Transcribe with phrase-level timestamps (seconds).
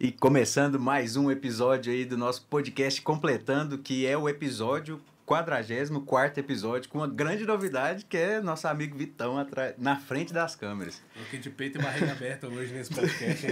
[0.00, 6.40] E começando mais um episódio aí do nosso podcast completando, que é o episódio 44
[6.40, 11.02] episódio, com uma grande novidade, que é nosso amigo Vitão atrás, na frente das câmeras.
[11.24, 13.44] Fiquei de peito e barriga aberta hoje nesse podcast.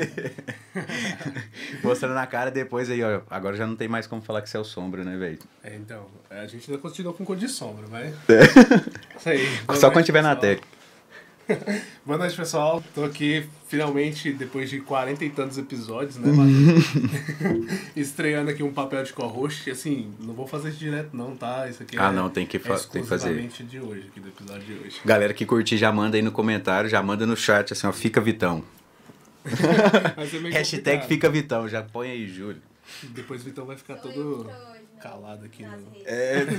[1.83, 3.23] Mostrando na cara depois aí, ó.
[3.29, 5.41] Agora já não tem mais como falar que você é o sombra, né, velho?
[5.65, 8.15] É, então, a gente ainda continua com cor de sombra, mas...
[8.29, 9.19] É.
[9.19, 9.47] Isso aí.
[9.75, 10.76] Só quando tiver na pessoal.
[12.05, 12.83] Boa noite, pessoal.
[12.95, 16.33] Tô aqui, finalmente, depois de 40 e tantos episódios, né?
[17.95, 19.71] Estreando aqui um papel de co-host.
[19.71, 21.69] Assim, não vou fazer isso direto, não, tá?
[21.69, 23.49] Isso aqui Ah, é, não, tem que fa- é tem que fazer.
[23.49, 25.01] de hoje, aqui do episódio de hoje.
[25.05, 28.21] Galera que curtir, já manda aí no comentário, já manda no chat, assim, ó, fica
[28.21, 28.65] Vitão.
[30.53, 31.07] Hashtag complicado.
[31.09, 32.61] fica Vitão, já põe aí, Júlio.
[33.03, 34.51] Depois o Vitão vai ficar todo
[35.01, 35.77] calado aqui no...
[36.05, 36.45] É.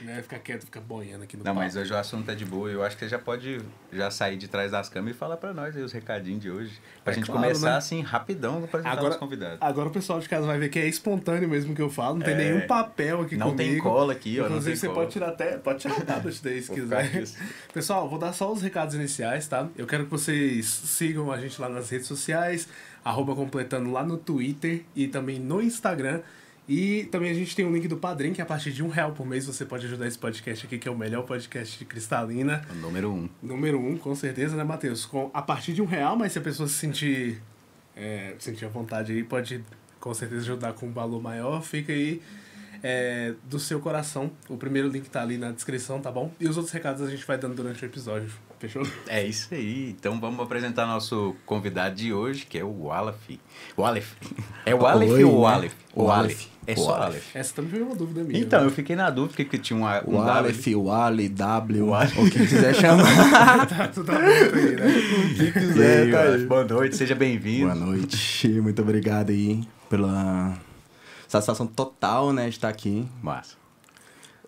[0.00, 0.14] Né?
[0.14, 1.64] Vai ficar quieto, ficar boiando aqui no Não, papo.
[1.64, 2.70] mas hoje o assunto é de boa.
[2.70, 3.60] Eu acho que você já pode
[3.92, 6.72] já sair de trás das câmeras e falar pra nós aí os recadinhos de hoje.
[7.02, 7.76] Pra É gente claro, começar né?
[7.76, 9.58] assim, rapidão, pra apresentar Agora- os convidados.
[9.60, 12.22] Agora o pessoal de casa vai ver que é espontâneo mesmo que eu falo, não
[12.24, 12.36] tem É.
[12.36, 13.70] nenhum papel aqui Não comigo.
[13.72, 14.42] tem cola aqui, ó.
[14.44, 14.98] Não Inclusive, você cola.
[15.00, 15.56] pode tirar até.
[15.58, 17.24] Pode tirar o tablet daí se quiser.
[17.72, 19.68] Pessoal, vou dar só os recados iniciais, tá?
[19.76, 22.68] Eu quero que vocês sigam a gente lá nas redes sociais,
[23.04, 26.20] arroba completando lá no Twitter e também no Instagram.
[26.68, 29.12] E também a gente tem um link do Padrim, que a partir de um real
[29.12, 32.62] por mês você pode ajudar esse podcast aqui, que é o melhor podcast de Cristalina.
[32.70, 33.28] O número um.
[33.42, 35.06] Número um, com certeza, né, Matheus?
[35.06, 37.40] Com, a partir de um real, mas se a pessoa se sentir,
[37.96, 39.64] é, sentir à vontade aí, pode
[39.98, 41.62] com certeza ajudar com um valor maior.
[41.62, 42.20] Fica aí
[42.82, 44.30] é, do seu coração.
[44.46, 46.30] O primeiro link tá ali na descrição, tá bom?
[46.38, 48.30] E os outros recados a gente vai dando durante o episódio.
[48.58, 48.82] Fechou?
[49.06, 49.90] É isso aí.
[49.90, 53.38] Então vamos apresentar nosso convidado de hoje, que é o Walaf.
[53.76, 54.12] Walef.
[54.66, 55.40] É o Walef Oi, ou o né?
[55.42, 55.74] Walef?
[55.94, 56.32] O O Aleph.
[56.32, 56.48] Walef.
[56.66, 57.02] É O só Aleph.
[57.04, 57.36] Walef.
[57.38, 58.40] Essa também foi uma dúvida minha.
[58.40, 58.66] Então, né?
[58.66, 62.18] eu fiquei na dúvida porque tinha uma, um O Aleph, o Ali, W, O Aleph.
[62.18, 63.04] o que quiser chamar.
[63.68, 64.86] Tá tudo aberto aí, né?
[64.86, 66.46] o que quiser, aí, tá aí.
[66.46, 67.66] Boa noite, seja bem-vindo.
[67.72, 70.58] Boa noite, muito obrigado aí pela
[71.28, 73.06] satisfação total, né, de estar aqui.
[73.22, 73.57] Massa.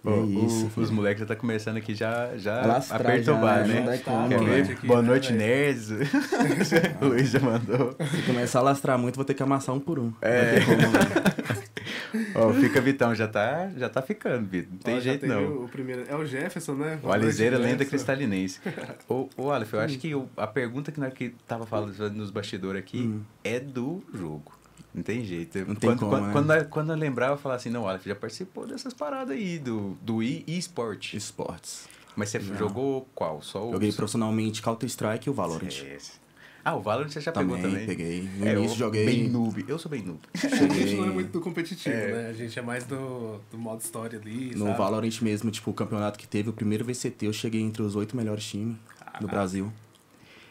[0.04, 3.66] É o- isso, os moleques já tá começando aqui já, já A lastrar a perturbar,
[3.66, 3.80] já, né?
[3.82, 4.72] dá Quer ver?
[4.72, 5.38] Aqui, Boa né, noite, velho?
[5.38, 5.90] nerds.
[5.90, 7.94] o Luiz já mandou.
[8.10, 10.12] Se começar a lastrar muito, vou ter que amassar um por um.
[10.22, 10.54] É.
[10.54, 10.60] Né?
[12.34, 14.72] Ó, fica Vitão, já tá, já tá ficando, Vitor.
[14.72, 15.64] Não tem Ó, já jeito não.
[15.64, 16.98] O primeiro, é o Jefferson, né?
[17.02, 18.60] O Alizeira, Boa noite, lenda cristalinense.
[19.08, 22.30] ô, ô Aleph, eu acho que o- a pergunta que nós que tava falando nos
[22.30, 23.20] bastidores aqui Hum.
[23.44, 24.52] é do jogo.
[24.94, 25.58] Não tem jeito.
[25.66, 26.32] Não tem quando, como, quando, né?
[26.32, 29.58] quando, nós- quando eu lembrava, eu falava assim, não, Aleph já participou dessas paradas aí,
[29.58, 31.14] do, do e- e-sport.
[31.14, 31.88] Esportes.
[32.16, 32.56] Mas você Não.
[32.56, 33.40] jogou qual?
[33.40, 33.72] Só o...
[33.72, 35.68] Joguei profissionalmente Counter-Strike e o Valorant.
[35.68, 36.18] Esse.
[36.64, 37.86] Ah, o Valorant você já Também, pegou também?
[37.86, 38.28] peguei.
[38.36, 39.64] No É, início eu, joguei- Bem noob.
[39.66, 40.18] Eu sou bem noob.
[40.34, 42.12] A gente não é Cheguei muito do competitivo, É.
[42.24, 42.28] né?
[42.28, 44.76] A gente é mais do, do modo história ali, no sabe?
[44.76, 48.14] Valorant mesmo, tipo, o campeonato que teve, o primeiro VCT, eu cheguei entre os oito
[48.16, 48.76] melhores times
[49.20, 49.72] do Brasil.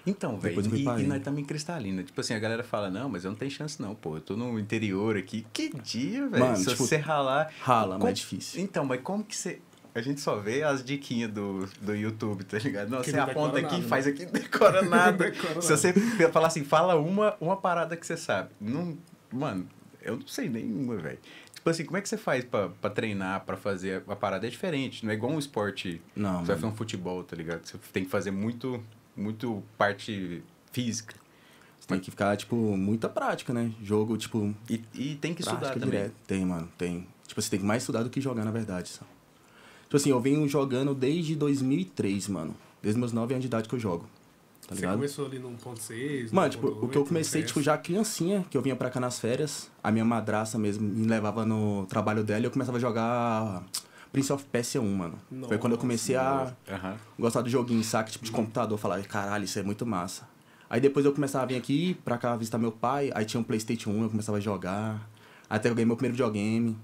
[0.08, 2.04] Então, velho, e, e nós estamos em Cristalina.
[2.04, 4.18] Tipo assim, a galera fala, não, mas eu não tenho chance não, pô.
[4.18, 5.46] Eu tô no interior aqui.
[5.54, 6.56] Que dia, velho?
[6.56, 7.52] Se tipo, você ralar...
[7.62, 8.62] Rala, como- mas é difícil.
[8.62, 9.60] Então, mas como que você...
[9.94, 12.90] A gente só vê as diquinhas do, do YouTube, tá ligado?
[12.90, 14.12] Não, Que você não aponta aqui, nada, faz né?
[14.12, 15.32] aqui, não decora nada.
[15.32, 15.92] decora Se você
[16.32, 18.50] falar assim, fala uma, uma parada que você sabe.
[18.62, 18.98] Não,
[19.32, 19.68] mano,
[20.02, 21.18] eu não sei nenhuma, velho.
[21.54, 24.46] Tipo assim, como é que você faz pra, pra treinar, pra fazer a parada?
[24.48, 26.46] É diferente, não é igual um esporte Não, você vai mano.
[26.62, 27.66] fazer um futebol, tá ligado?
[27.66, 28.82] Você tem que fazer muito,
[29.20, 30.42] muito parte
[30.72, 31.16] física.
[31.80, 33.72] Você tem que ficar, tipo, muita prática, né?
[33.84, 36.00] Jogo, tipo, E, e tem que estudar prática também.
[36.00, 36.14] direto.
[36.28, 37.08] Tem, mano, tem.
[37.28, 39.10] Tipo, você tem que mais estudar do que jogar, na verdade, sabe?
[39.84, 42.56] Tipo assim, eu venho jogando desde 2003, mano.
[42.82, 44.06] Desde meus 9 anos de idade que eu jogo.
[44.68, 44.96] Tá Você ligado?
[44.98, 48.46] começou ali no 1.6, Mano, no tipo, o 1.8, que eu comecei, tipo, já criancinha,
[48.52, 52.24] que eu vinha pra cá nas férias, a minha madraça mesmo me levava no trabalho
[52.24, 53.64] dela e eu começava a jogar
[54.12, 55.20] Prince of Persia 1, mano.
[55.48, 56.98] Foi quando eu comecei a Aham.
[57.18, 58.10] gostar do joguinho, saca?
[58.12, 58.78] Tipo, de computador.
[58.78, 60.28] Falar, caralho, isso é muito massa.
[60.70, 63.12] Aí depois eu começava a vir aqui pra cá visitar meu pai.
[63.14, 65.10] Aí tinha um Playstation 1, eu começava a jogar.
[65.50, 66.78] Até eu ganhei meu primeiro videogame.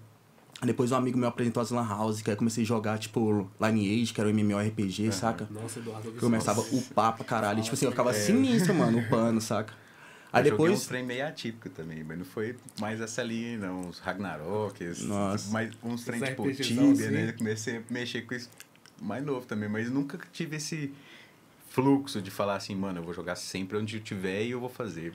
[0.61, 2.97] Aí depois um amigo meu apresentou as Lan House, que aí eu comecei a jogar,
[2.97, 5.47] tipo, Lineage, que era um MMORPG, saca?
[5.51, 7.61] Nossa, Eduardo, eu começava a upar pra caralho.
[7.61, 9.73] Tipo assim, eu ficava sinistro, mano, upando, saca?
[10.35, 10.87] Aí eu joguei uns depois...
[10.87, 13.81] trem meio atípico também, mas não foi mais essa linha, não.
[13.89, 15.05] Os Ragnarok, esses-
[15.83, 17.29] uns trem tipo Tibia, né?
[17.29, 18.49] Eu comecei a mexer com isso
[19.01, 20.91] mais novo também, mas nunca tive esse
[21.69, 24.69] fluxo de falar assim, mano, eu vou jogar sempre onde eu tiver e eu vou
[24.69, 25.13] fazer.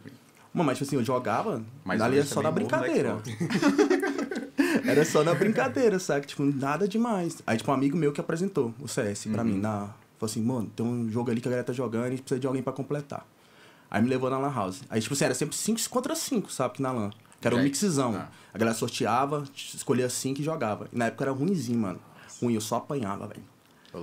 [0.53, 3.17] Mano, mas tipo assim, eu jogava, Mas ali é só na brincadeira.
[4.87, 6.27] Era só na brincadeira, saca?
[6.27, 7.39] Tipo, nada demais.
[7.47, 9.49] Aí, tipo, um amigo meu que apresentou o CS pra Uhum.
[9.49, 9.59] mim.
[9.59, 9.95] Na...
[10.19, 12.23] Falou assim, mano, tem um jogo ali que a galera tá jogando e a gente
[12.23, 13.27] precisa de alguém pra completar.
[13.91, 14.83] Aí me levou na Lan House.
[14.89, 16.75] Aí, tipo assim, era sempre 5 contra 5, sabe?
[16.75, 17.11] Que na Lan.
[17.41, 18.15] Que era um Já- mixzão.
[18.17, 18.29] ah.
[18.53, 20.89] A galera sorteava, escolhia 5 e jogava.
[20.93, 22.01] E na época era ruimzinho, mano.
[22.41, 23.43] Ruim, eu só apanhava, velho.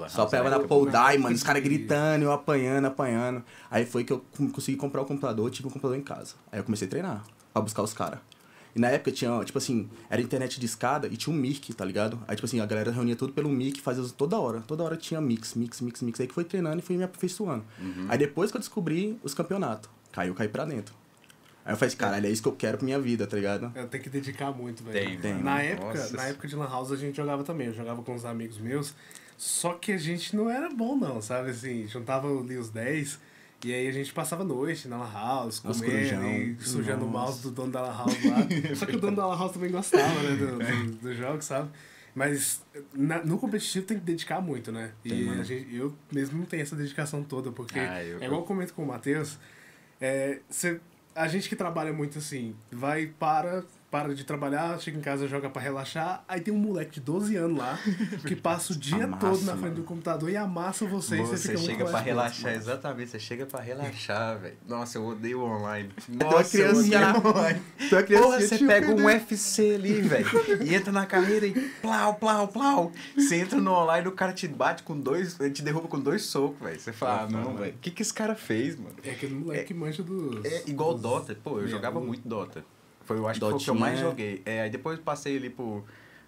[0.09, 3.41] Só pegava na Paul Die, mano, os caras gritando, eu apanhando, apanhando.
[3.71, 4.23] Aí foi que eu
[4.53, 6.35] consegui comprar o computador, tive um computador em casa.
[6.51, 7.23] Aí eu comecei a treinar,
[7.53, 8.19] pra buscar os caras.
[8.77, 11.83] E na época tinha, tipo assim, era internet de escada e tinha um mic, tá
[11.83, 12.21] ligado?
[12.27, 14.61] Aí, tipo assim, a galera reunia tudo pelo mic, fazia toda hora.
[14.61, 16.19] Toda hora tinha mix, mix, mix, mix.
[16.21, 17.65] Aí que foi treinando e fui me aperfeiçoando.
[18.07, 20.93] Aí depois que eu descobri os campeonatos, caiu, caí pra dentro.
[21.65, 23.71] Aí eu falei, assim, caralho, é isso que eu quero pra minha vida, tá ligado?
[23.73, 25.19] Eu tenho que dedicar muito, velho.
[25.19, 25.41] Tem.
[25.41, 26.15] Na época, Nossa.
[26.15, 27.67] na época de Lan House a gente jogava também.
[27.67, 28.93] Eu jogava com uns amigos meus.
[29.35, 31.49] Só que a gente não era bom, não, sabe?
[31.49, 33.19] Assim, juntava ali os 10.
[33.65, 37.41] E aí a gente passava noite na Lan House, Nossa, comendo e sujando o mouse
[37.41, 38.37] do dono da Lan House lá.
[38.75, 40.35] Só que o dono da Lan House também gostava, né?
[40.35, 41.69] Do, do, do jogo, sabe?
[42.13, 42.61] Mas
[42.93, 44.91] na- no competitivo tem que dedicar muito, né?
[45.03, 45.41] E Tem, mano.
[45.41, 48.45] a gente, eu mesmo não tenho essa dedicação toda, porque Ah, eu- é igual eu
[48.45, 49.37] comento com o Matheus.
[49.99, 50.79] É, cê-
[51.15, 55.49] a gente que trabalha muito assim, vai para, para de trabalhar, chega em casa, joga
[55.49, 57.79] pra relaxar, aí tem um moleque de 12 anos lá
[58.27, 59.75] que passa o dia Amassa, todo na frente mano.
[59.75, 62.61] do computador e amassa você, e você Você chega pra mais relaxar, próximo.
[62.61, 63.11] exatamente.
[63.11, 64.57] Você chega pra relaxar, velho.
[64.67, 65.89] Nossa, eu odeio online.
[66.09, 67.61] Nossa, eu odeio online.
[67.89, 69.05] Tu é criancinha, Porra, você pega um.
[69.05, 70.27] UFC ali, velho,
[70.65, 72.91] e entra na carreira e plau, plau, plau.
[73.15, 76.23] Você entra no online, o cara te bate com dois, ele te derruba com dois
[76.23, 76.79] socos, velho.
[76.79, 77.57] Você fala, ah, Ah, não, mano.
[77.59, 77.73] velho.
[77.75, 78.95] O que que esse cara fez, mano?
[79.03, 80.43] É aquele moleque que manja dos.
[80.43, 81.37] É igual dos- Dota.
[81.41, 82.65] Pô, eu jogava muito Dota.
[83.07, 84.41] Foi, eu acho que foi o que eu Dotinha mais joguei.
[84.45, 85.83] É, aí depois passei ali por...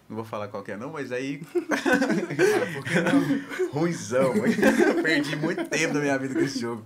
[0.07, 1.37] Não vou falar qual que é não, mas aí...
[2.73, 3.69] Por que não?
[3.71, 4.33] Ruizão.
[5.03, 6.83] Perdi muito tempo da minha vida com esse jogo.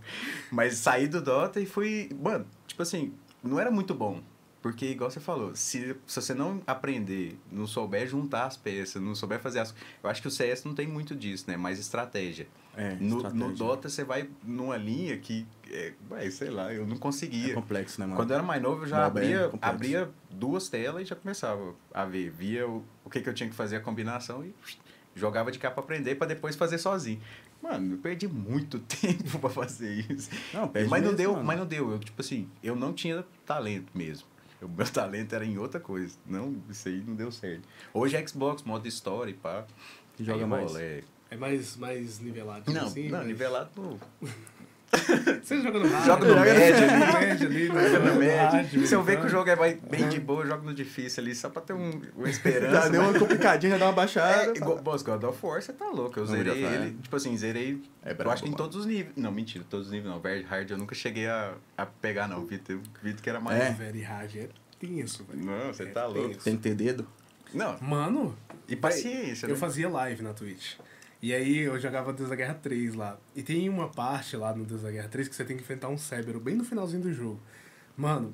[0.51, 2.09] Mas saí do Dota e fui...
[2.21, 4.21] Mano, tipo assim, não era muito bom.
[4.61, 9.15] Porque, igual você falou, se, se você não aprender, não souber juntar as peças, não
[9.15, 9.73] souber fazer as...
[10.03, 11.55] Eu acho que o CS não tem muito disso, né?
[11.55, 12.47] Mais estratégia.
[12.75, 15.45] É, No, no Dota, você vai numa linha que...
[15.69, 17.51] É, vai, sei lá, eu não conseguia.
[17.51, 18.17] É complexo, né, mano?
[18.17, 19.75] Quando eu era mais novo, eu já é abria, complexo.
[19.75, 22.29] abria duas telas e já começava a ver.
[22.31, 24.53] Via o, o que, que eu tinha que fazer, a combinação e
[25.15, 27.21] jogava de cá pra aprender pra depois fazer sozinho.
[27.61, 30.29] Mano, eu perdi muito tempo pra fazer isso.
[30.53, 31.43] Não, mas não mesmo, deu, mano.
[31.45, 31.91] mas não deu.
[31.91, 34.27] Eu, tipo assim, eu não tinha talento mesmo.
[34.61, 36.15] O meu talento era em outra coisa.
[36.25, 37.67] Não, isso aí não deu certo.
[37.93, 39.65] Hoje é Xbox, modo story, pá.
[40.15, 40.71] Que joga Aí mais.
[41.33, 41.35] É.
[41.35, 42.71] É mais, mais nivelado.
[42.71, 43.99] Não, assim, não, mas- nivelado no,
[45.43, 46.41] Você joga no hard, Joga no né?
[46.53, 46.93] médio ali.
[46.99, 48.51] No médio ali, no Joga no médio.
[48.51, 49.29] hard, Se eu ver que o então.
[49.29, 52.29] jogo é bem de boa, eu jogo no difícil ali, só pra ter um, uma
[52.29, 52.71] esperança.
[52.83, 54.51] Já deu mas- uma complicadinha, já deu uma baixada.
[54.51, 56.19] É, igual, Boss, God of War, você tá louco.
[56.19, 56.93] Eu zerei ele, é.
[57.01, 57.81] tipo assim, zerei.
[58.05, 59.15] É eu acho que em todos os níveis.
[59.17, 60.21] Não, mentira, todos os níveis não.
[60.21, 62.45] Very hard eu nunca cheguei a, a pegar, não.
[62.45, 63.59] Vitor, Vitor que era mais.
[63.63, 63.71] É.
[63.71, 65.43] Very hard é tenso, velho.
[65.43, 66.29] Não, você É tá louco.
[66.29, 66.41] tenso.
[66.43, 67.07] Tem que ter dedo.
[67.51, 68.35] Não, Mano,
[68.67, 69.55] e paciência, eu né?
[69.55, 70.73] fazia live na Twitch.
[71.23, 73.17] E aí eu jogava Deus da Guerra 3 lá.
[73.33, 75.87] E tem uma parte lá no Deus da Guerra 3 que você tem que enfrentar
[75.87, 77.39] um Cébero bem no finalzinho do jogo.
[77.95, 78.33] Mano,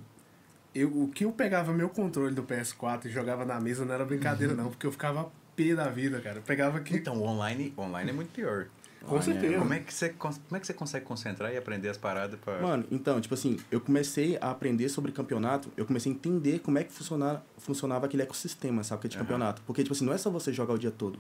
[0.74, 4.03] eu, o que eu pegava meu controle do PS4 e jogava na mesa não era
[4.03, 6.39] brincadeira não, porque eu ficava pé da vida, cara.
[6.39, 6.95] Eu pegava que...
[6.95, 8.65] Então, o online, online é muito pior.
[9.01, 9.59] Com Online é- certeza.
[9.59, 12.59] Como é, que você, como é que você consegue concentrar e aprender as paradas pra.
[12.59, 16.80] Mano, então, tipo assim, eu comecei a aprender sobre campeonato, eu comecei a entender como
[16.80, 19.25] é que funcionava, funcionava aquele ecossistema, sabe, que é de Aham.
[19.25, 19.62] campeonato.
[19.68, 21.19] Porque, tipo assim, não é só você jogar o dia todo.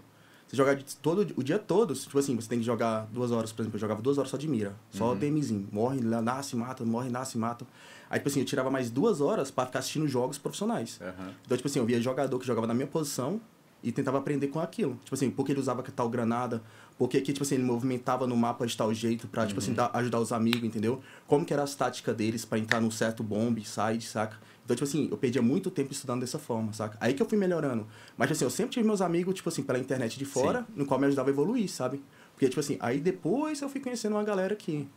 [0.49, 3.51] Você jogar de- todo, o dia todo, tipo assim, você tem que jogar duas horas,
[3.51, 4.73] por exemplo, eu jogava duas horas só de mira.
[4.89, 5.15] Só Uhum.
[5.19, 5.67] DMzinho.
[5.71, 7.67] Morre, nasce, mata, morre, nasce, mata.
[8.09, 10.99] Aí, tipo assim, eu tirava mais duas horas pra ficar assistindo jogos profissionais.
[10.99, 11.33] Aham.
[11.45, 13.39] Então, tipo assim, eu via jogador que jogava na minha posição
[13.83, 14.97] e tentava aprender com aquilo.
[15.03, 16.63] Tipo assim, por que ele usava tal granada,
[16.97, 19.91] por que, tipo assim, ele movimentava no mapa de tal jeito pra, tipo assim, dar-
[19.93, 20.99] ajudar os amigos, entendeu?
[21.27, 24.35] Como que era as táticas deles pra entrar num certo bomb, side, saca?
[24.69, 26.95] Então, tipo assim, eu perdia muito tempo estudando dessa forma, saca?
[27.01, 27.87] Aí que eu fui melhorando.
[28.15, 30.85] Mas, tipo assim, eu sempre tive meus amigos, tipo assim, pela internet de fora, no
[30.85, 31.99] qual me ajudava a evoluir, sabe?
[32.33, 34.87] Porque, tipo assim, aí depois eu fui conhecendo uma galera que...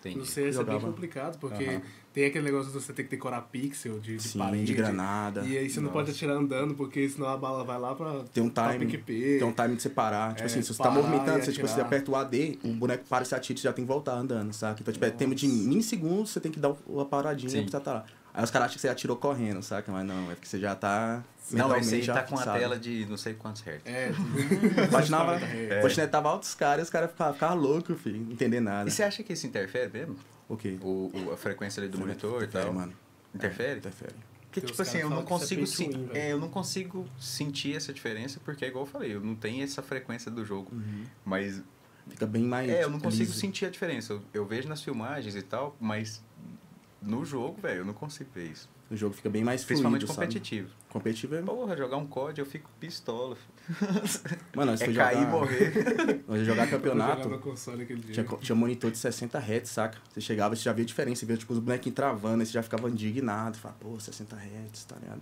[0.00, 0.18] Entendi.
[0.18, 1.82] No CS é bem complicado, porque Aham.
[2.12, 4.64] tem aquele negócio de você ter que decorar pixel de, de Sim, parede.
[4.64, 5.42] de granada.
[5.42, 5.92] E aí você não Nossa.
[5.92, 8.24] pode atirar andando, porque senão a bala vai lá pra...
[8.32, 10.30] Tem um time, tem um time de separar.
[10.30, 11.86] Tipo É, assim, se você tá movimentando, você, tipo, você atirar.
[11.86, 14.52] aperta o AD, o boneco para e se atira, você já tem que voltar andando,
[14.54, 14.80] saca?
[14.80, 17.66] Então, tipo, é tempo de milissegundos, você tem que dar uma paradinha Sim.
[17.66, 18.04] pra você lá.
[18.32, 19.90] Aí os caras acham que você atirou correndo, saca?
[19.90, 21.22] Mas não, é porque você já tá.
[21.50, 23.82] Não, esse aí já tá com a tela de não sei quantos hertz.
[23.84, 24.12] É.
[24.90, 25.80] Patinava, É.
[25.80, 28.88] patinetava altos caras e os caras ficavam ficava loucos, filho, não entender nada.
[28.88, 30.16] E você acha que isso interfere mesmo?
[30.48, 30.78] O quê?
[30.80, 32.72] O, o- a frequência ali do monitor e Interfere, tal?
[32.74, 32.92] mano.
[33.34, 33.70] Interfere?
[33.72, 34.14] É, interfere.
[34.46, 36.16] Porque, Tem tipo assim, eu não é consigo pay to sen- win, velho.
[36.18, 39.62] é, eu não consigo sentir essa diferença, porque é igual eu falei, eu não tenho
[39.62, 40.72] essa frequência do jogo.
[41.24, 41.62] Mas
[42.08, 42.68] Fica bem mais.
[42.68, 43.38] é, eu não consigo liso.
[43.38, 44.12] sentir a diferença.
[44.14, 46.20] Eu, eu vejo nas filmagens e tal, mas
[47.02, 48.68] no jogo, velho, eu não consigo ver isso.
[48.90, 50.14] O jogo fica bem mais fluido, Principalmente sabe?
[50.18, 50.68] competitivo.
[50.88, 51.42] Competitivo é...
[51.42, 53.36] Porra, jogar um COD eu fico pistola.
[53.36, 54.40] filho.
[54.54, 55.28] Mano, se É tu cair jogar...
[55.28, 56.24] e morrer.
[56.26, 57.28] Nós ia jogar Eu jogava campeonato...
[57.28, 58.24] no console aquele dia.
[58.24, 59.98] Tinha, tinha monitor de 60 Hz, saca?
[60.12, 62.52] Você chegava, você já via a diferença, você via tipo, os bonequinhos travando, aí você
[62.52, 65.20] já ficava indignado, falava, pô, 60 Hz, tá ligado?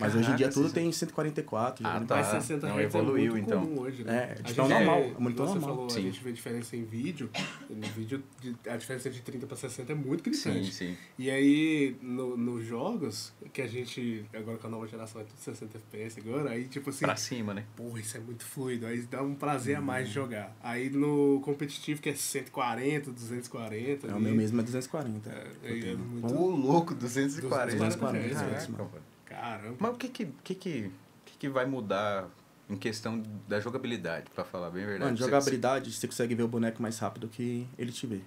[0.00, 1.86] Mas hoje em dia Caraca, tudo tem 144.
[1.86, 2.16] Ah, já, tá.
[2.16, 3.60] Mas 60 Não, Hz evoluiu, é muito então.
[3.66, 4.16] comum hoje, né?
[4.16, 5.74] É, A gente é normal, vê- é monitor você normal.
[5.76, 5.98] falou, Sim.
[5.98, 7.30] a gente vê diferença em vídeo.
[7.68, 10.74] No vídeo, de- a diferença de 30 para 60 é muito Sim, gritante.
[10.74, 10.96] sim.
[11.18, 15.38] E aí, no, nos jogos, que a gente, agora com a nova geração é tudo
[15.38, 17.64] 60 FPS agora, aí tipo assim, Pra cima, né?
[17.76, 19.84] porra, isso é muito fluido, aí dá um prazer a Uhum.
[19.86, 20.56] mais de jogar.
[20.62, 24.06] Aí no competitivo, que é 140, 240.
[24.06, 25.30] É, o ali, meu mesmo é 240.
[25.30, 26.26] É, é muito...
[26.34, 27.72] Ô, louco, 240.
[27.76, 28.90] 240 Hz, Caraca, mano.
[29.30, 29.76] Caramba.
[29.78, 30.92] Mas o que que, que, que,
[31.24, 32.26] que que vai mudar
[32.68, 35.04] em questão da jogabilidade, pra falar bem a verdade?
[35.04, 38.20] Mano, Você- jogabilidade, você consegue ver o boneco mais rápido que ele te vê.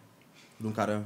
[0.60, 1.03] De um cara.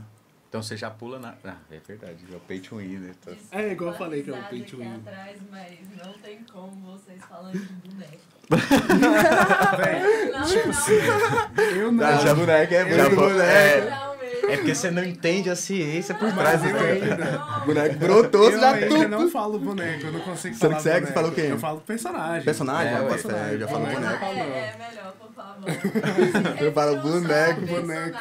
[0.50, 1.36] Então você já pula na.
[1.44, 3.12] Ah, é verdade, é o pay to win, né?
[3.24, 4.96] Tá- É, igual eu falei que é o pay to win.
[4.96, 8.22] atrás, mas não tem como vocês falando de boneco.
[9.78, 12.22] Véi, Não, tipo não, assim, eu não.
[12.22, 14.17] Já boneco é Já muito boneco.
[14.48, 14.54] Boneco.
[14.54, 17.04] É porque você não entende a ciência por trás do eu boneco.
[17.06, 17.38] ainda.
[17.66, 19.08] Boneco brotou, Eu já ainda tudo.
[19.08, 20.94] não falo boneco, eu não consigo Você falar não consegue?
[21.00, 21.08] boneco.
[21.08, 21.42] Você fala o quê?
[21.52, 22.44] Eu falo personagem.
[22.44, 22.94] Personagem?
[22.94, 24.24] É, É, personagem, eu já falo é, boneco.
[24.26, 25.48] É, é melhor, por favor.
[26.62, 28.18] Eu falo É que boneco, boneco.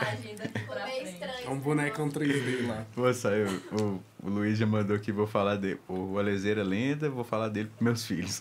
[1.44, 2.84] É um bonecão 3D lá.
[2.94, 3.46] Pô, saiu.
[3.72, 5.78] O, o Luiz já mandou aqui, vou falar dele.
[5.88, 8.40] O Alezeira Lenda, vou falar dele pros meus filhos.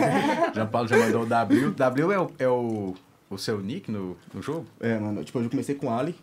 [0.54, 1.70] João Paulo já mandou o W.
[1.72, 2.94] W é o, é o,
[3.28, 4.64] o seu nick no, no jogo?
[4.80, 6.14] É, mano, tipo, eu comecei com Ali.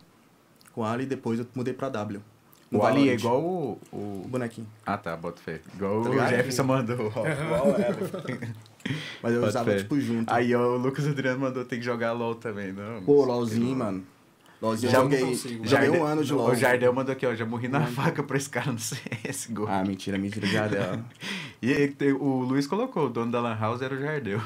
[0.74, 2.20] Com Ali e depois eu mudei pra W.
[2.72, 3.78] O Ali é igual o.
[3.92, 4.28] O o...
[4.28, 4.66] bonequinho.
[4.84, 5.60] Ah tá, bota fé.
[5.74, 6.28] Igual Tá o?
[6.28, 7.12] Jefferson mandou.
[7.14, 7.20] ó.
[7.28, 7.66] Igual.
[9.22, 9.76] Mas eu Bota usava, fé.
[9.78, 10.32] tipo, junto.
[10.32, 13.02] Aí ó, o Lucas Adriano mandou tem que jogar LOL também, não.
[13.04, 14.04] Pô, LOLzinho, mano.
[14.60, 15.20] LOLzinho Já eu joguei.
[15.20, 15.54] consigo.
[15.66, 16.50] Joguei Jarde- um ano de não, LOL.
[16.50, 17.34] O Jardel mandou aqui, ó.
[17.34, 19.66] Já morri na faca pra esse cara no CSGO.
[19.68, 21.04] Ah, mentira, mentira, já dela.
[21.62, 24.38] E aí, o Luiz colocou, o dono da Lan House era o Jardel.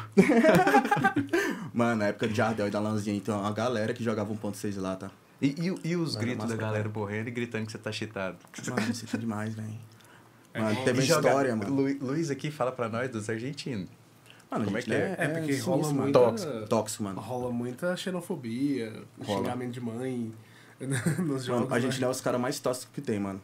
[1.75, 4.95] Mano, na época de Jardel e da Lanzinha, então a galera que jogava 1.6 lá,
[4.95, 5.11] tá?
[5.41, 5.47] E,
[5.85, 8.39] e, e os gritos da galera morrendo e gritando que você tá cheatado.
[8.69, 9.69] Mano, isso é demais, velho.
[10.53, 11.75] É Mano, teve uma joga- história, mano.
[11.75, 13.89] Lu- Luiz aqui fala pra nós dos argentinos.
[14.51, 15.15] Mano, Como é que é?
[15.19, 16.03] É, porque sinistro, rola mano.
[16.03, 16.19] muita...
[16.19, 16.67] Tóxico.
[16.69, 17.21] Tóxico, mano.
[17.21, 19.39] Rola muita xenofobia, Rola.
[19.41, 20.33] xingamento de mãe
[20.81, 21.73] nos Mano, jogos.
[21.73, 22.07] a gente né?
[22.07, 23.41] é os caras mais tóxicos que tem, mano.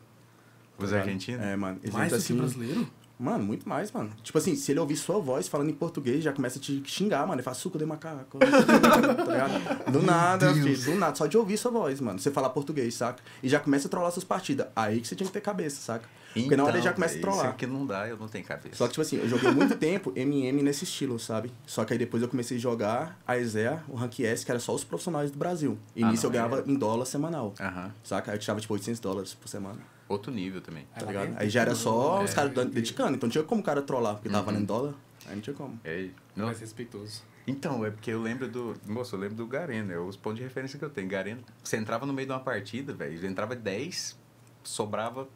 [0.79, 1.43] Os Tá argentinos?
[1.43, 1.79] É, mano.
[1.83, 2.89] Eles Mais do que assim, brasileiro?
[3.25, 4.11] Mano, muito mais, mano.
[4.23, 7.21] Tipo assim, se ele ouvir sua voz falando em português, já começa a te xingar,
[7.21, 7.35] mano.
[7.37, 8.38] Ele fala, suco de macaco.
[8.38, 9.90] tá?
[9.90, 10.76] Do nada, filho.
[10.85, 11.14] Do nada.
[11.16, 12.19] Só de ouvir sua voz, mano.
[12.19, 13.23] Você falar português, saca?
[13.43, 14.66] E já começa a trollar suas partidas.
[14.76, 16.07] Aí que você tinha que ter cabeça, saca?
[16.35, 17.49] Porque na hora ele já começa a Então, trollar.
[17.50, 18.75] Isso que não dá, eu não tenho cabeça.
[18.75, 21.52] Só que, tipo assim, eu joguei muito tempo MM nesse estilo, sabe?
[21.64, 24.59] Só que aí depois eu comecei a jogar a ESEA, o Rank S, que era
[24.59, 25.78] só os profissionais do Brasil.
[25.95, 26.64] E Ah, nisso eu não, ganhava é.
[26.71, 27.54] em dólar semanal.
[28.02, 28.33] Saca?
[28.33, 29.78] Aí eu tirava, tipo, 800 dólares por semana.
[30.08, 30.84] Outro nível também.
[30.94, 31.40] Tá Ela ligado?
[31.40, 33.14] Aí já era só os caras É, dando- dedicando.
[33.16, 34.46] Então não tinha como o cara trollar, porque tava Uhum.
[34.46, 34.94] valendo dólar.
[35.26, 35.80] Aí não tinha como.
[35.84, 37.23] É, não- Mais respeitoso.
[37.46, 38.75] Então, é porque eu lembro do.
[38.87, 41.08] Moço, eu lembro do Garena, é os pontos de referência que eu tenho.
[41.08, 44.18] Garena, você entrava no meio de uma partida, velho, entrava 10,
[44.62, 45.28] sobrava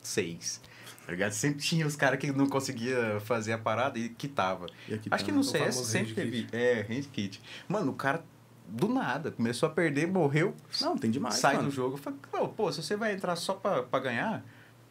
[0.00, 0.60] 6.
[1.06, 1.32] Tá ligado?
[1.32, 4.66] Sempre tinha os caras que não conseguia fazer a parada e quitava.
[4.88, 6.46] E aqui Acho que no CS sempre teve.
[6.52, 7.42] É, range kit.
[7.68, 8.24] Mano, o cara,
[8.66, 11.68] do nada, começou a perder, morreu, Não, tem demais, sai mano.
[11.68, 11.94] do jogo.
[11.94, 14.42] Eu falei, "Pô, pô, se você vai entrar só pra, pra ganhar,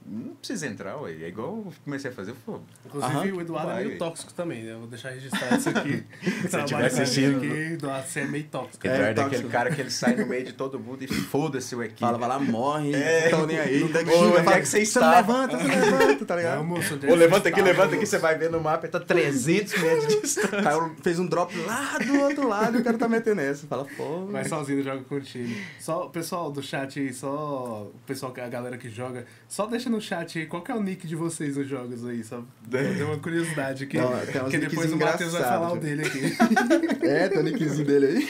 [0.05, 1.12] não precisa entrar, ué.
[1.22, 3.33] É igual eu comecei a fazer, pô, Inclusive, Aham.
[3.38, 3.86] o Eduardo é Vai.
[3.86, 4.74] meio tóxico também, né?
[4.74, 6.03] Eu vou deixar registrado isso aqui.
[6.43, 8.88] Se Trabalho tiver com a gente assistindo- aqui, Eduardo, você é meio tóxico.
[8.88, 9.36] É, Eduardo é tóxico.
[9.36, 12.00] aquele cara que ele sai no meio de todo mundo e foda-se o equipe.
[12.00, 13.29] Fala, vai lá, morre, É.
[13.31, 13.81] não nem aí.
[13.83, 16.36] Ô, xinga, onde fala, é que você Você não está?" levanta, você não levanta, tá
[16.36, 16.63] Não, ligado?
[16.63, 19.00] moço, é Ô, que levanta você aqui, levanta aqui, você vai ver no mapa, tá
[19.00, 20.60] 300 metros de distância.
[20.60, 23.65] O cara fez um drop lá do outro lado e o cara tá metendo essa.
[23.67, 24.25] Fala, pô.
[24.27, 25.55] Vai sozinho, joga com o time.
[25.79, 29.89] Só, pessoal do chat aí, só o pessoal, que- a galera que joga, só deixa
[29.93, 33.07] no chat aí qual que é o nick de vocês nos jogos aí, só deu
[33.07, 33.97] uma curiosidade aqui.
[33.97, 36.21] Não, Porque depois o Matheus vai falar o dele aqui.
[37.05, 38.27] É, tem o nickzinho dele aí.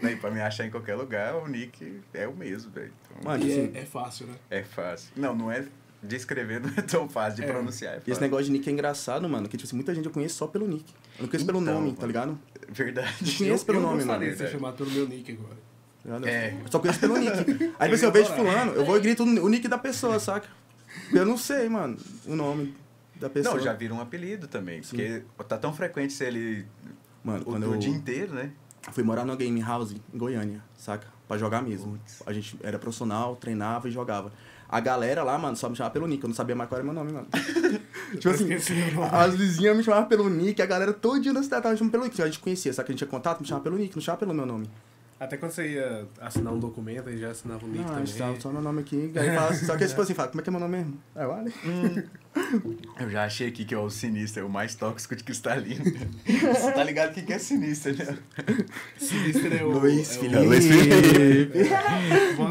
[0.00, 2.92] Não, e pra me achar em qualquer lugar, o nick é o mesmo, velho.
[3.10, 4.34] Então, Mano, assim, é, é fácil, né?
[4.50, 5.10] é fácil.
[5.16, 5.64] Não, não é
[6.02, 7.52] de escrever, não é tão fácil, de É.
[7.52, 8.22] pronunciar é E esse fácil.
[8.22, 9.48] negócio de nick é engraçado, mano.
[9.48, 10.84] Que, tipo assim, muita gente eu conheço só pelo nick.
[11.18, 11.96] Eu não conheço pelo Então, nome, mano.
[11.98, 12.38] tá ligado?
[12.68, 13.36] Verdade.
[13.38, 14.32] conheço pelo eu nome, gostaria mano.
[14.32, 15.56] de ser chamado pelo meu nick agora.
[16.24, 16.54] É.
[16.64, 17.32] Eu só conheço pelo nick.
[17.78, 20.48] Aí, tipo assim, eu vejo fulano, eu vou e grito o nick da pessoa, saca?
[21.12, 21.96] Eu não sei, mano,
[22.26, 22.74] o nome
[23.16, 23.54] da pessoa.
[23.54, 24.90] Não, já vira um apelido também, Sim.
[24.90, 26.66] porque tá tão frequente ser ele
[27.22, 28.52] Mano, o, quando o eu dia inteiro, né?
[28.92, 31.06] fui morar no game house em Goiânia, saca?
[31.26, 31.98] Pra jogar mesmo.
[32.26, 34.30] A gente era profissional, treinava e jogava.
[34.68, 36.22] A galera lá, mano, só me chamava pelo nick.
[36.22, 37.26] Eu não sabia mais qual era meu nome, mano.
[38.12, 38.48] tipo assim,
[39.10, 41.92] as vizinhas me chamavam pelo nick, a galera todo dia na cidade tava me chamando
[41.92, 42.20] pelo nick.
[42.20, 42.72] A gente conhecia?
[42.72, 44.68] Que a gente tinha contato, me chamava pelo nick, não chamava pelo meu nome.
[45.18, 48.06] Até quando você ia assinar um documento, aí já assinava um nick Não, também.
[48.06, 49.12] gente tava só meu nome aqui.
[49.16, 51.00] Aí fala, só que tipo assim, fala, como é que é meu nome mesmo?
[51.14, 51.54] É o Ali.
[52.98, 55.84] Eu já achei aqui que é o sinistro, é o mais tóxico de cristalino.
[56.26, 58.18] Você tá ligado quem que é sinistro, né?
[58.98, 59.78] Sinistro é o...
[59.78, 60.44] Luiz é o- Felipe.
[60.44, 61.58] Luiz Felipe.
[62.36, 62.42] O.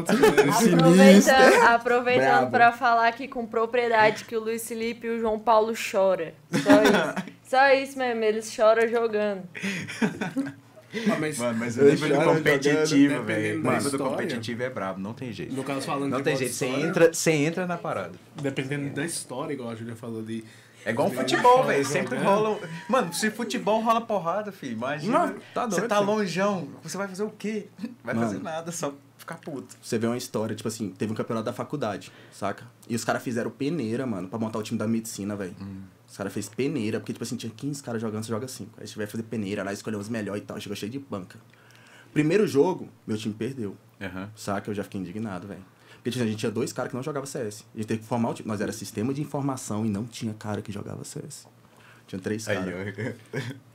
[0.74, 5.74] Aproveitando, aproveitando pra falar aqui com propriedade que o Luiz Felipe e o João Paulo
[5.76, 6.32] choram.
[6.50, 7.34] Só isso.
[7.44, 9.42] Só isso mesmo, eles choram jogando.
[11.10, 13.60] Ah, mas Mano, mas o Eu nível do competitivo, jogando, velho.
[13.68, 15.54] O nível do competitivo é brabo, não tem jeito.
[15.54, 18.12] no caso falando Não de tem jeito, você entra, você entra na parada.
[18.40, 20.44] Dependendo da história, igual a Julia falou de...
[20.86, 21.84] É igual um futebol, velho.
[21.84, 22.50] Sempre rola.
[22.50, 22.60] um-
[22.90, 24.72] Mano, se futebol rola porrada, filho.
[24.74, 25.26] Imagina.
[25.28, 26.06] Não, tá Você doido, tá filho.
[26.10, 26.68] longeão.
[26.82, 27.68] Você vai fazer o quê?
[28.04, 28.44] Vai fazer Mano.
[28.44, 29.74] nada, só ficar puto.
[29.80, 32.66] Você vê uma história, tipo assim, teve um campeonato da faculdade, saca?
[32.86, 35.56] E os caras fizeram peneira, mano, pra montar o time da medicina, velho.
[36.14, 38.70] Os caras fez peneira, porque, tipo assim, tinha 15 caras jogando, você joga 5.
[38.76, 41.00] Aí a gente vai fazer peneira lá, escolheu os melhores e tal, chegou cheio de
[41.00, 41.40] banca.
[42.12, 44.30] Primeiro jogo, meu time perdeu, Aham.
[44.36, 44.70] saca?
[44.70, 45.64] Eu já fiquei indignado, velho.
[45.96, 47.64] Porque tipo, a gente tinha dois caras que não jogavam CS.
[47.74, 48.46] A gente teve que formar o time.
[48.46, 51.48] Nós era sistema de informação e não tinha cara que jogava CS.
[52.06, 52.94] Tinha três Aí, caras.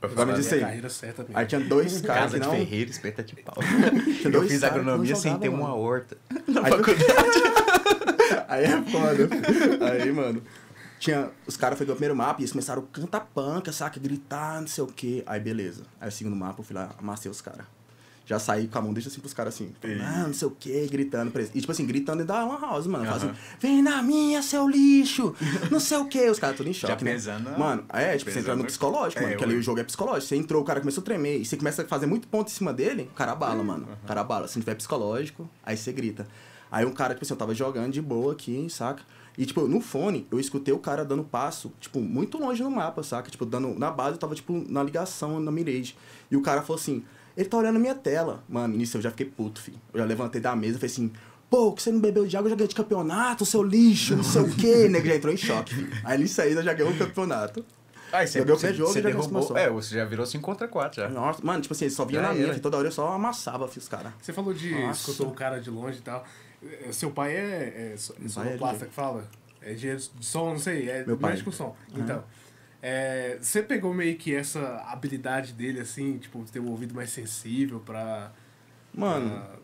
[0.06, 0.60] Agora me É disse a aí.
[0.62, 1.36] carreira certa mesmo.
[1.36, 2.56] Aí tinha dois caras Casa que de não...
[2.56, 3.56] ferreiro, espeta de pau.
[3.60, 5.62] Tinha Eu dois fiz agronomia sem ter mano.
[5.62, 6.16] uma horta.
[6.64, 6.72] Aí,
[8.48, 9.28] Aí é foda.
[9.92, 10.42] Aí, mano.
[11.00, 11.30] Tinha.
[11.46, 13.98] Os caras foram pro primeiro mapa e eles começaram a cantar panca, saca?
[13.98, 15.24] Gritar, não sei o quê.
[15.26, 15.82] Aí, beleza.
[16.00, 17.66] Aí, o segundo mapa, eu fui lá, amassei os caras.
[18.26, 19.72] Já saí com a mão, deixa assim pros caras assim.
[20.04, 21.52] Ah, não sei o quê, gritando pra eles.
[21.52, 23.02] E, tipo assim, gritando da Lan House, mano.
[23.04, 23.12] Aham.
[23.14, 25.34] Fazendo, vem na minha, seu lixo!
[25.68, 26.30] Não sei o quê.
[26.30, 27.12] Os caras tudo em choque, né?
[27.14, 29.32] pesando a- Mano, é, tipo, você entra no psicológico, mano.
[29.32, 30.28] É, Porque ali o jogo é psicológico.
[30.28, 31.40] Você entrou, o cara começou a tremer.
[31.40, 33.88] E você começa a fazer muito ponto em cima dele, o cara abala, mano.
[34.04, 34.46] O cara abala.
[34.46, 36.24] Se não tiver psicológico, aí você grita.
[36.70, 39.02] Aí um cara, tipo assim, eu tava jogando de boa aqui, saca?
[39.38, 43.02] E, tipo, no fone, eu escutei o cara dando passo, tipo, muito longe no mapa,
[43.02, 43.30] saca?
[43.30, 43.78] Tipo, dando.
[43.78, 45.96] Na base, eu tava, tipo, na ligação, na mirage.
[46.30, 47.02] E o cara falou assim:
[47.36, 48.42] ele tá olhando a minha tela.
[48.48, 49.78] Mano, nisso eu já fiquei puto, filho.
[49.94, 51.12] Eu já levantei da mesa e falei assim.
[51.48, 54.22] Pô, que você não bebeu de água, eu já ganhei de campeonato, seu lixo, não
[54.22, 54.86] sei o quê.
[54.88, 55.90] Nego já entrou em choque, filho.
[56.04, 57.64] Aí nisso aí eu já ganhei o campeonato.
[58.12, 59.56] Aí você, Joguei o pré-jogo você e já derrubou.
[59.56, 61.08] É, você já virou 5 contra 4 já.
[61.08, 62.52] Nossa, mano, tipo assim, ele só vinha Já na minha, era.
[62.54, 62.62] filho.
[62.62, 64.12] toda hora eu só amassava, filho, os caras.
[64.22, 65.10] Você falou de Nossa.
[65.10, 66.24] escutou o cara de longe e tal.
[66.62, 67.96] Eh, Seu pai é, é, é é
[68.28, 69.28] sonoplasta que fala?
[69.62, 70.88] É engenheiro de som, não sei.
[70.90, 71.40] É Meu pai.
[71.42, 71.76] com som.
[71.94, 72.24] Então,
[72.82, 77.80] é, você pegou meio que essa habilidade dele, assim, tipo, ter um ouvido mais sensível
[77.80, 78.32] pra...
[78.92, 79.59] Mano, pra-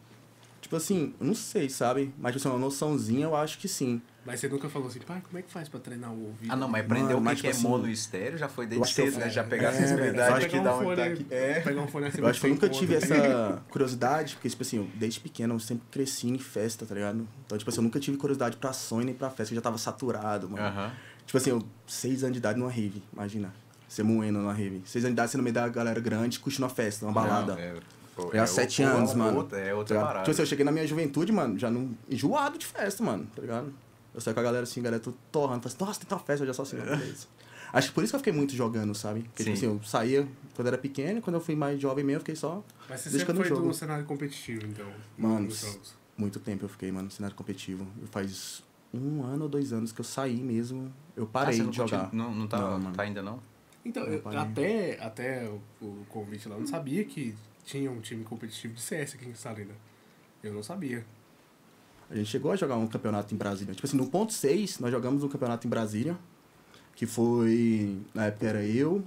[0.66, 2.12] tipo assim, eu não sei, sabe?
[2.18, 4.02] Mas, tipo assim, uma noçãozinha eu acho que sim.
[4.24, 6.52] Mas você nunca falou assim, pai, como é que faz pra treinar o ouvido?
[6.52, 8.66] Ah, não, mas aprender o que, mas, que é tipo assim, mono estéreo já foi
[8.66, 9.30] desde que cedo, né?
[9.30, 11.26] Já pegar a é, sensibilidade velho, aqui pegar da um tá fone, aqui.
[11.30, 11.60] É.
[11.60, 14.78] pegar um fone assim, Eu acho que eu nunca tive essa curiosidade, porque, tipo assim,
[14.78, 17.28] eu, desde pequeno eu sempre cresci em festa, tá ligado?
[17.46, 19.78] Então, tipo assim, eu nunca tive curiosidade pra sonho nem pra festa, eu já tava
[19.78, 20.66] saturado, mano.
[20.66, 20.92] Aham.
[21.24, 23.54] Tipo assim, eu, seis anos de idade numa rave, imagina.
[23.88, 24.82] Você moendo numa rave.
[24.84, 27.54] Seis anos de idade, você no meio da galera grande, curtindo uma festa, uma balada.
[27.54, 27.74] Não, é,
[28.16, 29.36] pô, Eu há é sete o- anos, é mano.
[29.38, 30.06] Outra, é Tá outra ligado?
[30.08, 30.24] parada.
[30.24, 31.90] Tipo assim, eu cheguei na minha juventude, mano, já não.
[32.10, 33.72] enjoado de festa, mano, tá ligado?
[34.14, 35.60] Eu saí com a galera assim, a galera tudo torrando.
[35.62, 37.26] Falei assim, nossa, tem tal festa, eu já só assim, não, beleza.
[37.72, 39.22] Acho que por isso que eu fiquei muito jogando, sabe?
[39.24, 39.66] Porque, tipo Sim.
[39.66, 42.62] assim, eu saía quando era pequeno, quando eu fui mais jovem mesmo, eu fiquei só.
[42.88, 43.68] Mas você sempre não foi jogo.
[43.68, 44.86] do cenário competitivo, então,
[45.18, 45.48] Mano.
[46.16, 47.86] Muito tempo eu fiquei, mano, no cenário competitivo.
[48.00, 48.62] Eu faz
[48.94, 50.90] um ano ou dois anos que eu saí mesmo.
[51.14, 52.04] Eu Ah, parei você não de jogar.
[52.04, 52.96] continua- Não, não, tá, Não, mano.
[52.96, 53.38] tá ainda não?
[53.84, 57.34] Então, Eu até, até o, o convite lá, eu não sabia que
[57.66, 59.74] tinha um time competitivo de CS aqui em Salina.
[60.42, 61.04] Eu não sabia.
[62.08, 63.74] A gente chegou a jogar um campeonato em Brasília.
[63.74, 66.16] Tipo assim, no ponto 6, nós jogamos um campeonato em Brasília.
[66.94, 67.98] Que foi.
[68.14, 69.04] Na época era eu,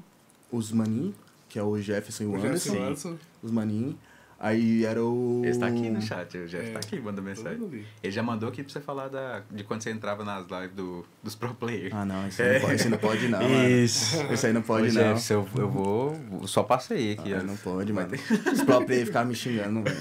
[0.51, 1.15] os Manin,
[1.47, 2.69] que é o Jefferson e o, O Anderson.
[2.69, 3.97] Jefferson Anderson, Os Manin.
[4.41, 5.41] Aí era o.
[5.43, 7.85] Ele está aqui no chat, o Jeff É, tá aqui, manda mensagem.
[8.01, 11.05] Ele já mandou aqui pra você falar da, de quando você entrava nas lives do,
[11.21, 11.93] dos pro players.
[11.93, 13.69] Ah, não, esse aí não pode, esse aí não pode não, mano.
[13.69, 14.21] Isso.
[14.31, 15.13] Esse aí não pode Ô, não.
[15.13, 16.17] Jeff, eu, eu vou.
[16.47, 17.43] Só passei aqui, Ah, ó.
[17.43, 18.09] não pode, mano.
[18.53, 19.97] Os pro player ficavam me xingando, velho.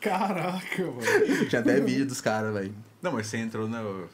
[0.00, 1.46] Caraca, mano.
[1.48, 2.74] Tinha até vídeo dos caras, velho.
[3.00, 4.08] Não, mas você entrou no,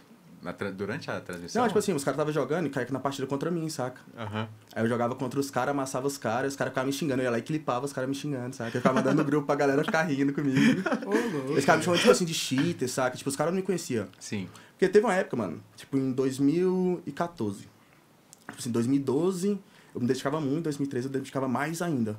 [0.77, 1.63] durante a transmissão?
[1.63, 4.01] Não, tipo assim, os caras estavam jogando e caíam na partida contra mim, saca?
[4.17, 4.49] Aham.
[4.75, 7.23] Aí eu jogava contra os caras, amassava os caras, os caras ficavam me xingando.
[7.23, 8.77] Eu ia lá e clipava os caras me xingando, saca?
[8.77, 10.83] Eu ficava mandando no grupo pra galera ficar rindo comigo.
[11.05, 11.53] Ô, louco.
[11.53, 13.17] Eles ficavam me chamando, tipo assim, de cheater, saca?
[13.17, 14.07] Tipo, os caras não me conheciam.
[14.19, 14.49] Sim.
[14.73, 17.61] Porque teve uma época, mano, tipo, em 2014.
[17.61, 19.59] Tipo assim, 2012
[19.95, 22.19] eu me dedicava muito, em 2013 eu me dedicava mais ainda.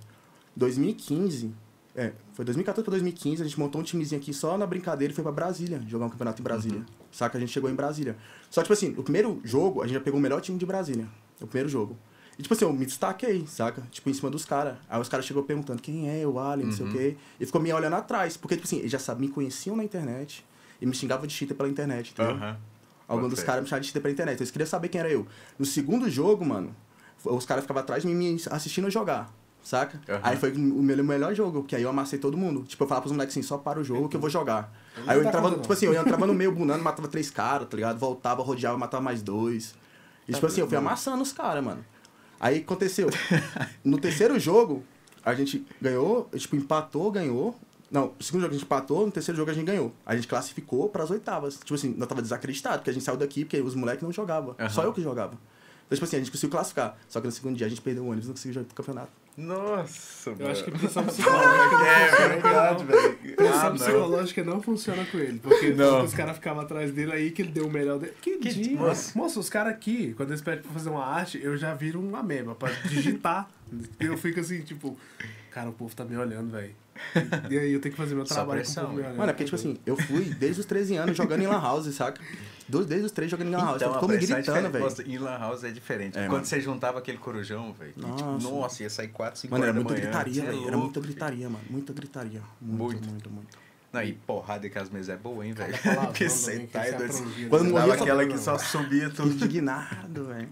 [0.56, 1.54] 2015,
[1.96, 5.16] é, foi 2014 pra 2015, a gente montou um timezinho aqui só na brincadeira e
[5.16, 6.84] foi pra Brasília, jogar um campeonato em Brasília.
[7.12, 7.38] Saca?
[7.38, 8.16] A gente chegou em Brasília.
[8.50, 11.08] Só, tipo assim, o primeiro jogo, a gente já pegou o melhor time de Brasília.
[11.42, 11.98] O primeiro jogo.
[12.38, 13.82] E, tipo assim, eu me destaquei, saca?
[13.90, 14.78] Tipo, em cima dos caras.
[14.88, 17.18] Aí os caras chegou perguntando quem é o Alien, não sei o quê.
[17.40, 18.38] E ficou me olhando atrás.
[18.38, 20.46] Porque, tipo assim, eles já sabiam, me conheciam na internet
[20.80, 22.36] e me xingavam de cheater pela internet, entendeu?
[23.08, 24.40] Algum Bota dos caras me chamavam de cheater pela internet.
[24.40, 25.26] Eles queriam saber quem era eu.
[25.58, 26.76] No segundo jogo, mano,
[27.26, 29.34] os caras ficavam atrás de mim me assistindo jogar.
[29.68, 30.00] Saca?
[30.08, 30.20] Aham.
[30.24, 32.64] Aí foi o meu melhor jogo, porque aí eu amassei todo mundo.
[32.64, 34.74] Tipo, eu falava pros moleques assim, só para o jogo que eu vou jogar.
[35.06, 37.68] Aí eu tá entrava, contando, tipo assim, eu entrava no meio bunando, matava três caras,
[37.68, 38.00] tá ligado?
[38.00, 39.76] Voltava, rodeava, matava mais dois.
[40.28, 41.84] E tipo assim, eu fui amassando os caras, mano.
[42.40, 43.10] Aí aconteceu.
[43.84, 44.84] No terceiro jogo,
[45.26, 47.60] a gente ganhou, tipo, empatou, ganhou.
[47.92, 49.94] Não, no segundo jogo a gente empatou, no terceiro jogo a gente ganhou.
[50.06, 51.56] A gente classificou pras oitavas.
[51.58, 54.56] Tipo assim, nós tava desacreditado, porque a gente saiu daqui porque os moleques não jogavam.
[54.60, 54.70] Aham.
[54.70, 55.34] Só eu que jogava.
[55.86, 56.98] Então, tipo assim, a gente conseguiu classificar.
[57.08, 59.27] Só que no segundo dia a gente perdeu o ônibus não conseguiu jogar pro campeonato.
[59.38, 60.80] Nossa, Eu acho que mano.
[60.82, 63.18] pressão psicológica não É funciona verdade, com ele, velho.
[63.30, 63.36] não.
[63.36, 63.76] Pressão Ah, não.
[63.78, 65.40] psicológica não funciona com ele.
[65.40, 66.04] Porque Não.
[66.04, 68.14] os caras ficavam atrás dele aí que ele deu o melhor dele.
[68.20, 68.78] Que, Que dia.
[69.16, 69.40] moço.
[69.40, 72.56] Os caras aqui, quando eles pedem pra fazer uma arte, eu já viro uma mema
[72.56, 73.48] pra digitar.
[74.00, 74.98] Eu fico assim, tipo,
[75.52, 76.74] cara, o povo tá me olhando, velho.
[77.50, 79.18] E aí eu tenho que fazer meu Só trabalho pressão, com o povo me olhando.
[79.18, 81.94] Mano, é porque, tipo assim, eu fui desde os 13 anos jogando em Lan House,
[81.94, 82.20] saca?
[82.68, 83.76] Desde os 13 jogando em Lan House.
[83.82, 85.12] Então, mundo pressão é gritando, velho.
[85.12, 86.18] Em Lan House é diferente.
[86.18, 86.46] É, Quando mano.
[86.46, 87.94] você juntava aquele corujão, velho.
[87.94, 88.50] Tipo, Nossa.
[88.50, 90.68] nossa, ia sair 4, 5 Mano, horas era muita gritaria, é velho.
[90.68, 91.66] Era muita gritaria, mano.
[91.70, 92.42] Muita gritaria.
[92.60, 93.10] Muito, Muito.
[93.10, 93.67] muito, muito.
[93.98, 95.74] Não, e porrada que as mesas é boa, hein, velho.
[96.06, 99.10] Porque também, você que tá se aí dois- Quando morria, só- aquela que só subia
[99.10, 99.32] tudo.
[99.32, 100.50] Indignado, velho.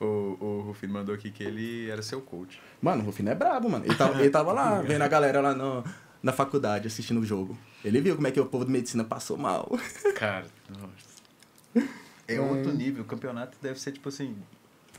[0.00, 2.60] O, o Rufino mandou aqui que ele era seu coach.
[2.80, 3.84] Mano, o Rufino é brabo, mano.
[3.84, 5.82] Ele tava, ele tava lá, vendo a galera lá no,
[6.22, 7.58] na faculdade, assistindo o jogo.
[7.84, 9.70] Ele viu como é que o povo de medicina passou mal.
[10.14, 11.86] Cara, nossa.
[12.28, 13.02] É outro nível.
[13.02, 14.36] O campeonato deve ser, tipo assim,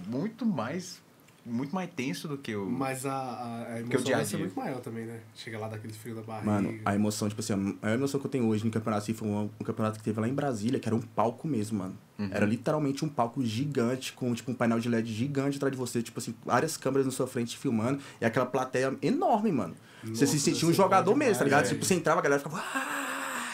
[0.07, 1.01] muito mais.
[1.49, 2.65] Muito mais tenso do que o.
[2.65, 4.45] Mas a, a, a Que o emoção dia a vai ser dia.
[4.45, 5.19] muito maior também, né?
[5.33, 6.51] Chega lá daquele frio da barriga.
[6.51, 9.13] Mano, a emoção, tipo assim, a maior emoção que eu tenho hoje no campeonato assim,
[9.13, 11.97] foi um, um campeonato que teve lá em Brasília, que era um palco mesmo, mano.
[12.19, 12.29] Uhum.
[12.31, 16.01] Era literalmente um palco gigante, com tipo um painel de LED gigante atrás de você,
[16.03, 19.75] tipo assim, várias câmeras na sua frente filmando, e aquela plateia enorme, mano.
[20.03, 21.63] você se Nossa, sentia um jogador bom mesmo, tá demais, ligado?
[21.65, 21.75] velho.
[21.75, 22.63] Tipo, você entrava, a galera ficava.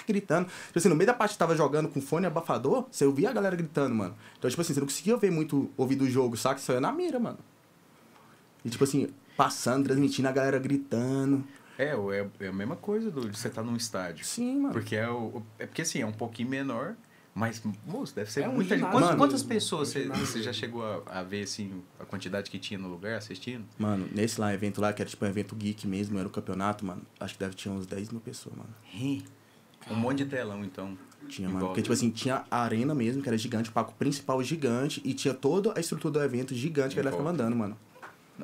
[0.05, 0.47] Gritando.
[0.67, 3.33] Tipo assim, no meio da parte que tava jogando com fone abafador, você ouvia a
[3.33, 4.13] galera gritando, mano.
[4.37, 6.59] Então, tipo assim, você não conseguia ver muito, ouvir do jogo, saca?
[6.59, 7.37] Você ia na mira, mano.
[8.63, 11.43] E tipo assim, passando, transmitindo a galera gritando.
[11.77, 14.25] É, o- é, é a mesma coisa do, de você estar num estádio.
[14.25, 14.73] Sim, mano.
[14.73, 15.41] Porque é o.
[15.57, 16.95] É porque assim, é um pouquinho menor,
[17.33, 18.85] mas, moço, deve ser É um muita gente.
[18.89, 22.59] Quantas, mesmo, quantas pessoas você, você já chegou a, a ver, assim, a quantidade que
[22.59, 23.65] tinha no lugar assistindo?
[23.77, 26.85] Mano, nesse lá evento lá, que era tipo um evento geek mesmo, era o campeonato,
[26.85, 27.01] mano.
[27.19, 28.69] Acho que deve ter uns 10 mil pessoas, mano.
[29.89, 30.97] Um monte de telão, então.
[31.27, 31.65] Tinha, mano.
[31.67, 35.13] Porque, tipo assim, tinha a arena mesmo, que era gigante, o palco principal gigante, e
[35.13, 37.43] tinha toda a estrutura do evento gigante que ele ficava volta.
[37.43, 37.77] andando, mano.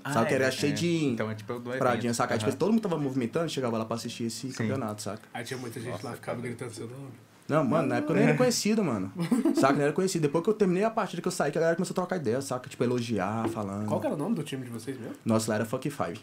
[0.03, 0.75] Ah, Sabe que era é, cheio é.
[0.75, 1.59] de Então é tipo.
[1.59, 2.33] Pradinha, saca?
[2.33, 4.53] Aí, tipo, todo mundo tava movimentando, chegava lá pra assistir esse Sim.
[4.53, 5.21] campeonato, saca?
[5.33, 7.09] Aí tinha muita gente Nossa, lá que ficava gritando seu nome.
[7.47, 9.11] Não, mano, na época eu nem era conhecido, mano.
[9.59, 9.73] Saca?
[9.73, 10.21] Nem era conhecido.
[10.21, 12.17] Depois que eu terminei a partida que eu saí, que a galera começou a trocar
[12.17, 12.69] ideia, saca?
[12.69, 13.87] Tipo, elogiar, falando.
[13.87, 15.15] Qual que era o nome do time de vocês mesmo?
[15.25, 16.21] Nossa, lá era Fuck Five.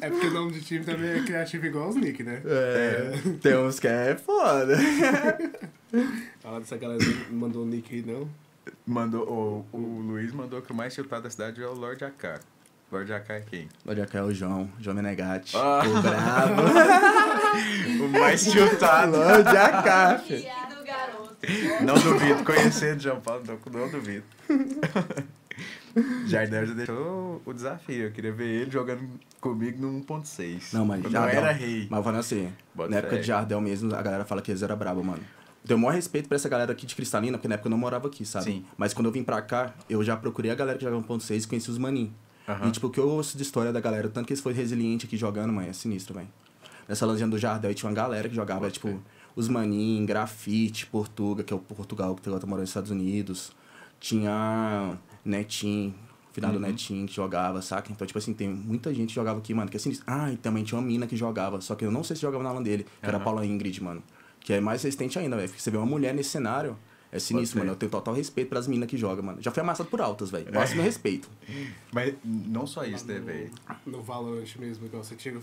[0.00, 2.40] É porque o nome de time também é criativo igual os Nick, né?
[2.44, 3.12] É.
[3.42, 4.76] Tem uns que é foda.
[6.40, 8.28] Falar dessa galera que mandou o Nick aí, não.
[8.86, 12.40] Mandou, o, o Luiz mandou que o mais chutado da cidade é o Lorde AK.
[12.90, 13.68] Lorde AK é quem?
[13.86, 14.68] É que é o João?
[14.80, 15.56] João Menegatti.
[15.56, 15.82] Ah.
[15.86, 16.62] O brabo.
[18.04, 19.16] O mais chutado.
[19.16, 20.22] Lorde AK.
[20.24, 21.84] Que do garoto.
[21.84, 24.24] Não duvido, conhecendo João Paulo, não, não duvido.
[26.26, 28.04] Jardel já deixou o desafio.
[28.04, 29.08] Eu queria ver ele jogando
[29.40, 30.72] comigo no 1.6.
[30.72, 31.34] Não, mas Quando Jardel.
[31.34, 31.88] eu era rei.
[31.90, 34.76] Mas falando assim, Bota na época de Jardel mesmo, a galera fala que eles eram
[34.76, 35.22] brabo, mano.
[35.66, 37.78] Tenho o maior respeito pra essa galera aqui de Cristalina, porque na época eu não
[37.78, 38.44] morava aqui, sabe?
[38.46, 38.64] Sim.
[38.78, 41.46] Mas quando eu vim pra cá, eu já procurei a galera que jogava 1.6 e
[41.46, 42.10] conheci os maninhos.
[42.48, 42.68] Aham.
[42.68, 45.06] E tipo, o que eu ouço de história da galera, tanto que eles foram resilientes
[45.06, 46.28] aqui jogando, mãe, é sinistro, velho.
[46.88, 49.00] Nessa lanzinha do Jardel tinha uma galera que jogava, tipo,
[49.36, 53.52] os maninhos, grafite, Portuga, que é o Portugal que agora tá morando nos Estados Unidos.
[54.00, 55.94] Tinha Netinho,
[56.32, 56.62] final do Uhum.
[56.62, 57.92] Netinho que jogava, saca?
[57.92, 60.04] Então, tipo assim, tem muita gente que jogava aqui, mano, que é sinistro.
[60.08, 62.42] Ah, e também tinha uma mina que jogava, só que eu não sei se jogava
[62.42, 63.20] na LAN dele, que era a.
[63.20, 64.02] Paula Ingrid, mano.
[64.40, 65.48] Que é mais resistente ainda, velho.
[65.48, 66.76] Porque você vê uma mulher nesse cenário,
[67.12, 67.72] é sinistro, mano.
[67.72, 69.42] Eu tenho total respeito pelas minas que jogam, mano.
[69.42, 70.52] Já fui amassado por altas, velho.
[70.54, 71.28] Máximo respeito.
[71.92, 73.50] Mas não só isso, né, velho?
[73.84, 75.36] No Valorant mesmo, igual você tinha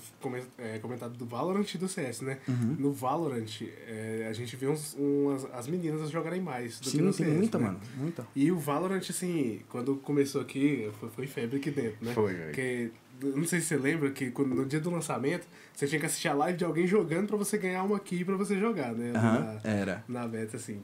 [0.58, 2.40] é, comentado do Valorant e do CS, né?
[2.48, 2.78] Uhum.
[2.80, 7.02] No Valorant, é, a gente vê uns, umas, as meninas jogarem mais do que Sim,
[7.02, 7.66] no tem CS, muita, né?
[7.66, 7.80] mano.
[7.98, 8.26] Muita.
[8.34, 12.14] E o Valorant, assim, quando começou aqui, foi, foi febre aqui dentro, né?
[12.14, 12.46] Foi, velho.
[12.46, 16.06] Porque, não sei se você lembra que quando, no dia do lançamento, você tinha que
[16.06, 19.12] assistir a live de alguém jogando pra você ganhar uma key pra você jogar, né?
[19.16, 20.04] Aham, Na- era.
[20.08, 20.84] na beta, assim.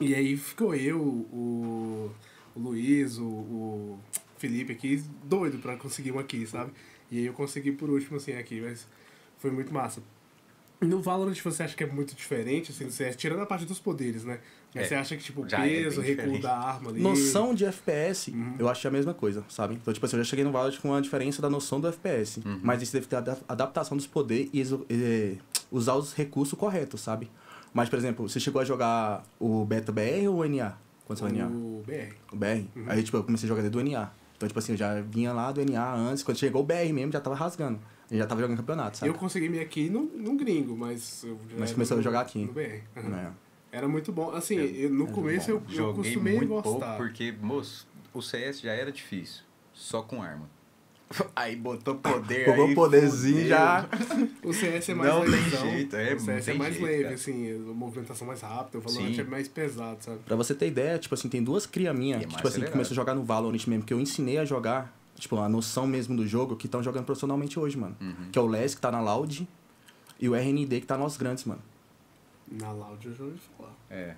[0.00, 2.10] E aí ficou eu, o,
[2.54, 3.98] o Luiz, o, o
[4.38, 6.72] Felipe aqui, doido pra conseguir uma aqui, sabe?
[7.10, 8.88] E aí eu consegui por último, assim, aqui, mas
[9.38, 10.02] foi muito massa.
[10.80, 13.78] No Valorant você acha que é muito diferente, assim, do CS, tirando a parte dos
[13.78, 14.40] poderes, né?
[14.74, 17.00] É, você acha que, tipo, o já é peso, o recuo da arma ali...
[17.02, 18.54] Noção de FPS, Uhum.
[18.58, 19.74] eu achei a mesma coisa, sabe?
[19.74, 22.40] Então, tipo assim, eu já cheguei no Valorant com a diferença da noção do FPS.
[22.44, 22.60] Uhum.
[22.62, 25.36] Mas isso deve ter a adaptação dos poderes e eh,
[25.70, 27.30] usar os recursos corretos, sabe?
[27.74, 30.74] Mas, por exemplo, você chegou a jogar o Beta BR ou o NA?
[31.06, 31.46] Quando você foi NA?
[31.48, 32.14] O BR.
[32.32, 32.64] O BR?
[32.76, 32.84] Uhum.
[32.86, 34.10] Aí, tipo, eu comecei a jogar desde o NA.
[34.36, 37.12] Então, tipo assim, eu já vinha lá do NA antes, quando chegou o BR mesmo,
[37.12, 37.78] já tava rasgando.
[38.10, 39.10] Eu já tava jogando campeonato, sabe?
[39.10, 42.20] Eu consegui me aqui no, no gringo, mas eu já Mas começou a no- jogar
[42.20, 42.44] aqui.
[42.44, 42.80] No BR.
[42.96, 43.16] aham.
[43.16, 43.41] É.
[43.72, 44.30] Era muito bom.
[44.30, 46.70] Assim, Eu- no começo eu, eu Joguei costumei muito gostar.
[46.70, 49.42] pouco porque, moço, o CS já era difícil.
[49.72, 50.48] Só com arma.
[51.36, 52.44] Aí botou poder.
[52.46, 53.48] Pegou aí poderzinho fudeu.
[53.48, 53.86] já.
[54.44, 57.14] O CS é mais Não tem jeito, é, O CS é mais jeito, leve, cara.
[57.14, 59.20] assim, a movimentação mais rápida, o Valorant Sim.
[59.20, 60.18] é mais pesado, sabe?
[60.24, 62.70] Pra você ter ideia, tipo assim, tem duas cria minha, é mais tipo assim, que
[62.70, 66.16] começou a jogar no Valorant mesmo, que eu ensinei a jogar, tipo, a noção mesmo
[66.16, 67.94] do jogo, que estão jogando profissionalmente hoje, mano.
[68.00, 68.30] Uhum.
[68.32, 69.46] Que é o Les, que tá na Loud,
[70.18, 71.60] e o RND, que tá nos grandes, mano.
[72.60, 73.74] Na Loud eu já ouvi falar.
[73.90, 74.14] É.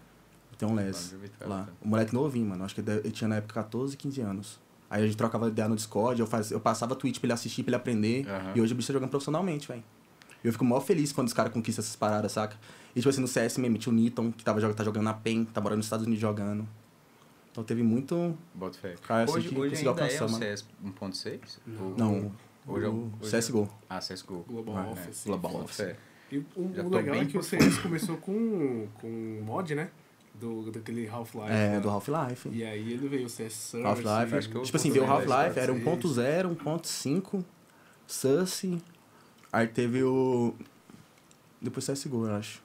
[0.59, 1.68] Tem um Les lá.
[1.83, 2.64] O moleque novinho, mano.
[2.64, 4.61] Acho que ele tinha na época 14, 15 anos.
[4.88, 7.62] Aí a gente trocava ideia no Discord, eu, faz, eu passava tweet pra ele assistir,
[7.64, 8.29] pra ele aprender.
[8.29, 8.53] Aham.
[8.55, 9.83] E hoje o bicho tá jogando profissionalmente, velho.
[10.44, 12.57] Eu fico mó feliz quando os caras conquistam essas paradas, saca?
[12.94, 15.44] E tipo assim, no CS mesmo, tinha o Niton, que tava, tá jogando na PEN,
[15.47, 16.68] tá morando nos Estados Unidos jogando.
[17.51, 18.37] Então teve muito.
[18.55, 18.94] Bota fé.
[19.07, 20.44] Cara, assim hoje que hoje ainda é alcançar, o mano.
[20.44, 21.61] CS 1.6?
[21.81, 22.33] Ou- Não,
[22.66, 23.68] Hoje é o- o é- CSGO.
[23.88, 24.44] Ah, CSGO.
[24.49, 25.25] Global É, Office.
[25.25, 25.97] Global Bota Office.
[26.35, 29.90] E o, Já o legal bem é que o CS começou com, com mod, né?
[30.35, 31.49] Do, daquele Half-Life.
[31.49, 31.81] É, né?
[31.81, 32.49] do Half-Life.
[32.51, 33.87] E aí ele veio o CS Source.
[33.87, 34.37] Half-Life.
[34.37, 35.85] acho que eu Tipo assim, veio o Half-Life, era 1.6.
[35.85, 37.44] 1.0, 1.5,
[38.07, 38.83] Sussy.
[39.53, 40.53] Aí teve o.
[41.62, 42.61] Depois CSGO, eu acho.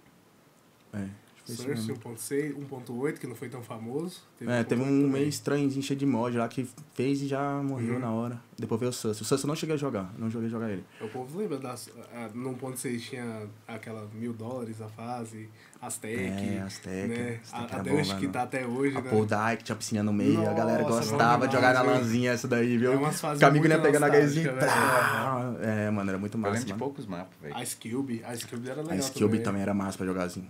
[0.92, 1.08] É,
[1.56, 1.96] Source mesmo.
[1.96, 4.22] 1.6, 1.8, que não foi tão famoso.
[4.42, 5.10] É, teve 1.8 um também.
[5.12, 8.00] meio estranhozinho cheio de mod lá que fez e já morreu Uhum.
[8.00, 8.42] na hora.
[8.58, 9.22] Depois veio o Sussy.
[9.22, 10.84] O Sussy eu não cheguei a jogar, não joguei a jogar ele.
[11.02, 11.90] O povo lembra das.
[12.14, 15.50] A, no 1.6 tinha aquela mil dólares a fase,
[15.82, 16.20] Aztec.
[16.20, 17.08] É, Azteca.
[17.08, 17.40] Né?
[17.52, 19.10] Azteca A, hoje que tá até hoje, A né?
[19.10, 19.26] Paul
[19.58, 22.48] que tinha piscina no meio, a galera Nossa, gostava bom de jogar na lanzinha essa
[22.48, 22.94] daí, viu?
[22.94, 25.54] É umas fases amigos muito iam pegando a trá.
[25.62, 26.80] É, mano, era muito Eu massa, lembro de mano.
[26.84, 27.64] poucos mapas, velho.
[27.64, 28.24] Ice Cube.
[28.34, 29.00] Ice Cube era A legal.
[29.00, 30.46] Skilby também era massa pra jogar assim.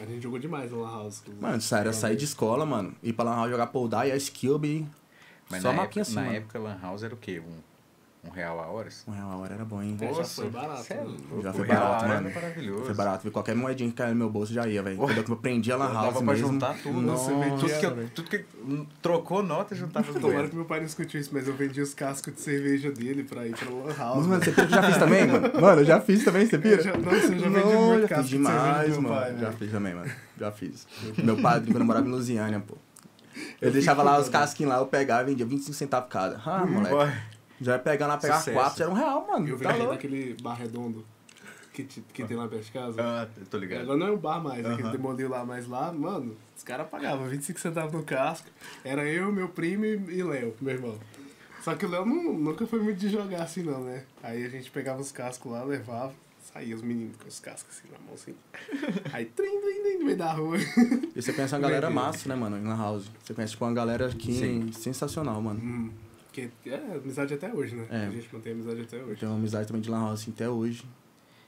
[0.00, 1.22] A gente jogou demais no Lan House.
[1.40, 4.16] Mano, isso era sair de escola, mano, ir pra Lan House jogar Paul Dye, a
[4.16, 4.86] Skilby.
[5.50, 6.34] Mas Só na, mapinha época, assim, na mano.
[6.36, 7.40] época, Lan House era o quê?
[7.40, 7.60] Um,
[8.28, 9.04] um real a horas?
[9.06, 9.96] Um real a hora era bom, hein?
[10.00, 11.02] É, já foi barato, cê é né?
[11.04, 12.28] louco, Já foi barato, hora mano.
[12.28, 12.84] era maravilhoso.
[12.84, 13.30] Foi barato?
[13.30, 14.96] Qualquer moedinha que caia no meu bolso já ia, velho.
[14.96, 16.48] Quando eu aprendi a Lan House Dava pra mesmo.
[16.48, 17.00] juntar tudo.
[17.00, 18.44] Nossa, eu vendia- tudo, que, eu- tudo que
[19.02, 21.94] trocou nota, juntava as Tomara que meu pai não escute isso, mas eu vendi os
[21.94, 24.26] cascos de cerveja dele pra ir pra Lan House.
[24.26, 25.52] Mano, você pira que eu já fiz também, mano?
[25.60, 26.76] Mano, eu já fiz também, você pira?
[26.76, 29.00] Eu já- nossa, eu já vendi Não, muito já casco fiz de cerveja demais, do
[29.02, 29.20] meu mano.
[29.22, 29.52] pai, já velho.
[29.58, 30.10] fiz também, mano.
[30.38, 30.86] Já fiz.
[31.24, 32.76] Meu padre, quando eu morava em Lusiânia, pô.
[33.60, 36.40] Ele deixava lá os casquinhos lá, eu pegava e vendia 25 centavos cada.
[36.44, 36.94] Ah, moleque.
[37.60, 38.56] Já ia pegar lá, pegar Sucesso.
[38.56, 39.48] quatro, já era um real, mano.
[39.48, 39.92] Eu tá vendi louco.
[39.94, 41.04] naquele bar redondo
[41.72, 43.02] que, te- que tem lá perto de casa.
[43.02, 43.82] Ah, eu tô ligado.
[43.82, 44.92] Agora não é um bar mais, aquele Aham.
[44.92, 48.48] demoleu lá, mas lá, mano, os caras pagavam 25 centavos no casco.
[48.84, 50.98] Era eu, meu primo e Léo, meu irmão.
[51.62, 54.04] Só que o Léo nu- nunca foi muito de jogar assim, não, né?
[54.22, 56.12] Aí a gente pegava os cascos lá, levava,
[56.52, 58.34] saía os meninos com os cascos assim na mão, assim.
[59.12, 60.56] Aí, trim, trim, trim, no meio da rua.
[61.14, 63.10] E você conhece uma galera massa, né, mano, em Lan House.
[63.24, 64.72] Você conhece, tipo, uma galera aqui Sim.
[64.72, 65.58] sensacional, mano.
[65.60, 65.90] Hum,
[66.62, 67.86] que é amizade até hoje, né?
[67.90, 68.06] É.
[68.06, 69.20] A gente mantém amizade até hoje.
[69.20, 70.84] tenho uma amizade também de Lan House, assim, até hoje.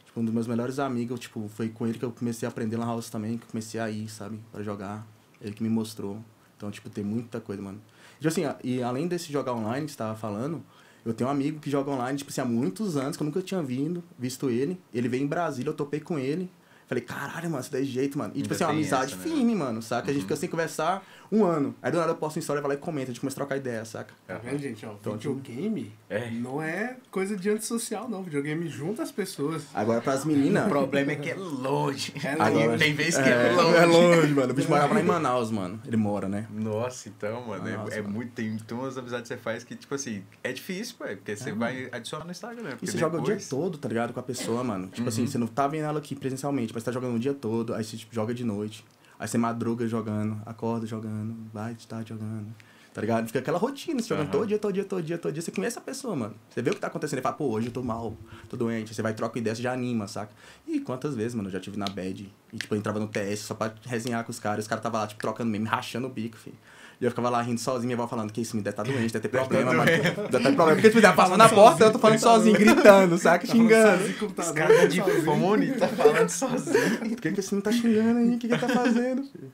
[0.04, 2.76] Tipo, um dos meus melhores amigos, tipo, foi com ele que eu comecei a aprender
[2.76, 5.06] Lan House também, que eu comecei a ir, sabe, pra jogar.
[5.40, 6.18] Ele que me mostrou.
[6.56, 7.80] Então, tipo, tem muita coisa, mano.
[8.16, 10.62] Tipo assim, e além desse jogar online que você tava falando,
[11.04, 13.40] eu tenho um amigo que joga online, tipo assim, há muitos anos, que eu nunca
[13.40, 14.80] tinha vindo, visto ele.
[14.92, 16.50] Ele veio em Brasília, eu topei com ele.
[16.88, 18.32] Falei, caralho, mano, você dá jeito, mano.
[18.34, 20.10] E, tipo Ainda assim, é uma tem amizade essa, né, firme, mano, saca?
[20.10, 21.74] A gente fica sem conversar um ano.
[21.82, 23.40] Aí do nada eu posto uma história, vai lá e comenta, a gente começa a
[23.40, 24.14] trocar ideia, saca?
[24.26, 24.84] Tá vendo, gente?
[24.86, 26.30] Ó, Então, videogame É.
[26.30, 28.22] não é coisa de antissocial, não.
[28.22, 29.64] Videogame junta as pessoas.
[29.74, 30.66] Agora pras meninas.
[30.66, 32.12] O problema é que é longe.
[32.24, 33.76] É Agora- E tem vezes que É, é, longe.
[33.76, 34.52] é longe, mano.
[34.52, 35.80] O bicho morava lá em Manaus, mano.
[35.86, 36.46] Ele mora, né?
[36.50, 38.14] Nossa, então, mano, é- Nossa, é, mano.
[38.14, 38.32] muito.
[38.32, 41.52] Tem, tem umas amizades que você faz que, tipo assim, é difícil, pô, porque você
[41.52, 42.76] vai adicionar no Instagram, né?
[42.80, 44.12] E você joga o dia depois- todo, tá ligado?
[44.12, 44.88] Com a pessoa, mano.
[44.88, 47.34] Tipo assim, você não tá vendo ela aqui presencialmente, mas você tá jogando o dia
[47.34, 48.84] todo, aí você tipo, joga de noite.
[49.18, 52.54] Aí você madruga jogando, acorda jogando, vai de tarde jogando.
[52.94, 53.26] Tá ligado?
[53.26, 54.32] Fica aquela rotina, você jogando Aham.
[54.32, 55.42] todo dia, todo dia, todo dia, todo dia.
[55.42, 56.34] Você conhece a pessoa, mano.
[56.50, 58.16] Você vê o que tá acontecendo e fala, pô, hoje eu tô mal,
[58.48, 58.94] tô doente.
[58.94, 60.32] Você vai troca ideia, você já anima, saca?
[60.66, 62.32] E quantas vezes, mano, eu já tive na bad.
[62.52, 64.64] E, tipo, eu entrava no TS só pra resenhar com os caras.
[64.64, 66.56] Os caras tava lá, tipo, trocando meme, rachando o bico, filho.
[67.00, 69.12] E eu ficava lá rindo sozinho, minha avó falando que isso me deve tá doente,
[69.12, 69.86] deve ter problema, mano.
[69.86, 70.72] Deve ter problema.
[70.74, 73.46] Porque, tipo, ela passando na porta, eu tô falando sozinho, gritando, saca?
[73.46, 73.98] Xingando.
[73.98, 76.98] Sozinho, computador, Os caras de fone, tá falando sozinho.
[76.98, 78.34] Por que, que esse menino tá xingando aí?
[78.34, 79.22] O que, que ele tá fazendo?
[79.22, 79.52] filho?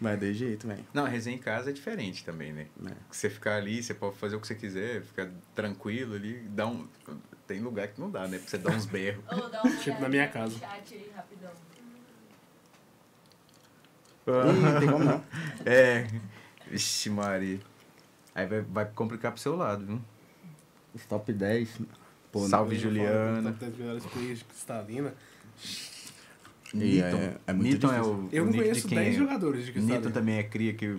[0.00, 0.84] Mas de jeito, velho.
[0.92, 2.66] Não, resenha em casa é diferente também, né?
[2.86, 2.90] É.
[3.10, 6.86] Você ficar ali, você pode fazer o que você quiser, ficar tranquilo ali, dá um...
[7.46, 8.38] Tem lugar que não dá, né?
[8.38, 9.24] Pra você dar uns berros.
[9.50, 10.58] Dá Tipo na minha casa.
[10.58, 11.50] Chat aí, rapidão.
[14.26, 15.24] Ih, não tem como não.
[15.66, 16.06] É.
[16.74, 17.60] Vixe, Mari.
[18.34, 20.00] Aí vai, vai complicar pro seu lado, viu?
[20.94, 21.80] Os top 10.
[22.32, 23.52] Pô, Salve, Eu falo Juliana.
[23.52, 25.14] Top 10 melhores players de Cristalina.
[26.72, 27.16] Newton.
[27.18, 28.28] é- é muito Não é o.
[28.32, 29.18] Eu o não conheço quem 10 é?
[29.18, 30.00] jogadores de Cristalina.
[30.00, 30.98] Newton também é cria que.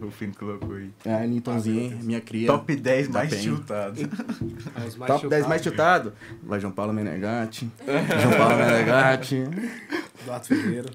[0.06, 0.90] o Fino colocou aí.
[1.04, 2.46] É, a Newtonzinha, minha cria.
[2.46, 3.32] Top 10 da mais.
[3.32, 3.50] É,
[4.86, 6.38] os mais Top 10 mais chutados, chutado.
[6.42, 7.70] Vai João Paulo Menegatti.
[8.22, 9.44] João Paulo Menegatti.
[10.22, 10.90] Eduardo Ferreira.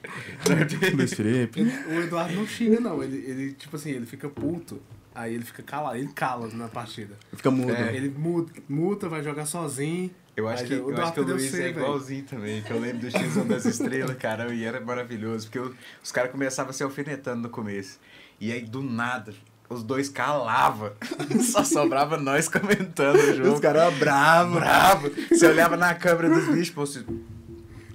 [0.95, 1.61] Luiz Felipe.
[1.61, 3.03] O Eduardo não xinga, não.
[3.03, 4.79] Ele, ele, tipo assim, ele fica puto.
[5.13, 7.15] Aí ele fica calado, ele cala na partida.
[7.31, 7.71] Fica mudo.
[7.71, 7.95] É.
[7.95, 10.11] Ele muta, muta, vai jogar sozinho.
[10.35, 12.61] Eu acho que, o eu acho Eduardo que o deu Luiz C, é igualzinho também,
[12.61, 16.71] que eu lembro do X1 das Estrelas, cara, e era maravilhoso, porque os caras começavam
[16.71, 17.97] a se alfinetando no começo.
[18.39, 19.33] E aí, do nada,
[19.69, 20.91] os dois calavam.
[21.41, 23.53] Só sobrava nós comentando o jogo.
[23.53, 24.55] Os caras bravos.
[24.55, 25.11] bravo.
[25.29, 27.03] Você olhava na câmera dos bichos, pô, você...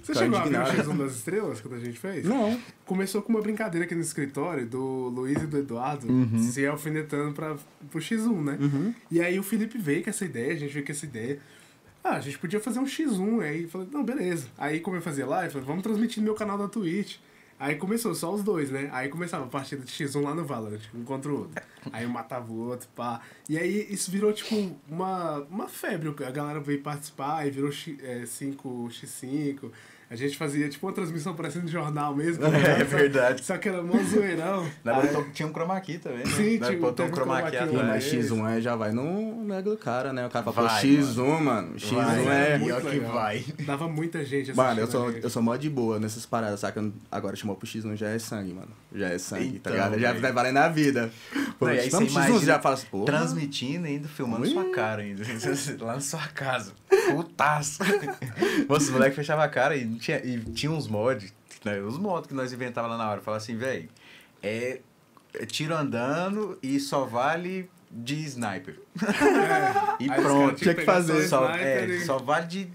[0.03, 0.91] Você chegou a ver o indignado.
[0.91, 2.25] X1 das Estrelas quando a gente fez?
[2.25, 2.59] Não.
[2.85, 6.07] Começou com uma brincadeira aqui no escritório do Luiz e do Eduardo
[6.39, 7.55] se alfinetando pra,
[7.91, 8.59] pro X1, né?
[9.11, 11.39] E aí o Felipe veio com essa ideia, a gente veio com essa ideia.
[12.03, 13.43] Ah, a gente podia fazer um X1.
[13.43, 14.47] Aí eu falei, não, beleza.
[14.59, 17.19] Aí como eu fazia live, eu falei, vamos transmitir no meu canal da Twitch.
[17.61, 18.89] Aí começou só os dois, né?
[18.91, 21.63] Aí começava a partida de X1 lá no Valorant, um contra o outro.
[21.93, 23.21] Aí matava o outro, pá.
[23.51, 26.09] E aí isso virou tipo uma, uma febre.
[26.25, 29.71] A galera veio participar, aí virou X, é, 5x5.
[30.13, 32.43] A gente fazia tipo uma transmissão parecendo de jornal mesmo.
[32.43, 32.81] tá ligado?
[32.81, 33.45] É verdade.
[33.45, 34.69] Só que era mó zoeirão.
[34.83, 36.25] Na Aí- tinha um chroma key também, né?
[36.27, 37.73] Sim, tinha- botou um chroma key atrás.
[37.87, 40.27] mas X1 é, já vai no nego do cara, né?
[40.27, 41.77] O cara fala, Vai, X1, mano.
[41.77, 41.95] X1
[42.25, 42.59] Vai, é.
[42.59, 43.45] muito pior que vai.
[43.61, 46.85] Dava muita gente Mano, eu sou, eu sou mó de boa nessas paradas, saca?
[47.09, 48.71] Agora chamou pro X1 já é sangue, mano.
[48.93, 49.97] Já é sangue, Então, tá ligado?
[50.01, 51.09] Já vai valendo a vida.
[51.57, 53.05] Pô, Não, e aí você X1, imagina já fala assim, pô.
[53.05, 54.51] Transmitindo e ainda filmando Ui.
[54.51, 55.23] sua cara ainda.
[55.85, 56.73] Lá na sua casa.
[57.13, 57.79] Putaço.
[58.69, 61.33] Nossa, os moleques fechavam a cara e tinha, e tinha uns mods,
[61.65, 61.79] né?
[61.81, 63.21] Os mods que nós inventávamos lá na hora.
[63.21, 63.89] Falava assim, velho,
[64.43, 64.81] é,
[65.35, 68.79] é tiro andando e só vale de sniper.
[69.03, 70.01] É.
[70.01, 70.55] E Aí pronto.
[70.57, 71.29] tinha que fazer.
[71.29, 72.73] só Só, é, e- só vale de.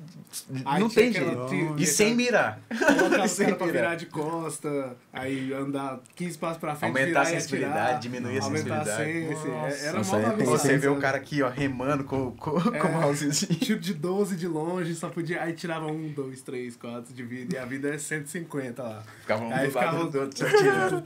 [0.66, 1.36] Aí não tem jeito.
[1.78, 2.60] E sem mirar.
[2.70, 3.96] Colocava os Sem caras pra virar.
[3.96, 8.86] de costa, aí andar 15 passos pra frente, Aumentar virar a sensibilidade, diminuir a aumentar
[8.86, 9.36] sensibilidade.
[9.36, 9.76] sense, Nossa.
[9.76, 12.88] é- era Nossa, mó é Você vê o cara aqui, ó, remando com, com, com
[12.88, 13.60] o mousezinho.
[13.60, 15.42] Tiro de 12 de longe, só podia.
[15.44, 17.56] Aí tirava um, dois, três, quatro de vida.
[17.56, 19.04] E a vida é 150 lá.
[19.22, 21.04] Ficava um Aí do lado ficava- do outro, se atirando.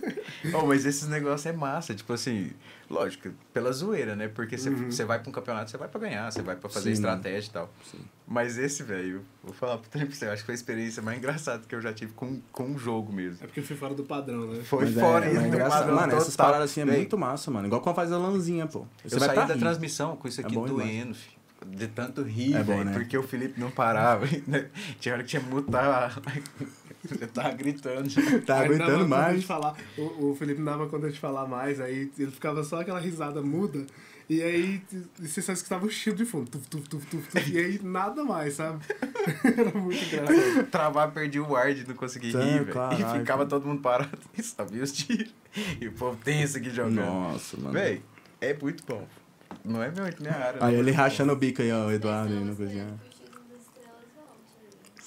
[0.54, 2.50] oh, mas esses negócios é massa, tipo assim,
[2.88, 4.28] lógico, pela zoeira, né?
[4.28, 6.90] Porque você você vai pra um campeonato, você vai pra ganhar, você vai pra fazer
[6.90, 7.72] Sim, estratégia e tal.
[7.90, 7.98] Sim.
[8.26, 11.18] Mas esse, velho, vou falar pro tempo você, eu acho que foi a experiência mais
[11.18, 13.38] engraçada que eu já tive com, com um jogo mesmo.
[13.42, 14.62] É porque eu fui fora do padrão, né?
[14.64, 15.78] Foi Mas fora é, isso, é foi engraçado.
[15.80, 16.46] padrão Mano, essas total.
[16.46, 17.66] paradas assim é muito massa, mano.
[17.66, 18.86] Igual quando faz a lãzinha, pô.
[19.04, 19.60] Você Eu vai saí pra da rir.
[19.60, 20.88] transmissão com isso aqui É bom demais.
[20.88, 21.36] doendo, filho.
[21.66, 22.92] De tanto rir, É bom, velho, né?
[22.92, 24.26] porque o Felipe não parava.
[24.46, 24.66] né?
[25.00, 26.20] Tinha hora que tinha que mutar.
[27.20, 28.08] Eu tava gritando.
[28.08, 28.20] já.
[28.40, 29.44] Tá Aí aguentando conta mais.
[29.44, 33.00] Falar, o, o Felipe não dava conta de falar mais, aí ele ficava só aquela
[33.00, 33.86] risada muda.
[34.28, 34.82] E aí
[35.18, 36.50] você só escutava o chido de fundo.
[36.50, 38.84] Tuf, tuf, tuf, tuf, tuf, e aí nada mais, sabe?
[39.56, 40.66] Era muito engraçado.
[40.70, 43.14] Travar, perdi o ar de não conseguir Sim, rir, velho.
[43.16, 45.32] E ficava todo mundo parado e só via os tiros.
[45.80, 46.96] E o povo tenso aqui jogando.
[46.96, 47.72] Nossa, mano.
[47.72, 48.02] Véi,
[48.40, 49.06] é muito bom.
[49.64, 50.64] Não é muito minha área.
[50.64, 52.94] Aí ele rachando o bico aí, ó, o Eduardo aí no cozinha.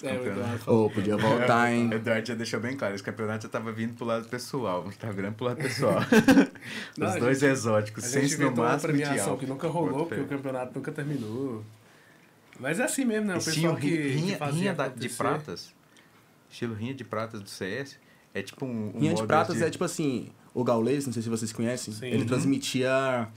[0.02, 0.86] É, o Eduardo falou.
[0.86, 1.90] Ô, podia voltar, hein?
[1.90, 5.14] O Eduardo já deixou bem claro, esse campeonato já tava vindo pro lado pessoal, tava
[5.14, 6.00] virando pro lado pessoal.
[6.98, 10.06] Não, Os dois gente- exóticos, sem se no uma máximo de premiação que nunca rolou,
[10.06, 11.64] porque o campeonato nunca terminou.
[12.60, 13.34] Mas é assim mesmo, né?
[13.36, 15.74] O pessoal rinha- que, que rinha, fazia rinha da- de pratas,
[16.50, 17.98] estilo rinha de pratas do CS,
[18.34, 21.22] é tipo um, um Rinha de Pratas de- é tipo assim, o Gaules, não sei
[21.24, 22.06] se vocês conhecem, Sim.
[22.08, 22.26] ele Uhum.
[22.28, 23.28] transmitia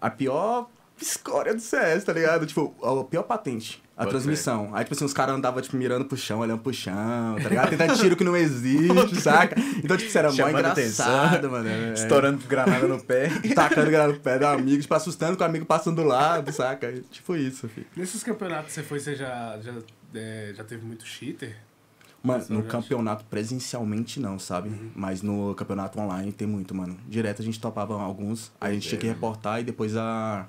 [0.00, 0.68] a pior
[1.00, 2.46] escória do CS, tá ligado?
[2.46, 4.70] Tipo, a pior patente, a Bota transmissão.
[4.74, 7.70] Aí, tipo assim, os caras andavam, tipo, mirando pro chão, olhando pro chão, tá ligado?
[7.70, 9.58] Tentando tiro que não existe, saca?
[9.82, 11.68] Então, tipo, isso era mó engraçado, atenção, mano.
[11.68, 13.30] É, estourando granada no pé.
[13.56, 16.92] Tacando grana no pé do amigo, tipo, assustando com o amigo passando do lado, saca?
[17.10, 17.86] Tipo isso, filho.
[17.96, 19.72] Nesses campeonatos que você foi, você já, já,
[20.14, 21.56] é, já teve muito cheater?
[22.22, 24.68] Mano, no campeonato presencialmente não, sabe?
[24.68, 24.90] Uhum.
[24.94, 26.98] Mas no campeonato online tem muito, mano.
[27.08, 30.46] Direto a gente topava alguns, aí a gente tinha que reportar e depois a,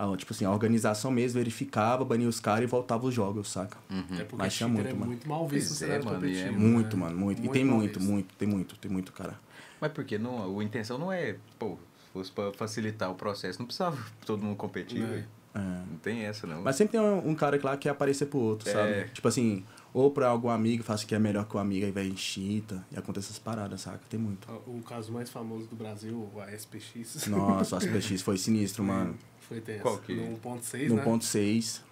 [0.00, 3.76] a, tipo assim, a organização mesmo verificava, bania os caras e voltava os jogos, saca?
[4.18, 5.06] É porque Mas tinha muito, é mano.
[5.06, 6.58] muito mal visto é, mano, é competitivo.
[6.58, 7.02] Muito, né?
[7.04, 7.44] mano, muito.
[7.44, 8.10] E tem muito, visto.
[8.10, 9.38] muito, tem muito, tem muito, cara.
[9.78, 13.66] Mas porque não, a intenção não é, pô, se fosse pra facilitar o processo, não
[13.66, 15.08] precisava todo mundo competir, Não.
[15.08, 15.28] velho.
[15.52, 15.58] É.
[15.58, 16.62] Não tem essa, não.
[16.62, 18.72] Mas sempre tem um, um cara que lá que quer aparecer pro outro, É.
[18.72, 19.10] sabe?
[19.12, 22.06] Tipo assim, ou pra algum amigo, faça que é melhor que o amigo, aí vai
[22.06, 24.00] em chita, e acontece essas paradas, saca?
[24.08, 24.46] Tem muito.
[24.66, 27.26] O caso mais famoso do Brasil, o ASPX.
[27.26, 29.16] Nossa, o ASPX foi sinistro, mano.
[29.40, 29.82] Foi tenso.
[29.82, 31.02] Qual que- No 1.6, No né?
[31.02, 31.82] ponto 6,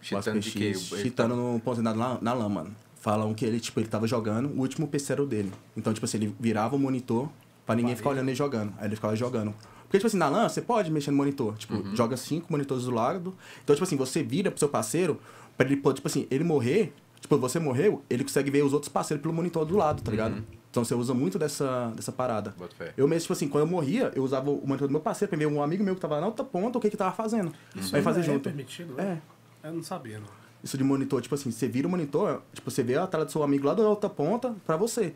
[0.00, 0.74] o Chitando de quê?
[0.74, 2.76] Chitando no ponto na, na, lama, mano.
[3.00, 5.52] Falam que ele, tipo, ele tava jogando, o último PC era o dele.
[5.76, 7.28] Então, tipo assim, ele virava o monitor
[7.66, 8.72] pra ninguém ficar olhando ele jogando.
[8.78, 9.52] Aí ele ficava jogando.
[9.82, 11.56] Porque, tipo assim, na LAN, você pode mexer no monitor.
[11.56, 11.94] Tipo, Uhum.
[11.96, 13.34] joga cinco monitores do lado.
[13.62, 15.20] Então, tipo assim, você vira pro seu parceiro
[15.56, 16.92] pra ele tipo assim, ele morrer.
[17.24, 20.34] Tipo, você morreu, ele consegue ver os outros parceiros pelo monitor do lado, tá ligado?
[20.34, 20.42] Uhum.
[20.70, 22.54] Então você usa muito dessa, dessa parada.
[22.98, 25.38] Eu mesmo, tipo assim, quando eu morria, eu usava o monitor do meu parceiro pra
[25.38, 27.50] ver um amigo meu que tava na outra ponta, o que que tava fazendo.
[27.74, 28.40] Isso Aí fazer é junto.
[28.42, 29.00] permitido?
[29.00, 29.22] É.
[29.62, 30.26] Eu não sabia, não.
[30.62, 33.32] Isso de monitor, tipo assim, você vira o monitor, tipo, você vê a tela do
[33.32, 35.14] seu amigo lá da outra ponta pra você.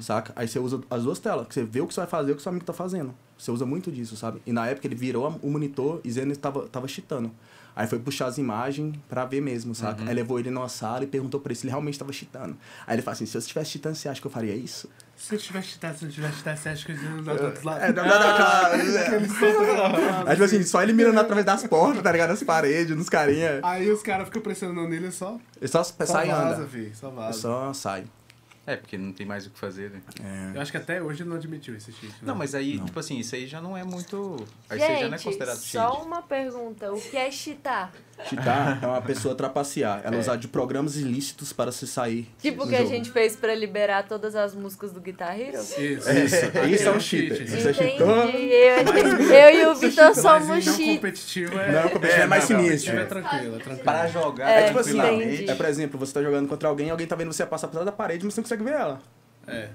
[0.00, 0.32] Saca?
[0.34, 2.32] Aí você usa as duas telas, que você vê o que você vai fazer e
[2.32, 3.14] o que seu amigo tá fazendo.
[3.36, 4.40] Você usa muito disso, sabe?
[4.46, 7.30] E na época ele virou a- o monitor e Zeno tava, tava cheatando.
[7.76, 10.02] Aí foi puxar as imagens pra ver mesmo, saca?
[10.08, 12.56] Aí levou ele numa sala e perguntou pra ele se ele realmente tava cheatando.
[12.86, 14.88] Aí ele fala assim, se eu estivesse cheatando, você acha que eu faria isso?
[15.14, 17.44] Se eu tivesse chitado, se eu tivesse chitado, você acha que eu ia dar do
[17.44, 17.80] outro lado?
[17.84, 18.70] É, não, não, não, aquela-
[20.26, 22.30] Aí, tipo assim, só ele mirando através das portas, tá ligado?
[22.30, 23.60] Nas paredes, nos carinha.
[23.62, 26.68] Aí os caras ficam pressionando nele e só, Ele só só sai e vaza, anda.
[26.94, 27.38] só Ele vaza.
[27.40, 28.04] só sai.
[28.66, 30.02] É, porque não tem mais o que fazer, né?
[30.20, 30.56] É.
[30.56, 32.12] Eu acho que até hoje não admitiu esse cheat.
[32.14, 32.18] né?
[32.22, 34.36] Não, mas aí, tipo assim, isso aí já não é muito.
[34.68, 36.06] Aí você já não é Gente, considerado só cheat.
[36.06, 36.92] uma pergunta.
[36.92, 37.92] O que é cheatar?
[38.24, 40.00] Cheatar é uma pessoa trapacear.
[40.02, 40.18] Ela É.
[40.18, 42.28] usar de programas ilícitos para se sair.
[42.40, 42.90] Tipo o que a jogo.
[42.90, 45.58] gente fez pra liberar todas as músicas do Guitar Hero?
[45.60, 45.80] Isso.
[45.80, 47.28] Isso, Aquele isso é um cheat.
[47.28, 47.42] cheater.
[47.46, 47.90] Isso Isso é Entendi.
[47.98, 48.16] cheatou.
[48.16, 50.94] Eu, eu e o Vitor somos em não cheat.
[50.96, 51.72] competitivo é...
[51.72, 52.64] Não, o competitivo é, mais não, não.
[52.66, 52.96] sinistro.
[52.98, 53.84] É tranquilo, é tranquilo.
[53.84, 55.00] Para jogar É, tipo assim.
[55.48, 57.86] É, por exemplo, você tá jogando contra alguém, alguém tá vendo você passar por trás
[57.86, 58.98] da parede, mas você não consegue ver ela.
[59.46, 59.68] É.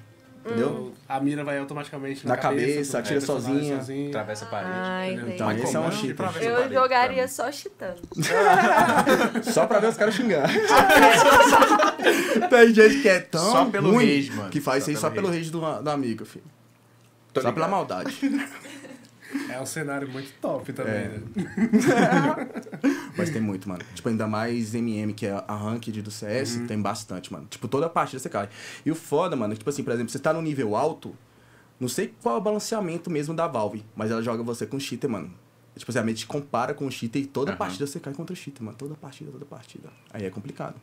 [0.43, 0.91] Entendeu?
[1.07, 3.77] A mira vai automaticamente na, Na cabeça, atira personagem sozinha.
[3.77, 4.09] sozinho.
[4.09, 4.71] Atravessa a parede.
[4.73, 5.11] Ah.
[5.33, 6.25] Então, Mas esse é um cheater.
[6.41, 7.99] Eu parede, jogaria só cheatando.
[9.43, 10.49] Só pra ver os caras xingar.
[12.49, 14.49] Tem gente que é tão Só pelo ruim rage, mano.
[14.49, 16.45] que faz Só isso só pelo pelo rage do, do amigo, filho.
[17.33, 17.53] Tô só ligado.
[17.55, 18.17] pela maldade.
[19.49, 21.07] É um cenário muito top também, É.
[21.07, 21.21] né?
[23.17, 23.83] Mas tem muito, mano.
[23.93, 26.67] Tipo, ainda mais MM, que é a ranked do CS, Uhum.
[26.67, 27.45] tem bastante, mano.
[27.49, 28.49] Tipo, toda partida você cai.
[28.85, 31.15] E o foda, mano, é que, tipo assim, por exemplo, você tá no nível alto,
[31.79, 35.09] não sei qual é o balanceamento mesmo da Valve, mas ela joga você com cheater,
[35.09, 35.31] mano.
[35.75, 37.57] Tipo assim, a mente compara com o cheater e toda Aham.
[37.57, 38.77] partida você cai contra o cheater, mano.
[38.77, 39.89] Toda partida, toda partida.
[40.13, 40.75] Aí é complicado.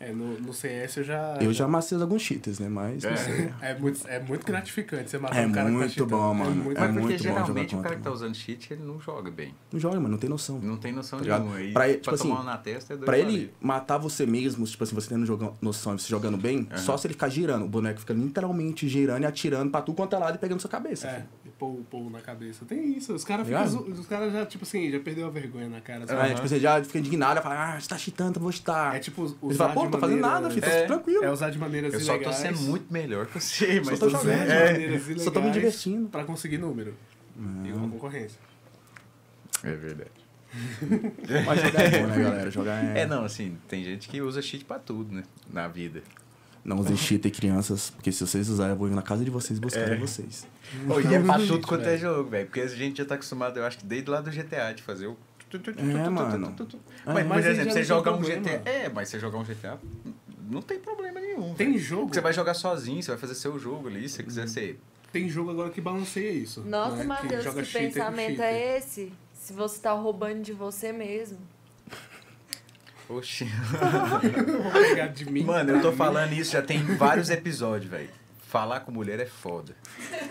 [0.00, 1.38] É, no, no CS eu já...
[1.40, 2.68] Eu já amassei alguns cheaters, né?
[2.68, 3.10] Mas, É.
[3.10, 3.50] não sei.
[3.62, 6.10] É muito, é muito gratificante você matar É um cara que tá muito cheatando.
[6.10, 6.54] bom, mano.
[6.56, 8.82] muito- É Mas porque muito bom jogar geralmente o cara que tá usando cheat, ele
[8.82, 9.54] não joga bem.
[9.72, 10.58] Não joga, mano, não tem noção.
[10.60, 11.60] Não tem noção Tá nenhuma.
[11.62, 13.96] E Pra- pra, tipo assim, tomar uma na testa é doido Pra pra ele matar
[13.98, 16.78] você mesmo, tipo assim, você tendo joga- noção e você jogando bem, Aham.
[16.78, 17.64] só se ele ficar girando.
[17.64, 20.70] O boneco fica literalmente girando e atirando pra tudo quanto é lado e pegando sua
[20.70, 21.06] cabeça.
[21.06, 21.28] É, filho.
[21.46, 22.64] e pôr o pôr na cabeça.
[22.64, 23.14] Tem isso.
[23.14, 26.04] Os caras zo- os caras já, tipo assim, já perdeu a vergonha na cara.
[26.04, 28.96] É, tipo, você já fica indignado e fala, ah, você tá cheatando, eu vou chutar.
[28.96, 30.86] É tipo usar Não tô fazendo nada, filho, É.
[30.86, 31.24] tranquilo.
[31.24, 32.36] É usar de maneiras Eu só tô ilegais.
[32.36, 34.32] sendo muito melhor que você, mas tô tô jogando.
[34.34, 36.08] Usar de É, maneiras Só tô me ilegais divertindo.
[36.08, 36.94] Pra conseguir número.
[37.64, 38.38] E uma concorrência.
[39.62, 40.10] é verdade.
[41.46, 42.50] Mas jogar é bom, né, galera?
[42.50, 43.00] Jogar é...
[43.00, 45.24] É, não, assim, tem gente que usa cheat pra tudo, né?
[45.52, 46.00] Na vida.
[46.64, 49.58] Não usem cheater, crianças, porque se vocês usarem, eu vou ir na casa de vocês
[49.58, 49.96] buscar É.
[49.96, 50.46] vocês.
[50.86, 52.46] Pô, e é pra Cheat, tudo quanto é jogo, velho.
[52.46, 55.08] Porque a gente já tá acostumado, eu acho que desde lá do GTA, de fazer
[55.08, 55.16] o.
[55.56, 56.54] É, mano.
[57.06, 58.20] Mas, por exemplo, você jogar um.
[58.20, 58.62] GTA.
[58.64, 59.78] É, mas você jogar um GTA
[60.50, 61.54] não tem problema nenhum.
[61.54, 61.78] Tem velho.
[61.80, 62.14] jogo.
[62.14, 64.26] Você vai jogar sozinho, você vai fazer seu jogo ali, se você Uhum.
[64.28, 64.80] quiser ser.
[65.12, 66.60] Tem jogo agora que balanceia isso.
[66.62, 67.04] Nossa, né?
[67.04, 69.12] Matheus, joga que com pensamento é esse?
[69.32, 71.38] Se você tá roubando de você mesmo.
[73.08, 73.46] Oxi.
[75.14, 75.44] De mim.
[75.44, 78.08] Mano, eu tô falando isso já tem vários episódios, velho.
[78.48, 79.76] Falar com mulher é foda.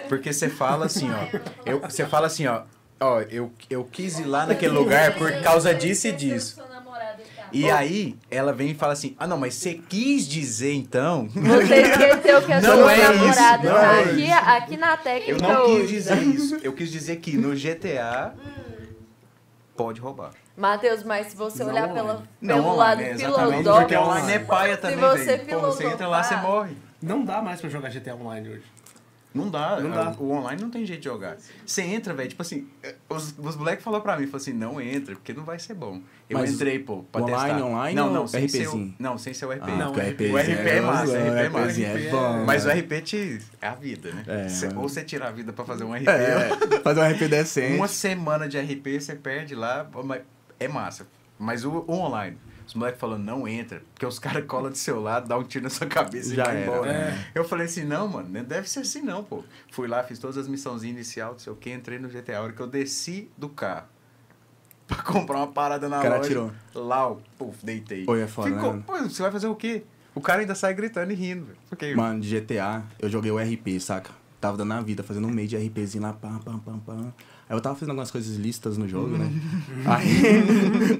[0.09, 1.39] Porque você fala assim, ó.
[1.65, 2.63] Eu, você fala assim, ó.
[3.03, 6.61] Ó, eu, eu quis ir lá naquele lugar por causa disso e disso.
[7.51, 11.27] E aí, ela vem e fala assim: Ah, não, mas você quis dizer então.
[11.29, 14.33] Você esqueceu que a Não sua é isso, namorada não tá é aqui, isso.
[14.33, 16.55] aqui na técnica Eu não quis dizer isso.
[16.63, 18.33] Eu quis dizer que no GTA
[19.75, 20.31] pode roubar.
[20.55, 21.99] Matheus, mas se você Não olhar online.
[22.01, 25.45] pela, Não, pelo lado online, é filosófico, Porque online é paia também, você velho.
[25.59, 26.77] Porra, você entra lá, você morre.
[27.01, 28.63] Não dá mais pra jogar GTA Online hoje.
[29.33, 30.11] Não dá, Não dá.
[30.19, 31.37] O online não tem jeito de jogar.
[31.65, 32.67] Você entra, velho, tipo assim,
[33.09, 36.01] os, os moleques falaram pra mim, falaram assim, não entra, porque não vai ser bom.
[36.29, 37.45] Eu Mas entrei, pô, pra o testar.
[37.45, 38.93] online, online não, não, sem ser o?
[38.99, 39.61] Não, sem ser o RP.
[39.63, 41.81] Ah, Não, o o RP o RP é massa, o RP é massa.
[41.81, 42.45] É bom.
[42.45, 42.69] Mas o.
[42.69, 44.23] RP te, é a vida, né?
[44.27, 47.27] É, Cê- ou você tira a vida pra fazer um RP, É, fazer um RP
[47.27, 47.75] decente.
[47.75, 49.87] uma semana de RP você perde lá,
[50.59, 51.07] é massa.
[51.39, 52.37] Mas o, o online,
[52.73, 55.63] os moleques falando, não entra, porque os caras colam do seu lado, dá um tiro
[55.63, 56.91] na sua cabeça Já e vai embora.
[56.91, 57.27] é.
[57.35, 59.43] Eu falei assim, não, mano, não deve ser assim não, pô.
[59.71, 62.39] Fui lá, fiz todas as missãozinhas inicial, não sei o que, entrei no GTA.
[62.39, 63.85] A hora que eu desci do carro
[64.87, 66.51] pra comprar uma parada na O cara loja, tirou.
[66.75, 68.05] lá, eu, puf, deitei.
[68.07, 68.83] Oi, é foda, Ficou, né?
[68.85, 69.83] pô, você vai fazer o quê?
[70.15, 71.57] O cara ainda sai gritando e rindo, velho.
[71.69, 74.11] Porque, Mano, de GTA, eu joguei o RP, saca?
[74.39, 77.13] Tava dando a vida, fazendo um meio de RPzinho lá, pam, pam, pam, pam.
[77.49, 79.31] Aí eu tava fazendo algumas coisas listas no jogo, né?
[79.85, 80.23] Aí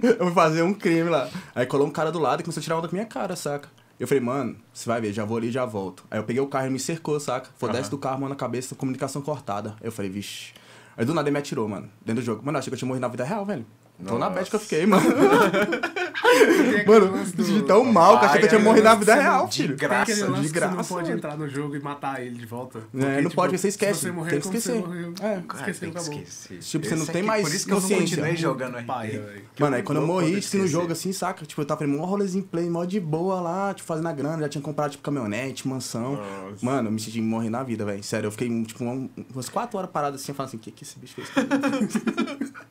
[0.19, 1.29] eu fui fazer um crime lá.
[1.55, 3.69] Aí colou um cara do lado e começou a tirar onda com minha cara, saca?
[3.99, 6.03] Eu falei, mano, você vai ver, já vou ali e já volto.
[6.11, 7.49] Aí eu peguei o carro e me cercou, saca?
[7.57, 7.77] Foi Aham.
[7.77, 9.75] desce do carro, mão na cabeça, comunicação cortada.
[9.79, 10.53] Aí eu falei, vixe.
[10.97, 12.43] Aí do nada ele me atirou, mano, dentro do jogo.
[12.43, 13.65] Mano, eu achei que eu tinha morrido na vida real, velho.
[14.05, 15.03] Tô na bad que eu fiquei, mano.
[16.87, 19.61] Mano, senti tão mal, que achei que eu tinha morrido na é, vida real, de
[19.63, 19.77] filho.
[19.77, 22.81] Graça, de que você não graça, pode entrar no jogo e matar ele de volta.
[22.97, 24.75] É, não pode, você esquece, Se você morrer, tem que esquecer.
[24.79, 25.13] morreu.
[25.21, 25.41] É.
[25.47, 26.13] Cara, Esqueceu, tem que acabou.
[26.23, 26.57] esquecer.
[26.59, 28.07] Tipo, você não tem mais Por isso que eu não consciência.
[28.17, 28.77] continuei jogando.
[29.59, 31.45] Mano, aí quando eu morri, assim, no jogo, assim, saca?
[31.45, 34.39] Tipo, eu tava fazendo um rolezinho play, mó de boa lá, tipo, fazendo a grana,
[34.43, 36.15] já tinha comprado, tipo, caminhonete, mansão.
[36.15, 36.65] Nossa.
[36.65, 38.03] Mano, eu me senti morrer na vida, velho.
[38.03, 40.83] Sério, eu fiquei, tipo, um- umas quatro horas parado assim, falando assim, o que que
[40.83, 41.29] esse bicho fez?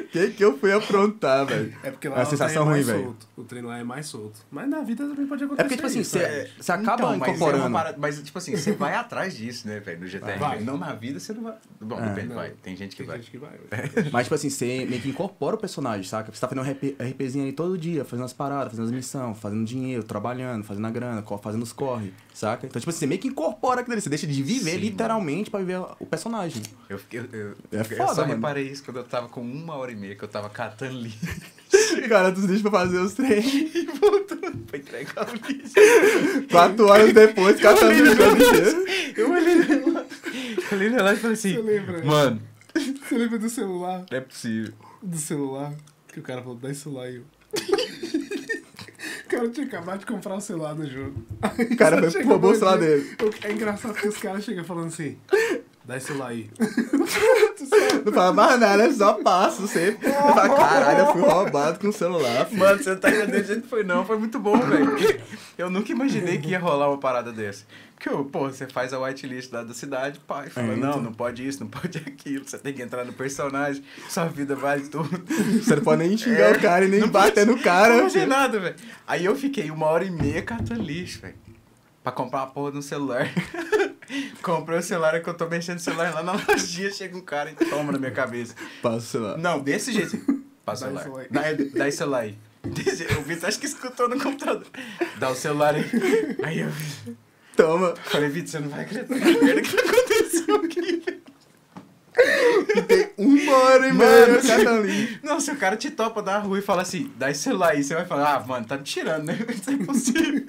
[0.00, 1.74] O que que eu fui aprontar, velho?
[1.82, 3.02] É porque lá É uma sensação é ruim, mais velho.
[3.04, 3.28] solto.
[3.36, 4.40] O treino lá é mais solto.
[4.50, 6.48] Mas na vida também pode acontecer É porque, tipo assim, você né?
[6.60, 7.72] você acaba Então, mas é incorporando.
[7.72, 10.36] parada- mas, tipo assim, você vai atrás disso, né, velho, no GTA.
[10.36, 10.60] Vai.
[10.60, 11.54] Não na vida, você não vai.
[11.80, 12.08] Bom, É.
[12.08, 12.36] depende, Não.
[12.36, 12.50] vai.
[12.62, 13.18] Tem gente que Tem vai.
[13.18, 13.52] gente que vai.
[14.12, 16.32] Mas, tipo assim, você meio que incorpora o personagem, saca?
[16.32, 19.38] Você tá fazendo um RP, RPzinho aí todo dia, fazendo as paradas, fazendo as missões,
[19.38, 22.66] fazendo dinheiro, trabalhando, fazendo a grana, fazendo os corre, saca?
[22.66, 24.00] Então, tipo assim, você meio que incorpora aquilo ali.
[24.02, 26.62] Você deixa de viver Sim, literalmente pra viver o personagem.
[26.88, 28.34] Eu, fiquei- eu, eu, É eu foda, só mano.
[28.34, 31.18] reparei isso quando eu tava com uma hora e meia, que eu tava catando lixo
[32.08, 33.46] Cara, tu deixa pra fazer os treinos.
[33.52, 35.74] e voltando pra entregar o lixo.
[36.50, 38.84] Quatro horas depois, catando lixo.
[39.16, 40.06] Eu olhei no relógio,
[40.70, 42.04] eu olhei no relógio e falei assim, Você lembra?
[42.04, 42.42] mano,
[42.74, 44.04] Você lembra do celular?
[44.10, 44.72] não é possível.
[45.02, 45.72] Do celular?
[46.08, 47.22] Que o cara falou, dá esse celular aí.
[49.30, 51.14] Cara tinha acabado de comprar o celular no jogo.
[51.42, 53.16] Aí O cara só foi- chega roubou o dois celular dele.
[53.42, 55.16] É engraçado que os caras chegam falando assim,
[55.90, 56.50] dá esse celular aí.
[58.04, 60.08] Não fala mais nada, só passo sempre.
[60.08, 62.46] Eu falo, caralho, eu fui roubado com o celular.
[62.46, 64.04] filho." Mano, você não tá entendendo do jeito foi, não.
[64.04, 64.96] Foi muito bom, velho.
[65.58, 67.64] Eu nunca imaginei que ia rolar uma parada dessa.
[67.94, 71.02] Porque, pô, você faz a whitelist lá da cidade, e fala, É, não, então.
[71.02, 72.44] não pode isso, não pode aquilo.
[72.46, 75.10] Você tem que entrar no personagem, sua vida vale tudo.
[75.62, 77.96] Você não pode nem xingar É, o cara e nem não bater no cara.
[77.96, 78.76] Não pode nada, velho.
[79.06, 81.34] Aí eu fiquei uma hora e meia catando lixo, velho.
[82.02, 83.28] Pra comprar uma porra no celular.
[84.42, 87.20] Comprei o celular, é que eu tô mexendo no celular lá na lojinha, chega um
[87.20, 88.54] cara e toma na minha cabeça.
[88.82, 89.38] Passa o celular.
[89.38, 90.18] Não, desse jeito.
[90.64, 91.26] Passa o celular.
[91.30, 91.42] Dá,
[91.74, 92.38] dá esse celular aí.
[92.62, 94.66] Desse- O Vitor acho que escutou no computador.
[95.18, 95.84] Dá o celular aí.
[96.42, 96.68] Aí eu
[97.56, 97.94] Toma.
[98.04, 101.02] falei, Vitor, você não vai acreditar merda que aconteceu aqui.
[101.04, 101.20] velho."
[103.20, 105.18] Uma hora e Mano, meia, cada ali.
[105.22, 107.82] Não, se o cara te topa na rua e fala assim, dá esse celular aí,
[107.84, 109.38] você vai falar, ah, mano, tá me tirando, né?
[109.54, 110.44] Isso é impossível.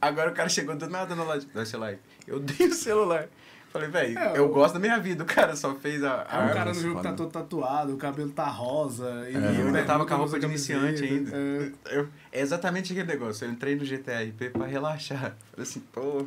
[0.00, 1.98] Agora o cara chegou do nada na loja, dá esse celular aí.
[2.26, 3.26] Eu dei o celular.
[3.72, 5.22] Falei, velho, É, eu o- gosto da minha vida.
[5.22, 6.22] O cara só fez a.
[6.28, 9.26] a Aí o cara no jogo tá todo tatuado, o cabelo tá rosa.
[9.28, 11.30] E E eu ainda né, tava com a roupa de iniciante ainda.
[11.36, 11.70] É.
[11.98, 13.44] Eu- é exatamente aquele negócio.
[13.46, 15.36] Eu entrei no GTA RP pra relaxar.
[15.50, 16.26] Falei assim, pô,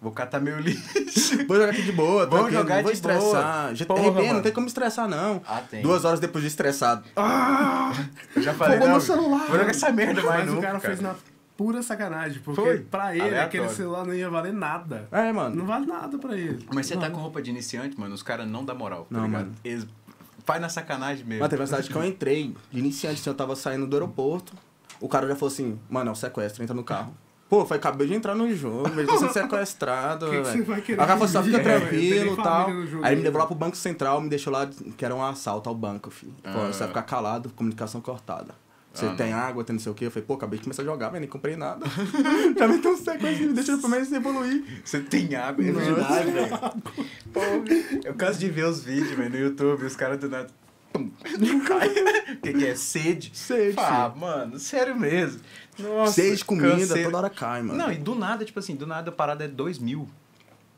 [0.00, 0.80] vou catar meu lixo.
[1.46, 3.14] Vou jogar aqui de boa, Vamos tranquilo, jogar não vou de boa.
[3.14, 3.72] estressar.
[3.74, 4.42] GTA Porra, RP, não mano.
[4.42, 5.42] tem como estressar, não.
[5.46, 5.82] Ah, tem.
[5.82, 7.04] Duas horas depois de estressado.
[8.36, 9.46] Eu já falei, Roubou não, meu celular.
[9.48, 11.14] vou jogar essa merda mais Mas o cara fez na
[11.56, 12.78] pura sacanagem, porque Foi.
[12.78, 13.46] pra ele Aleatório.
[13.46, 15.08] aquele celular não ia valer nada.
[15.12, 15.54] É, mano.
[15.56, 16.66] Não vale nada pra ele.
[16.72, 19.26] Mas você tá com roupa de iniciante, mano, os caras não dão moral, tá Não,
[19.26, 19.42] ligado?
[19.42, 19.54] mano.
[19.64, 19.86] Eles
[20.44, 21.40] faz na sacanagem mesmo.
[21.40, 24.52] Mas teve uma cidade que eu entrei, de iniciante, assim, eu tava saindo do aeroporto.
[25.00, 27.14] O cara já falou assim, mano, é um sequestro, entra no carro.
[27.50, 30.80] Pô, foi, acabei de entrar no jogo, eu tô sendo sequestrado, Que que você vai
[30.80, 31.58] querer Aí cara falou fugir?
[31.58, 32.86] fica É, tranquilo tem e tal.
[32.86, 35.22] jogo Aí ele me levou lá pro Banco Central, me deixou lá, que era um
[35.22, 36.32] assalto ao banco, filho.
[36.44, 36.72] Falou, Ah.
[36.72, 38.54] você vai ficar calado, comunicação cortada.
[38.94, 40.06] Você Ah, tem água, tem não sei o quê.
[40.06, 41.84] Eu falei, pô, acabei de começar a jogar, velho, nem comprei nada.
[42.58, 44.64] Já me deu um sequestro, me deixou pelo menos evoluir.
[44.84, 46.48] Você tem água, é verdade, velho.
[47.32, 47.40] Pô,
[48.04, 50.48] eu canso de ver os vídeos, velho, no YouTube, os caras do nada.
[50.92, 51.08] Pum,
[51.66, 51.88] cai.
[52.30, 52.74] O que, que é?
[52.74, 53.30] Sede?
[53.34, 55.40] Sede, Ah, mano, sério mesmo.
[55.82, 57.04] Nossa, Seis comida, canseira.
[57.04, 57.78] toda hora cai, mano.
[57.78, 60.08] Não, e do nada, tipo assim, do nada a parada é dois mil.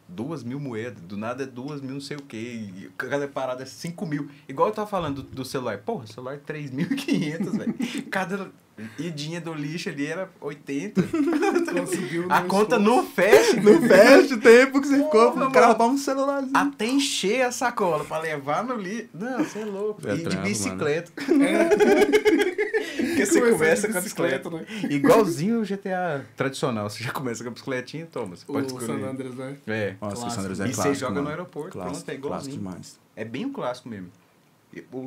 [0.09, 2.37] Duas mil moedas, do nada é duas mil não sei o quê.
[2.77, 4.29] E cada parada é cinco mil.
[4.49, 5.79] Igual eu tava falando do, do celular.
[5.79, 7.75] Porra, celular é 3.500, velho.
[8.11, 8.51] Cada
[8.99, 11.03] idinha do lixo ali era 80.
[11.73, 12.81] Conseguiu A conta esforço.
[12.81, 13.61] não fecha.
[13.61, 15.79] Não fecha o tempo que você ficou, Porra, o cara mano.
[15.79, 16.57] roubar um celularzinho.
[16.57, 19.09] Até encher a sacola pra levar no lixo.
[19.15, 20.07] Não, você é louco.
[20.09, 21.13] É e de bicicleta.
[21.21, 22.53] É.
[23.03, 24.51] Porque você começa de com a bicicleta.
[24.51, 26.89] bicicleta, Igualzinho o GTA tradicional.
[26.89, 28.37] Você já começa com a bicicletinha, toma.
[28.37, 28.87] Você pode O escolher.
[28.87, 28.99] San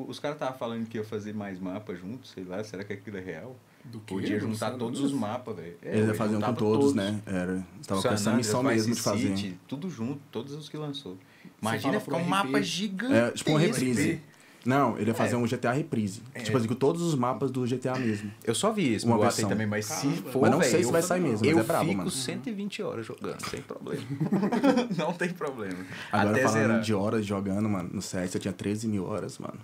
[0.08, 3.18] Os caras estavam falando que ia fazer mais mapas juntos, sei lá, será que aquilo
[3.18, 3.56] é real?
[3.84, 4.14] Do quê?
[4.16, 5.78] Podia juntar todos os mapas, velho.
[5.82, 7.22] É, Eles faziam com juntava todos, né?
[7.26, 7.66] Era.
[7.86, 9.38] Tava com essa missão Vice mesmo de fazer.
[9.38, 11.18] City, tudo junto, todos os que lançou.
[11.62, 12.30] Imagina ficar um RP.
[12.30, 13.14] mapa gigante.
[13.14, 14.22] É, tipo um reprise.
[14.66, 15.38] Não, ele ia fazer É.
[15.38, 16.22] um GTA reprise.
[16.34, 16.40] É.
[16.42, 18.32] Tipo assim, com todos os mapas do GTA mesmo.
[18.44, 19.48] Eu só vi esse Uma versão.
[19.48, 20.32] também, mas se Caramba.
[20.32, 22.10] for, Mas não velho, sei se vai sair mesmo, mas Eu é brabo, fico mano.
[22.12, 24.02] 120 horas jogando, sem problema.
[24.98, 25.78] não tem problema.
[26.12, 26.82] Agora Até falando zerar.
[26.82, 29.60] de horas jogando, mano, no CS eu tinha 13 mil horas, mano.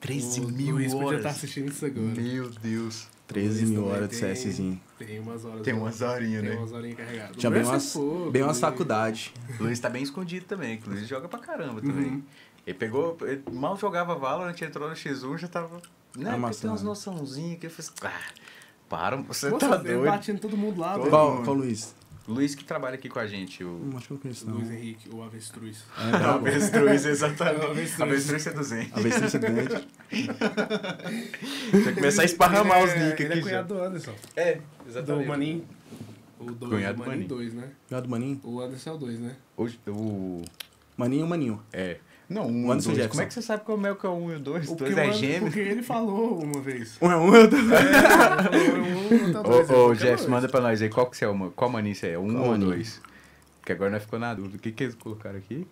[0.00, 1.18] 13 O mil Luiz podia horas.
[1.20, 2.06] estar assistindo isso agora.
[2.06, 3.06] Meu Deus.
[3.28, 4.80] 13 Luiz mil horas de tem- CSzinho.
[4.98, 5.62] Tem umas horas.
[5.62, 6.56] Tem umas horinhas, Tem né?
[6.56, 7.36] umas horinhas carregadas.
[7.36, 8.56] Tinha bem é umas, pouco, bem umas.
[8.56, 9.32] O faculdades.
[9.60, 12.06] Luiz tá bem escondido também, que o Luiz joga pra caramba também.
[12.06, 12.22] Uhum.
[12.66, 15.80] Ele pegou, ele mal jogava Valorant, entrou no X1, já tava
[16.16, 16.38] Né?
[16.38, 18.32] Porque tem umas noçãozinhas que eu falei ah,
[18.88, 20.04] para, você tá doido.
[20.04, 21.10] batendo todo mundo lá, velho.
[21.10, 21.94] Qual, qual Luiz?
[22.28, 23.68] Luiz que trabalha aqui com a gente, o...
[23.68, 24.54] Hum, acho que eu não conheço, não.
[24.54, 25.82] Luiz Henrique, o avestruz.
[25.98, 26.46] É, brabo.
[26.46, 27.64] Avestruz, exatamente.
[27.66, 28.00] Avestruz.
[28.00, 28.92] Avestruz seduzente.
[28.94, 29.88] Avestruz seduzente.
[31.84, 33.42] Já começar a esparramar os Ele é- nick Ele é aqui.
[33.42, 34.14] cunhado do Anderson.
[34.36, 34.60] É,
[35.04, 35.64] Do Maninho.
[36.38, 37.28] O dois, Cunhado o do Maninho Maninho.
[37.28, 37.70] 2, né?
[37.88, 38.40] Cunhado do Maninho?
[38.44, 39.36] O Anderson é o 2, né?
[39.56, 40.44] O, o...
[40.96, 41.62] Maninho, Maninho.
[41.72, 41.98] É.
[42.32, 43.06] Não, um Anderson dois.
[43.08, 44.68] Como é que você sabe como é que é o um e o dois?
[44.68, 45.42] O Dois que o é gêmeo.
[45.42, 46.96] Porque ele falou uma vez.
[47.00, 47.48] Um é um, eu
[49.44, 51.28] Ô, ô, Jefferson, manda pra nós aí, qual que você é?
[51.28, 52.18] Uma, qual maninho você é?
[52.18, 52.70] Um Qual ou maninho?
[52.70, 53.00] dois?
[53.60, 54.56] Porque agora nós ficou na dúvida.
[54.56, 55.66] O que que eles colocaram aqui?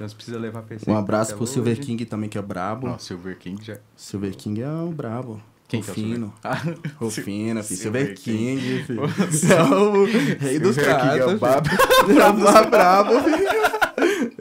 [0.00, 0.90] Nós precisa levar PC.
[0.90, 1.82] Um abraço pro Silver hoje.
[1.82, 2.88] King também, que é brabo.
[2.88, 3.76] Não, Silver King já...
[3.94, 5.40] Silver King é o brabo.
[5.68, 6.10] Quem que é o Silver?
[6.20, 6.34] Rufino.
[6.42, 6.60] Ah,
[6.98, 7.80] Rufino, filho.
[7.80, 8.60] Silver King.
[8.60, 9.02] King, filho.
[9.54, 10.04] É o
[10.40, 11.72] rei dos Silver King é o pratos.
[11.72, 12.06] babo.
[12.06, 12.20] filho.
[12.20, 13.73] É o mais brabo, filho.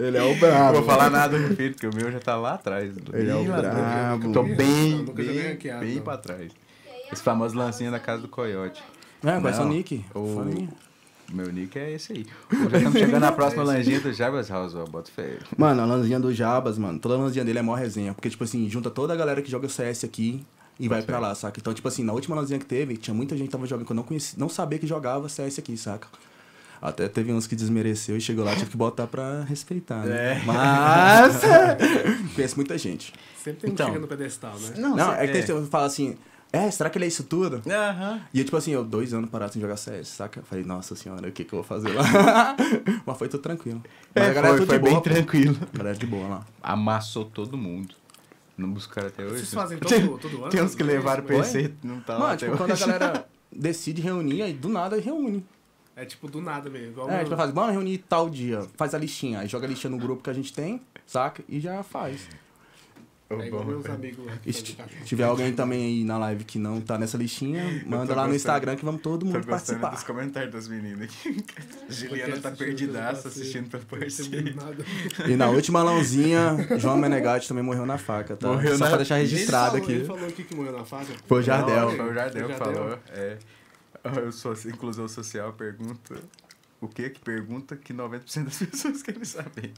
[0.08, 0.74] Ele é o Não brabo.
[0.78, 2.93] vou falar nada do filho, porque o meu já tá lá atrás.
[3.14, 4.28] Ele é o brabo.
[4.28, 6.01] Eu tô bem, bem, bem não.
[6.04, 6.51] pra trás.
[7.12, 8.82] Esse famoso lancinho da casa do Coyote.
[9.24, 10.04] É, qual é seu Não, nick?
[10.14, 10.68] o-.
[11.32, 12.28] Meu nick é esse aí.
[12.70, 14.86] Já estamos chegando na próxima lanjinha do Jabas House, ó.
[14.86, 15.38] Bota fé.
[15.58, 18.14] Mano, a lanzinha do Jabas, mano, toda lanzinha dele é mó resenha.
[18.14, 20.43] Porque, tipo assim, junta toda a galera que joga CS aqui
[20.80, 21.60] e vai pra lá, saca?
[21.60, 23.91] Então, tipo assim, na última lanzinha que teve, tinha muita gente que tava jogando que
[23.91, 26.08] eu não conhecia, não sabia que jogava CS aqui, saca?
[26.86, 30.34] Até teve uns que desmereceu e chegou lá, tive que botar pra respeitar, né?
[30.34, 30.41] É.
[30.45, 31.41] Mas.
[32.36, 33.13] conheço muita gente.
[33.41, 33.86] Sempre tem um Então.
[33.88, 34.73] que chega no pedestal, né?
[34.77, 36.17] Não, cê- é que tem gente que fala assim,
[36.51, 37.61] é, será que ele é isso tudo?
[37.69, 38.21] Aham.
[38.34, 40.41] E eu, tipo assim, eu dois anos parado sem jogar CS, saca?
[40.41, 42.55] Eu falei, nossa senhora, o que que eu vou fazer lá?
[43.05, 43.81] Mas foi tudo tranquilo.
[44.13, 45.01] Mas É, a galera foi, tudo foi de bem pô.
[45.01, 45.57] tranquilo.
[45.73, 46.45] A galera de boa lá.
[46.61, 47.95] Amassou todo mundo.
[48.57, 49.38] Não buscaram até hoje.
[49.38, 50.49] Vocês fazem Tem- todo, todo ano?
[50.49, 51.23] Tem uns que levaram?
[51.23, 55.43] PC, não tá lá Mano, tipo, quando a galera decide reunir, aí do nada reúne.
[55.95, 56.87] É tipo do nada mesmo.
[56.91, 59.69] Igual É, meu- tipo, faz, vamos reunir tal dia, faz a listinha, aí joga a
[59.69, 61.43] listinha no grupo que a gente tem, saca?
[61.47, 62.27] E já faz.
[63.29, 64.33] Ô, É igual bom, meus amigos lá.
[64.45, 64.75] E se
[65.05, 68.35] tiver alguém também aí na live que não tá nessa listinha, manda lá no.
[68.35, 69.89] Instagram que vamos todo Tô mundo gostando participar.
[69.91, 71.43] dos comentários das meninas aqui.
[71.89, 74.55] Juliana tá perdidaça assistindo Não parceiro.
[75.29, 78.47] E na última lãozinha, João Menegatti também morreu na faca, tá?
[78.49, 79.91] Morreu Só na- pra deixar Ele registrado falou- aqui.
[79.93, 81.13] Ele falou aqui que morreu na faca.
[81.27, 81.89] Foi o Jardel.
[81.91, 82.99] Não, foi o Jardel que falou.
[83.13, 83.37] É.
[84.04, 86.16] Eu sou inclusão social, pergunta.
[86.82, 89.74] O que que pergunta que 90% das pessoas querem saber?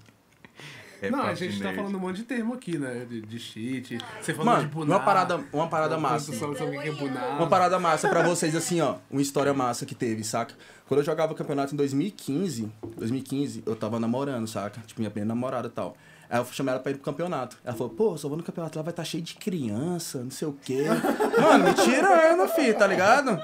[1.02, 1.76] É não, a gente tá nerd.
[1.76, 3.06] falando um monte de termo aqui, né?
[3.08, 3.98] De, de cheat.
[4.22, 4.98] Você falou Mano, de bunar.
[4.98, 6.32] uma parada, uma parada massa.
[6.32, 7.36] O é.
[7.38, 8.96] Uma parada massa pra vocês, assim, ó.
[9.12, 10.56] Uma história massa que teve, saca?
[10.88, 14.82] Quando eu jogava campeonato em 2015, 2015, eu tava namorando, saca?
[14.82, 15.96] Tipo, minha primeira namorada e tal.
[16.30, 17.58] Aí eu chamei ela pra ir pro campeonato.
[17.64, 20.48] Ela falou, pô, só vou no campeonato lá, vai estar cheio de criança, não sei
[20.48, 20.86] o quê.
[21.40, 23.38] Mano, me tirando, filho, tá ligado?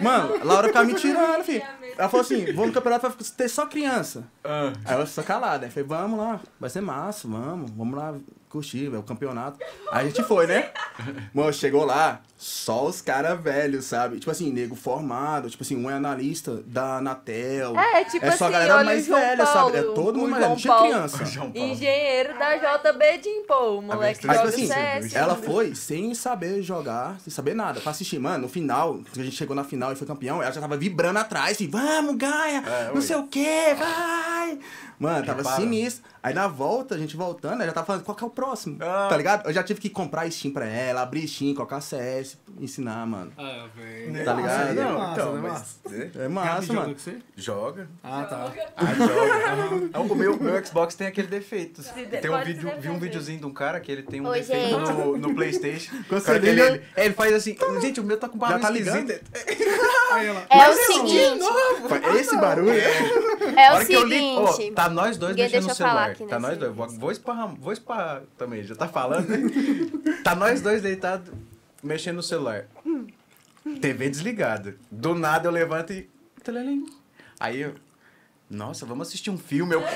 [0.00, 1.62] Mano, a Laura ficava me tirando, filho.
[1.96, 4.24] Ela falou assim, vou no campeonato, vai ter só criança.
[4.44, 5.66] Ah, Aí eu sou calada.
[5.66, 8.14] Aí falei, vamos lá, vai ser massa, vamos, vamos lá
[8.50, 9.58] curtir, é o campeonato.
[9.90, 10.70] Aí a gente foi, né?
[11.32, 14.18] Mano, chegou lá, só os caras velhos, sabe?
[14.18, 17.78] Tipo assim, nego formado, tipo assim, um é analista da Anatel.
[17.78, 19.76] É, tipo é só a assim, galera olha mais João velha, sabe?
[19.76, 20.88] É Paulo, todo mundo mais velho, João não tinha Paulo.
[20.88, 21.24] criança.
[21.24, 21.68] João Paulo.
[21.68, 25.14] Engenheiro da JB de Impô, o moleque Aí, tipo assim, CS.
[25.14, 28.18] ela foi sem saber jogar, sem saber nada, pra assistir.
[28.18, 30.76] Mano, no final, quando a gente chegou na final e foi campeão, ela já tava
[30.76, 34.58] vibrando atrás, assim, vamos, ganha, É, não sei o quê, vai.
[34.98, 36.04] Mano, tava sinistro.
[36.22, 38.76] Aí na volta, a gente voltando, ela já tava falando, qual que é o próximo?
[38.80, 39.06] Ah.
[39.08, 39.46] Tá ligado?
[39.48, 43.32] Eu já tive que comprar Steam pra ela, abrir Steam, colocar CS, ensinar, mano.
[43.38, 44.24] Ah, velho.
[44.24, 44.68] Tá ligado?
[44.70, 45.78] É Não, massa, então, né, mas- massa.
[45.94, 46.94] É Gabi massa, mano.
[46.98, 47.16] você?
[47.36, 47.88] Joga.
[48.04, 48.52] Ah, tá.
[48.76, 49.90] Ah, joga.
[49.94, 51.82] Ah, o meu, meu Xbox tem aquele defeito.
[51.82, 54.78] Tem um vídeo, vi um videozinho de um cara que ele tem um Oi, defeito
[54.92, 55.92] no, no Playstation.
[56.24, 58.70] Cara ele, ele, é, ele faz assim, gente, o meu tá com Já barulho tá
[58.70, 59.10] ligando?
[59.10, 59.80] esquisito.
[60.12, 60.44] Aí ela.
[60.50, 61.38] É o seguinte,
[61.88, 62.70] Foi Esse barulho?
[63.56, 64.72] é o seguinte.
[64.72, 66.09] tá nós dois mexendo no celular.
[66.14, 66.74] Tá nós dois.
[66.74, 69.28] Vou, vou esparrar, vou esparrar também, já tá falando?
[70.22, 71.32] Tá nós dois deitados
[71.82, 72.66] mexendo no celular.
[73.80, 74.76] TV desligada.
[74.90, 76.08] Do nada eu levanto e.
[77.38, 77.74] Aí eu.
[78.50, 79.74] Nossa, vamos assistir um filme.
[79.76, 79.88] Eu, pô!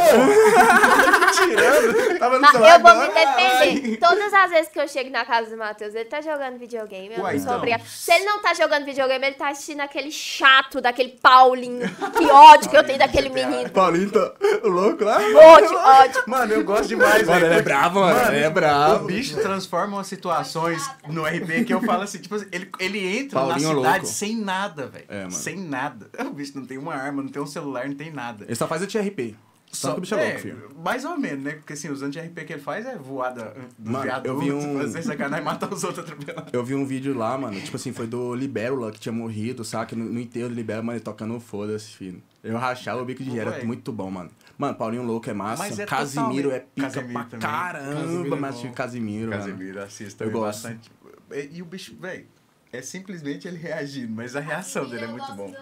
[1.34, 2.18] Tirando.
[2.18, 3.96] Tava no Mas celular eu vou me defender.
[3.98, 7.14] Todas as vezes que eu chego na casa do Matheus, ele tá jogando videogame.
[7.16, 7.56] Eu Uai, não sou então.
[7.56, 7.82] obrigada.
[7.86, 11.80] Se ele não tá jogando videogame, ele tá assistindo aquele chato daquele Paulinho.
[12.16, 13.68] Que ódio que eu tenho daquele menino.
[13.70, 14.32] Paulinho tá
[14.62, 15.16] louco lá?
[15.18, 16.22] Ódio, ódio.
[16.26, 17.46] Mano, eu gosto demais, Mano, velho.
[17.46, 18.32] ele é bravo, mano.
[18.32, 19.04] Ele é O bravo.
[19.06, 23.40] bicho transforma umas situações no RP que eu falo assim, tipo assim, ele, ele entra
[23.40, 24.06] Paulinho na cidade louco.
[24.06, 25.04] sem nada, velho.
[25.08, 25.30] É, mano.
[25.32, 26.08] Sem nada.
[26.24, 28.43] O bicho não tem uma arma, não tem um celular, não tem nada.
[28.46, 29.34] Ele só faz o TRP.
[29.72, 30.70] Só que o bicho é louco, é, filho.
[30.84, 31.52] Mais ou menos, né?
[31.54, 34.78] Porque assim, os anti-RP que ele faz é voada do Mano, viaduto, eu vi um-
[34.78, 36.46] fazer sacanagem e matar os outros atropelando.
[36.52, 39.96] Eu vi um vídeo lá, mano, tipo assim, foi do Libérula que tinha morrido, saca?
[39.96, 42.22] No, no enterro do Libérula, mano, ele tocando foda-se, filho.
[42.44, 43.64] Eu rachava o bico de Ué.
[43.64, 44.30] muito bom, mano.
[44.56, 45.64] Mano, Paulinho Louco é massa.
[45.64, 47.40] Mas é Casimiro é pica Casimiro pra também.
[47.40, 49.42] caramba, Casimiro é mas tive Casimiro, mano.
[49.42, 50.62] Casemiro, assista Eu gosto.
[50.62, 50.92] bastante.
[51.32, 52.26] E, e o bicho, velho,
[52.72, 55.52] é simplesmente ele reagindo, mas a reação dele é muito bom.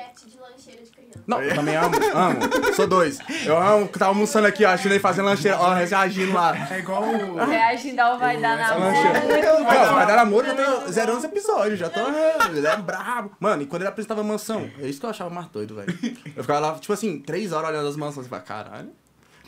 [0.00, 1.20] Eu react de lancheira de criança.
[1.26, 2.74] Não, eu também amo, amo.
[2.74, 3.18] Sou dois.
[3.44, 6.56] Eu amo, tava almoçando aqui, ó, achando ele fazendo lancheira, ó, reagindo lá.
[6.70, 7.44] É igual o...
[7.44, 8.78] Reagindo ao vai dar na.
[8.78, 12.00] Não, vai dar namoro, já tem zerando os episódios, já tô.
[12.48, 13.32] Ele é brabo.
[13.38, 15.92] Mano, e quando ele apresentava mansão, é isso que eu achava mais doido, velho.
[16.36, 18.90] Eu ficava lá, tipo assim, três horas olhando as mansões e falava, caralho.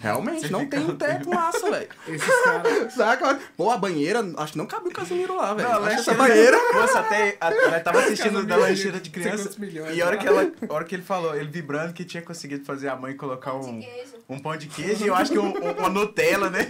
[0.03, 1.89] Realmente, Você não tem um teto massa, velho.
[2.09, 2.93] Esses caras...
[2.93, 3.39] Saca?
[3.57, 5.69] Pô, a banheira, acho que não cabia o Casimiro lá, velho.
[5.69, 6.57] Não, Acho essa banheira.
[6.75, 7.37] Moça, até.
[7.41, 9.45] A, nós tava assistindo da lancheira de criança.
[9.45, 10.23] 600 milhões, E a hora, né?
[10.23, 13.17] que ela, a hora que ele falou, ele vibrando que tinha conseguido fazer a mãe
[13.17, 14.13] colocar um, De queijo.
[14.33, 16.67] Um pão de queijo e eu acho que um, um- uma Nutella, né?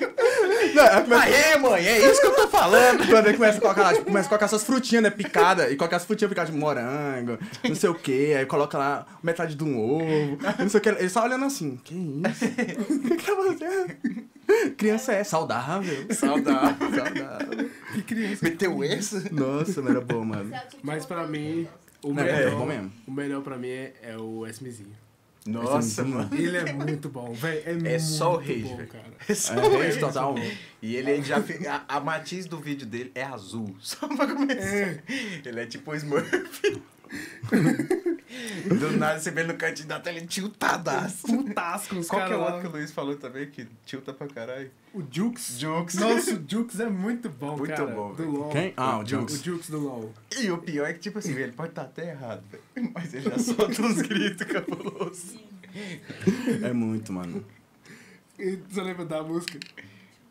[0.74, 3.06] Não, aí começa- Aê, mãe, é isso que eu tô falando.
[3.08, 5.76] Quando ele começa a colocar lá, tipo, começa a colocar essas frutinhas, né, picada E
[5.76, 7.38] coloca as frutinhas picadas de morango,
[7.68, 8.34] não sei o que.
[8.34, 10.88] Aí coloca lá metade de um ovo, não sei o que.
[10.88, 12.44] Ele só olhando assim, que isso?
[12.44, 13.96] O que que é você?
[14.76, 16.06] Criança é saudável.
[16.10, 16.76] Saudável.
[16.94, 17.70] Saudável.
[17.94, 18.38] Que criança.
[18.42, 19.24] Meteu essa?
[19.30, 20.54] Nossa, mas era bom, mano.
[20.54, 21.66] É tipo Mas pra mim,
[22.02, 22.92] o Não, melhor, é bom mesmo.
[23.06, 24.90] o melhor pra mim é, é o SMzinho.
[25.46, 26.28] Nossa, mano.
[26.32, 27.62] Ele é muito bom, velho.
[27.66, 29.04] É, É muito só o rage, bom, cara.
[29.28, 29.98] É só É, o é rage.
[30.00, 30.34] total.
[30.80, 31.66] E ele já fez.
[31.66, 33.74] A, a matiz do vídeo dele é azul.
[33.80, 35.02] Só pra começar.
[35.44, 36.82] Ele é tipo o Smurf.
[38.78, 41.26] Do nada você vê no cantinho da tela ele tiltadaço.
[41.26, 44.26] Putasco os Qual que é o outro que o Luiz falou também que tilta pra
[44.28, 44.70] caralho?
[44.94, 45.58] O Jukes.
[45.58, 45.94] Jukes.
[45.96, 47.86] Nossa, o Jukes é muito bom, Muito cara.
[47.86, 48.30] bom, Do.
[48.30, 48.50] LoL.
[48.50, 48.72] Quem?
[48.76, 49.40] Ah, o Jukes.
[49.40, 50.12] O Jukes do LoL.
[50.38, 52.92] E o pior é que, tipo assim, ele pode estar até errado, velho.
[52.94, 55.36] Mas ele já solta uns gritos cabulosos.
[56.62, 57.44] É muito, mano.
[58.38, 59.58] E você lembra da música?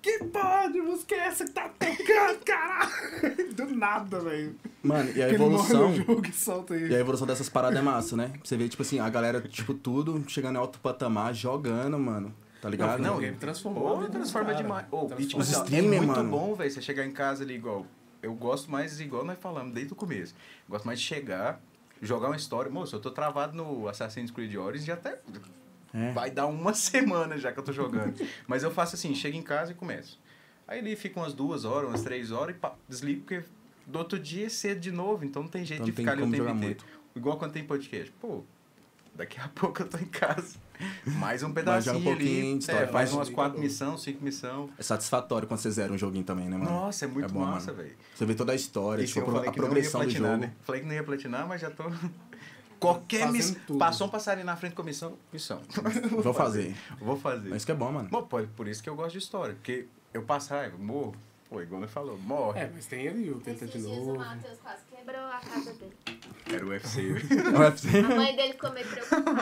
[0.01, 3.53] Que porra de música é essa que tá tocando, caralho?
[3.53, 4.55] Do nada, velho.
[4.81, 5.93] Mano, e a Que evolução.
[5.93, 6.95] jogo e solta E ele.
[6.95, 8.33] a evolução dessas paradas é massa, né?
[8.43, 12.33] Você vê, tipo assim, a galera, tipo, tudo chegando em alto patamar, jogando, mano.
[12.61, 12.99] Tá ligado?
[13.01, 13.99] Não, Não, ele transformou.
[13.99, 14.61] vida transforma cara.
[14.63, 14.85] demais.
[14.91, 15.41] Oh, e, tipo, Transforma.
[15.43, 16.29] assim, ó, é streamer, muito mano.
[16.29, 17.85] bom, velho, você chegar em casa ali igual.
[18.23, 20.33] Eu gosto mais, igual nós falamos desde o começo.
[20.69, 21.59] Gosto mais de chegar,
[22.01, 22.71] jogar uma história.
[22.71, 25.19] Moço, eu tô travado no Assassin's Creed Origins já até.
[25.93, 26.11] É.
[26.11, 28.13] Vai dar uma semana já que eu tô jogando.
[28.47, 30.19] Mas eu faço assim, chego em casa e começo.
[30.67, 33.43] Aí ele fica umas duas horas, umas três horas e pá, desligo, porque
[33.85, 36.21] do outro dia é cedo de novo, então não tem jeito Então de ficar ali
[36.21, 36.55] o tempo inteiro.
[36.55, 36.85] muito.
[37.15, 38.09] Igual quando tem podcast.
[38.21, 38.41] Pô,
[39.13, 40.55] daqui a pouco eu tô em casa.
[41.05, 42.53] Mais um um pedacinho pouquinho ali.
[42.53, 44.69] de história, É, faz umas um- quatro missões, cinco missões.
[44.77, 46.71] É satisfatório quando você zera um joguinho também, né, mano?
[46.71, 47.91] Nossa, é muito bom, massa, velho.
[48.15, 50.37] Você vê toda a história, tipo, a progressão do jogo.
[50.37, 50.53] né?
[50.61, 51.83] Falei que não ia platinar, mas já tô...
[52.81, 53.77] Qualquer missão.
[53.77, 55.61] Passou um passarinho na frente com missão, missão.
[56.23, 56.75] Vou fazer.
[56.99, 57.49] Vou fazer.
[57.49, 58.09] Mas isso que é bom, mano.
[58.09, 59.53] Bom, pô, por isso que eu gosto de história.
[59.53, 61.15] Porque eu passo raiva, morro.
[61.47, 62.61] Pô, igual ele falou, morre.
[62.61, 64.17] É, mas tem ali o Tenta tá de dias o novo.
[64.17, 65.93] Matheus quase quebrou a casa dele.
[66.51, 67.01] Era o UFC.
[68.03, 69.41] A mãe dele ficou meio preocupada.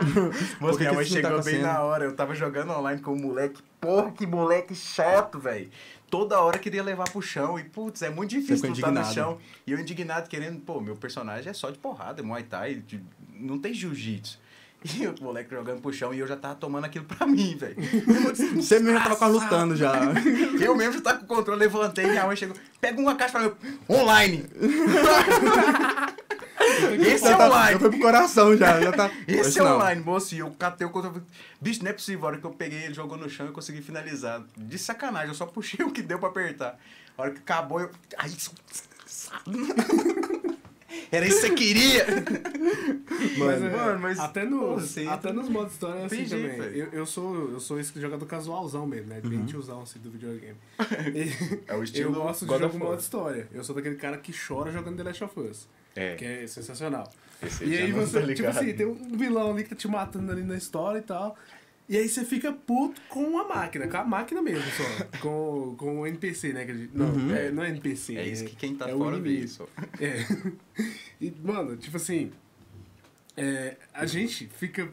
[0.59, 1.61] Moço, minha mãe tá chegou bem acontecendo?
[1.61, 2.03] na hora.
[2.03, 3.61] Eu tava jogando online com o moleque.
[3.79, 5.71] Porra, que moleque chato, velho.
[6.09, 7.59] Toda hora queria levar pro chão.
[7.59, 9.13] E, putz, é muito difícil lutar no indignado.
[9.13, 9.37] chão.
[9.67, 13.03] E eu indignado querendo, pô, meu personagem é só de porrada, é Muay Thai, de-
[13.35, 14.39] não tem jiu-jitsu.
[14.97, 17.75] E o moleque jogando pro chão e eu já tava tomando aquilo pra mim, velho.
[18.55, 19.91] Você mesmo já tava quase lutando já.
[20.61, 22.55] Eu mesmo já tava com o controle, levantei e minha mãe chegou.
[22.79, 23.79] Pega uma caixa pra mim.
[23.89, 24.45] Online!
[27.01, 27.73] Esse é tá- online!
[27.73, 28.81] Já foi pro coração já.
[28.81, 29.11] já tá...
[29.27, 29.75] Esse é não.
[29.75, 30.35] online, moço.
[30.35, 31.21] E eu catei o controle.
[31.61, 32.25] Bicho, não é possível.
[32.25, 34.43] A hora que eu peguei ele, jogou no chão e consegui finalizar.
[34.57, 36.79] De sacanagem, eu só puxei o que deu pra apertar.
[37.17, 37.89] A hora que acabou, eu.
[38.17, 38.51] Ai, isso.
[41.11, 42.05] Era isso que você queria!
[43.37, 46.57] Mas, é, Mano, mas- até, você até nos modos história é assim também.
[46.57, 49.19] Eu, eu, sou, eu sou esse jogador casualzão mesmo, né?
[49.23, 49.29] Uhum.
[49.29, 50.55] Bem tiozão assim do videogame.
[51.13, 52.91] E É o estilo eu gosto de God of jogo War.
[52.91, 53.47] modo história.
[53.51, 55.67] Eu sou daquele cara que chora jogando The Last of Us.
[55.99, 56.15] É.
[56.15, 57.11] Que é sensacional.
[57.41, 60.31] Esse E aí você, tá tipo assim, tem um vilão ali que tá te matando
[60.31, 61.37] ali na história e tal.
[61.87, 65.05] E aí você fica puto com a máquina, com a máquina mesmo só.
[65.19, 66.65] com, com o NPC, né?
[66.93, 67.33] Não, Uhum.
[67.35, 68.15] é, não é NPC.
[68.15, 69.67] É isso que quem tá é fora vê isso.
[69.99, 70.23] É.
[71.19, 72.31] E, mano, tipo assim,
[73.35, 74.87] é, a gente fica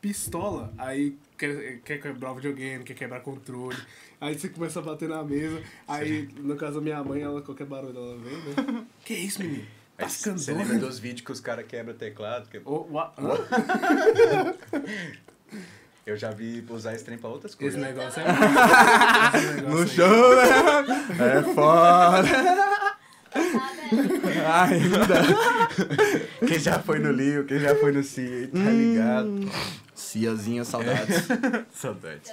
[0.00, 3.76] pistola, aí quer, quer quebrar o videogame, quer quebrar controle,
[4.20, 7.66] aí você começa a bater na mesa, aí, no caso da minha mãe, ela, qualquer
[7.66, 8.34] barulho ela vem,
[8.74, 8.86] né?
[9.04, 9.64] Que isso, menino?
[9.96, 12.48] Tá Aí ficando Você lembra dos vídeos que os caras quebram teclado?
[12.48, 12.58] Que...
[12.58, 12.62] Hã?
[16.04, 17.80] Eu já vi usar esse trem pra outras Esse coisas.
[17.80, 18.24] negócio é...
[19.36, 19.88] Esse negócio No aí.
[19.88, 21.38] show, né?
[21.38, 22.22] É foda.
[23.32, 24.64] Tá?
[24.64, 26.46] Ainda.
[26.46, 28.78] Quem já foi no Lio, quem já foi no CIA, tá Hum.
[28.92, 29.50] ligado?
[29.94, 31.26] Ciazinha, saudades.
[31.72, 32.32] Saudades.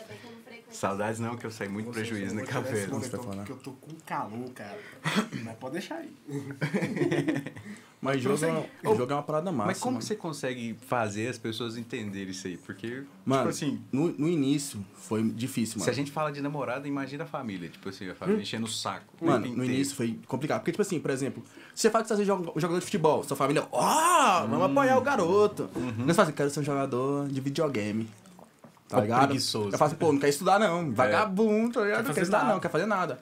[0.74, 2.88] Saudades não, que eu saí muito prejuízo na caveira.
[2.88, 3.36] Você vai falar.
[3.38, 4.78] Porque eu tô com calor, cara.
[5.44, 6.14] Mas pode deixar aí.
[8.02, 9.68] Mas jogo, é uma- jogo é uma parada massa.
[9.68, 10.00] Mas como mano.
[10.02, 12.58] que você consegue fazer as pessoas entenderem isso aí?
[12.58, 15.86] Porque, Mano, tipo assim, no, no início foi difícil, mano.
[15.86, 17.70] se a gente fala de namorada, imagina a família.
[17.70, 19.06] Tipo assim, a família enchendo o saco.
[19.26, 19.72] Mano, no inteiro.
[19.74, 20.60] início foi complicado.
[20.60, 21.42] Porque, tipo assim, por exemplo,
[21.74, 24.98] você fala que você é joga- um jogador de futebol, sua família, ó, vamos apoiar
[24.98, 25.70] o garoto.
[25.74, 28.10] Mas você fala assim, quero ser um jogador de videogame.
[28.88, 29.28] Tá ligado?
[29.28, 29.70] preguiçoso.
[29.72, 31.98] Eu falo assim, pô, não quer estudar não, vagabundo, tá ligado?
[32.00, 32.54] Não fazer quer estudar nada.
[32.54, 33.20] não, quer fazer nada.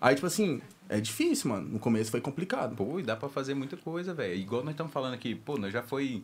[0.00, 1.68] Aí, tipo assim, é difícil, mano.
[1.68, 2.76] No começo foi complicado.
[2.76, 4.34] Pô, e dá pra fazer muita coisa, velho.
[4.34, 6.22] Igual nós estamos falando aqui, pô, nós já foi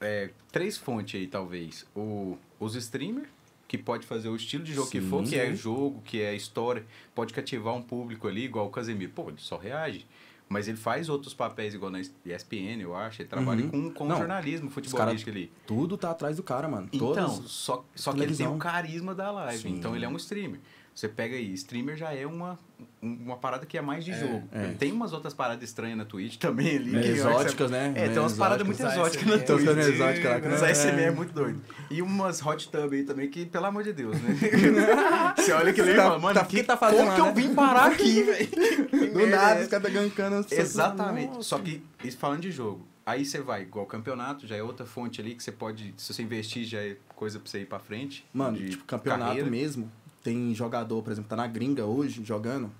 [0.00, 1.86] é, três fontes aí, talvez.
[1.94, 3.28] O, os streamers,
[3.68, 6.34] que pode fazer o estilo de jogo que Sim, for, que é jogo, que é
[6.34, 9.12] história, pode cativar um público ali, igual o Casemiro.
[9.14, 10.06] Pô, ele só reage.
[10.52, 13.22] Mas ele faz outros papéis, igual na ESPN, eu acho.
[13.22, 13.70] Ele trabalha Uhum.
[13.70, 15.50] com, com Não, jornalismo futebolístico ali.
[15.66, 16.88] Tudo tá atrás do cara, mano.
[16.92, 17.50] Então, Todas.
[17.50, 19.62] só, só que ele tem o carisma da live.
[19.62, 19.70] Sim.
[19.70, 20.60] Então ele é um streamer.
[20.94, 22.58] Você pega aí, streamer já é uma,
[23.00, 24.46] uma parada que é mais de jogo.
[24.52, 24.74] é.
[24.78, 26.94] Tem umas outras paradas estranhas na Twitch também ali.
[26.96, 27.92] É, que eu que exóticas, você- né?
[27.96, 29.24] É, tem umas É, paradas muito exóticas.
[29.26, 29.64] na Tem Tem Twitch.
[29.66, 31.62] coisas exóticas lá que Os é- ASMR é muito doido.
[31.90, 34.36] E umas hot tub aí também, que pelo amor de Deus, né?
[35.36, 37.20] Você olha aquilo aí e Tá- mano, tá- que, que tá fazendo como lá, que
[37.22, 37.32] eu né?
[37.32, 39.12] vim parar aqui, velho?
[39.14, 40.46] Do nada, os caras tá gankando.
[40.50, 41.44] Exatamente.
[41.44, 41.82] Só que,
[42.18, 45.52] falando de jogo, aí você vai, igual campeonato, já é outra fonte ali que você
[45.52, 48.24] pode, se você investir, já é coisa pra você ir pra frente.
[48.32, 49.48] Mano, tipo, campeonato carreira.
[49.50, 49.90] mesmo,
[50.22, 52.70] tem jogador, por exemplo, tá na gringa hoje, jogando,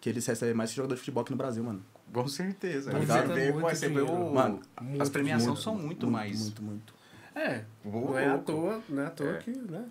[0.00, 1.82] que eles recebem mais que jogador de futebol aqui no Brasil, mano.
[2.12, 2.90] Com certeza.
[2.90, 3.34] Tá Você ligado?
[3.34, 4.32] vê, Muito você vê o.
[4.34, 6.40] Mano, as muito, premiações Muito, são muito, mais.
[6.40, 6.94] Muito, muito.
[7.34, 9.36] É, Uou, não é à toa, não é à toa É.
[9.38, 9.84] que, né?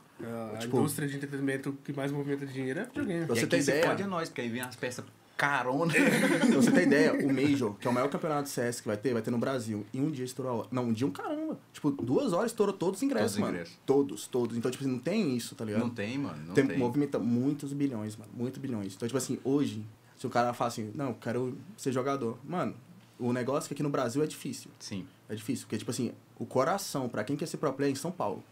[0.53, 3.23] A Tipo- indústria de entretenimento que mais movimenta dinheiro é videogame.
[3.23, 5.05] E você você ideia- pode é nós, porque aí vem as peças
[5.37, 5.93] carona.
[6.47, 8.97] Pra você ter ideia, o Major, que é o maior campeonato de CS que vai
[8.97, 9.85] ter, vai ter no Brasil.
[9.93, 10.67] Em um dia estourou a hora.
[10.71, 11.57] Não, um dia um caramba.
[11.71, 13.53] Tipo, duas horas estourou todos os ingressos, Todos os mano.
[13.53, 13.79] ingressos.
[13.85, 14.57] Todos, todos.
[14.57, 15.81] Então, tipo assim, não tem isso, tá ligado?
[15.81, 16.43] não tem, mano.
[16.47, 16.77] Não tem, tem.
[16.77, 18.31] movimenta muitos bilhões, mano.
[18.35, 18.95] Muitos bilhões.
[18.95, 19.85] Então, tipo assim, hoje,
[20.17, 22.37] se o cara fala assim, não, quero ser jogador.
[22.43, 22.73] Mano,
[23.19, 24.71] o negócio é que aqui no Brasil é difícil.
[24.79, 25.05] Sim.
[25.29, 27.95] É difícil, porque, tipo assim, o coração, pra quem quer ser pro player é em
[27.95, 28.43] São Paulo.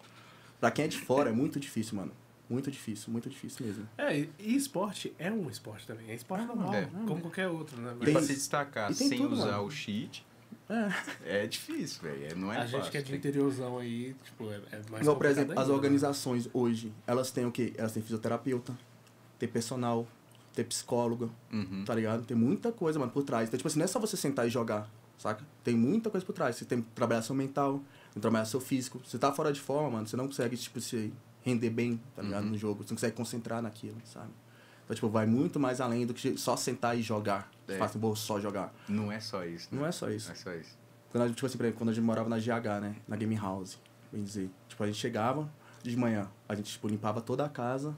[0.60, 2.12] Pra quem é de fora, é muito difícil, mano.
[2.50, 3.88] Muito difícil, muito difícil mesmo.
[3.98, 6.10] É, e esporte é um esporte também.
[6.12, 6.86] É esporte normal, é.
[7.08, 7.96] como qualquer outro, né?
[8.02, 9.64] E Tem- pra se destacar sem tudo, usar mano.
[9.64, 10.24] o cheat,
[10.70, 11.42] É.
[11.44, 12.26] é difícil, velho.
[12.28, 12.78] É- Não é a fácil.
[12.82, 15.70] gente que é de interiorzão aí, tipo, é, é mais Igual, por exemplo, as ainda,
[15.72, 15.74] né?
[15.76, 17.74] organizações hoje, elas têm o quê?
[17.78, 18.78] Elas têm fisioterapeuta,
[19.40, 20.08] tem personal,
[20.54, 21.84] tem psicóloga, Uhum.
[21.84, 22.24] tá ligado?
[22.26, 23.48] Tem muita coisa, mano, por trás.
[23.48, 24.88] Então, tipo assim, não é só você sentar e jogar,
[25.18, 25.44] saca?
[25.64, 26.56] Tem muita coisa por trás.
[26.58, 29.02] Você tem que trabalhar seu mental, tem que trabalhar seu físico.
[29.04, 31.12] Você tá fora de forma, mano, você não consegue, tipo, se
[31.46, 32.44] render bem, tá ligado?
[32.44, 32.50] Uhum.
[32.50, 32.84] No jogo.
[32.84, 34.32] Você não consegue concentrar naquilo, sabe?
[34.84, 37.50] Então, tipo, vai muito mais além do que só sentar e jogar.
[37.68, 37.74] É.
[37.74, 38.74] fala assim, vou só jogar.
[38.90, 39.70] Não é só isso.
[39.72, 39.80] né?
[39.80, 40.28] Não é só isso.
[40.28, 40.78] Não é só isso.
[41.12, 42.96] Quando a gente, tipo assim, exemplo, quando a gente morava na GH, né?
[43.08, 43.80] Na Game House,
[44.12, 44.50] bem dizer.
[44.68, 45.50] Tipo, a gente chegava
[45.82, 47.96] de manhã, a gente, tipo, limpava toda a casa,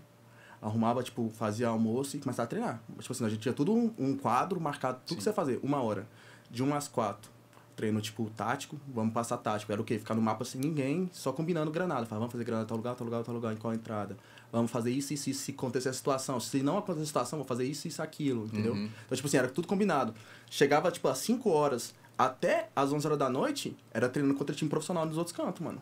[0.61, 2.81] arrumava, tipo, fazia almoço e começava a treinar.
[2.99, 5.59] Tipo assim, a gente tinha tudo um, um quadro marcado, tudo que você ia fazer,
[5.63, 6.07] uma hora.
[6.49, 7.29] De uma às quatro.
[7.78, 9.71] Treino, tipo, tático, vamos passar tático.
[9.71, 9.99] Era o quê?
[9.99, 12.07] Ficar no mapa sem ninguém, só combinando granada.
[12.07, 14.17] Falava, vamos fazer granada tal lugar, tal lugar, tal lugar, em qual entrada.
[14.51, 16.39] Vamos fazer isso, isso, isso, se acontecer a situação.
[16.39, 18.73] Se não acontecer a situação, vamos fazer isso, isso, aquilo, entendeu?
[18.73, 18.89] Uhum.
[19.05, 20.13] Então, tipo assim, era tudo combinado.
[20.49, 24.69] Chegava, tipo, às 5 horas até às 11 horas da noite, era treinando contra time
[24.69, 25.80] profissional nos outros cantos, mano.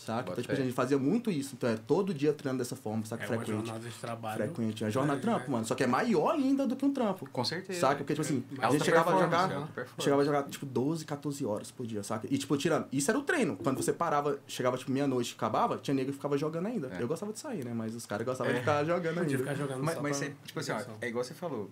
[0.00, 0.22] Saca?
[0.22, 1.54] Bota Então, tipo, a gente fazia muito isso.
[1.56, 3.22] Então, é todo dia treinando dessa forma, saca?
[3.24, 3.66] É uma Frequente.
[3.66, 4.36] jornada de trabalho.
[4.44, 4.82] Frequente.
[4.82, 5.52] É uma jornada de É, trampo, né?
[5.52, 5.66] mano.
[5.66, 7.28] Só que é maior ainda do que um trampo.
[7.30, 7.80] Com certeza.
[7.80, 7.96] Saca?
[7.96, 9.68] Porque, tipo assim, É a gente chegava a jogar.
[9.76, 9.84] é.
[9.98, 12.26] Chegava a jogar, tipo, 12, 14 horas por dia, saca?
[12.30, 12.86] E, tipo, tirando.
[12.90, 13.56] Isso era o treino.
[13.58, 16.88] Quando você parava, chegava, tipo, meia-noite, acabava, tinha nego que ficava jogando ainda.
[16.98, 17.02] É.
[17.02, 17.72] Eu gostava de sair, né?
[17.74, 18.54] Mas os caras gostavam É.
[18.54, 19.38] de ficar jogando Podia ainda.
[19.38, 21.70] ficar jogando Mas, só mas pra você, tipo assim, ó, é igual você falou.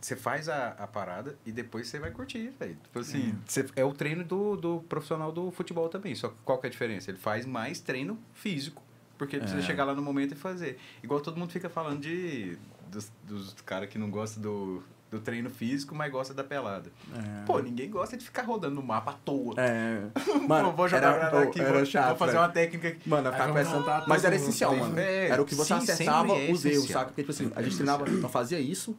[0.00, 2.76] Você faz a, a parada e depois você vai curtir, velho.
[2.82, 6.14] Tipo assim, você- é o treino do, do profissional do futebol também.
[6.14, 7.10] Só que qual que é a diferença?
[7.10, 8.82] Ele faz mais treino físico.
[9.18, 9.66] Porque ele precisa É.
[9.66, 10.78] chegar lá no momento e fazer.
[11.02, 12.58] Igual todo mundo fica falando de
[12.90, 16.90] dos, dos caras que não gostam do, do treino físico, mas gosta da pelada.
[17.14, 17.44] É.
[17.46, 19.54] Pô, ninguém gosta de ficar rodando no mapa à toa.
[19.56, 20.02] É.
[20.46, 22.42] Mano, vou jogar era, pô, aqui, era vou, chato, vou fazer velho.
[22.44, 23.08] uma técnica aqui.
[23.08, 23.78] Mano, pensando.
[23.78, 24.98] contar Mas era essencial, mano.
[24.98, 27.06] Era o que você sim, acertava os erros, saca?
[27.06, 28.94] Porque, tipo assim, a gente treinava, então fazia isso,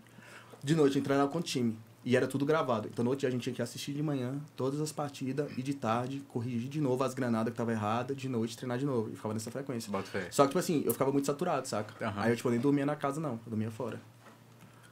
[0.64, 1.78] de noite a gente treinava com o time.
[2.06, 2.88] E era tudo gravado.
[2.88, 5.62] Então, no outro dia a gente tinha que assistir de manhã todas as partidas e
[5.62, 9.10] de tarde corrigir de novo as granadas que estavam erradas, de noite treinar de novo.
[9.12, 9.92] E ficava nessa frequência.
[10.32, 11.94] Só que, tipo assim, eu ficava muito saturado, saca?
[12.06, 12.22] Aham.
[12.22, 13.32] Aí eu, tipo, nem dormia na casa, não.
[13.32, 14.00] Eu dormia fora.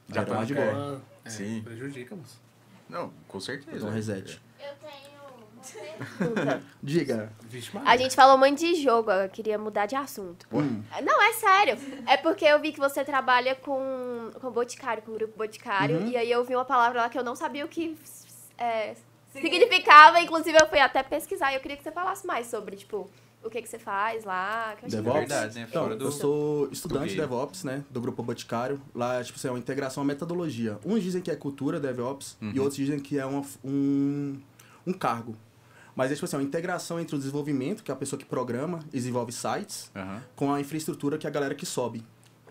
[0.09, 1.01] Já era tá mais de boa.
[1.23, 1.61] É, Sim.
[1.63, 2.41] Prejudica, moço.
[2.89, 3.77] Não, com certeza.
[3.77, 4.41] Então, reset.
[4.59, 5.14] Eu tenho.
[6.81, 7.31] Diga.
[7.85, 10.45] A gente falou muito de jogo, eu queria mudar de assunto.
[10.51, 10.81] Hum.
[11.03, 11.77] Não, é sério.
[12.07, 16.07] É porque eu vi que você trabalha com, com Boticário, com o grupo Boticário, Uhum.
[16.07, 17.97] e aí eu vi uma palavra lá que eu não sabia o que
[18.57, 18.95] é,
[19.33, 20.19] significava.
[20.21, 23.09] Inclusive, eu fui até pesquisar e eu queria que você falasse mais sobre, tipo,
[23.43, 24.75] o que, que você faz lá.
[24.79, 25.19] Que eu DevOps?
[25.19, 25.65] Verdade, né?
[25.69, 27.21] Então, do- eu sou estudante de.
[27.21, 27.83] DevOps, né?
[27.91, 28.81] Do grupo Boticário.
[28.93, 30.79] Lá, tipo, assim, é uma integração, uma metodologia.
[30.83, 32.53] Uns dizem que é cultura DevOps e Uhum.
[32.61, 34.39] outros dizem que é uma, um,
[34.87, 35.35] um cargo.
[35.95, 38.79] Mas é, tipo assim, uma integração entre o desenvolvimento, que é a pessoa que programa
[38.87, 40.21] e desenvolve sites, Aham.
[40.35, 42.03] com a infraestrutura que é a galera que sobe.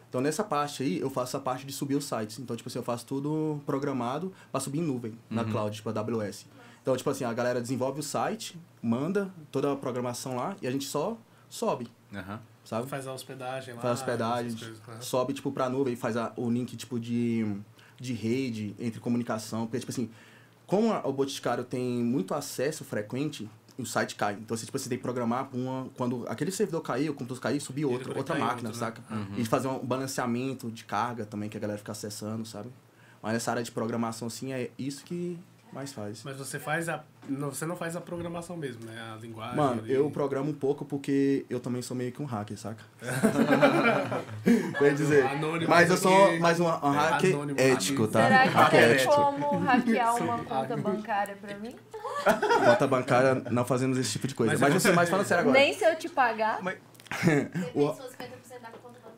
[0.08, 2.38] Então, nessa parte aí, eu faço a parte de subir os sites.
[2.38, 5.50] Então, tipo assim, eu faço tudo programado para subir em nuvem, na Uhum.
[5.50, 6.46] cloud, tipo a AWS.
[6.80, 10.70] Então, tipo assim, a galera desenvolve o site, manda toda a programação lá e a
[10.70, 11.18] gente só
[11.50, 12.40] sobe, Aham.
[12.64, 12.86] sabe?
[12.88, 13.80] Faz a hospedagem lá.
[13.80, 14.96] faz hospedagem, essas coisas, né?
[15.00, 17.56] sobe tipo pra nuvem, faz a- o link tipo de,
[17.98, 20.08] de rede entre comunicação, porque tipo assim,
[20.66, 23.48] como a- o Boticário tem muito acesso frequente,
[23.78, 24.34] o site cai.
[24.34, 27.40] Então você tipo você tem que programar pra uma quando aquele servidor cair, o computador
[27.42, 28.86] cair, subir outro, outra máquina, outro, né?
[28.86, 29.02] saca?
[29.12, 29.34] Uhum.
[29.36, 32.70] E fazer um balanceamento de carga também que a galera fica acessando, sabe?
[33.22, 35.38] Mas nessa área de programação assim é isso que
[35.72, 36.22] mais faz.
[36.22, 37.02] Mas você faz a.
[37.28, 38.92] Não, você não faz a programação mesmo, né?
[39.12, 39.56] A linguagem.
[39.56, 39.92] Mano, ali.
[39.92, 42.82] eu programo um pouco porque eu também sou meio que um hacker, saca?
[44.78, 48.22] Quer dizer, Anônimo mas eu sou mais um, um hacker Anônimo ético, tá?
[48.24, 49.14] Será que Hacker tem ético.
[49.14, 51.74] como hackear uma conta bancária pra mim?
[52.64, 54.52] Conta bancária, não fazemos esse tipo de coisa.
[54.52, 55.58] Mas Mas, você mais fala sério agora.
[55.58, 56.60] Nem se eu te pagar.
[57.74, 57.94] O-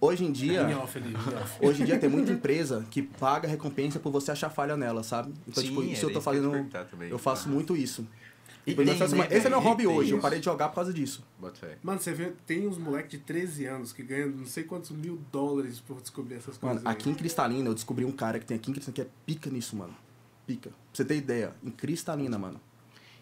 [0.00, 1.58] Hoje em dia, Em off ali, em off.
[1.66, 5.32] hoje em dia tem muita empresa que paga recompensa por você achar falha nela, sabe?
[5.46, 6.70] Então, Sim, tipo, isso era eu tô eu fazendo.
[6.90, 7.08] também.
[7.10, 8.06] Eu faço muito isso.
[8.66, 10.10] E Tipo, tem, esse né, esse é meu hobby Tem hoje.
[10.10, 11.24] Eu parei de jogar por causa disso.
[11.84, 15.20] Mano, você vê, tem uns moleques de 13 anos que ganham não sei quantos mil
[15.30, 16.78] dólares por descobrir essas coisas.
[16.82, 16.92] Mano, aí.
[16.92, 19.48] aqui em Cristalina eu descobri um cara que tem aqui em Cristalina que é pica
[19.50, 19.94] nisso, mano.
[20.48, 20.70] Pica.
[20.70, 22.60] Pra você ter ideia, em Cristalina, mano.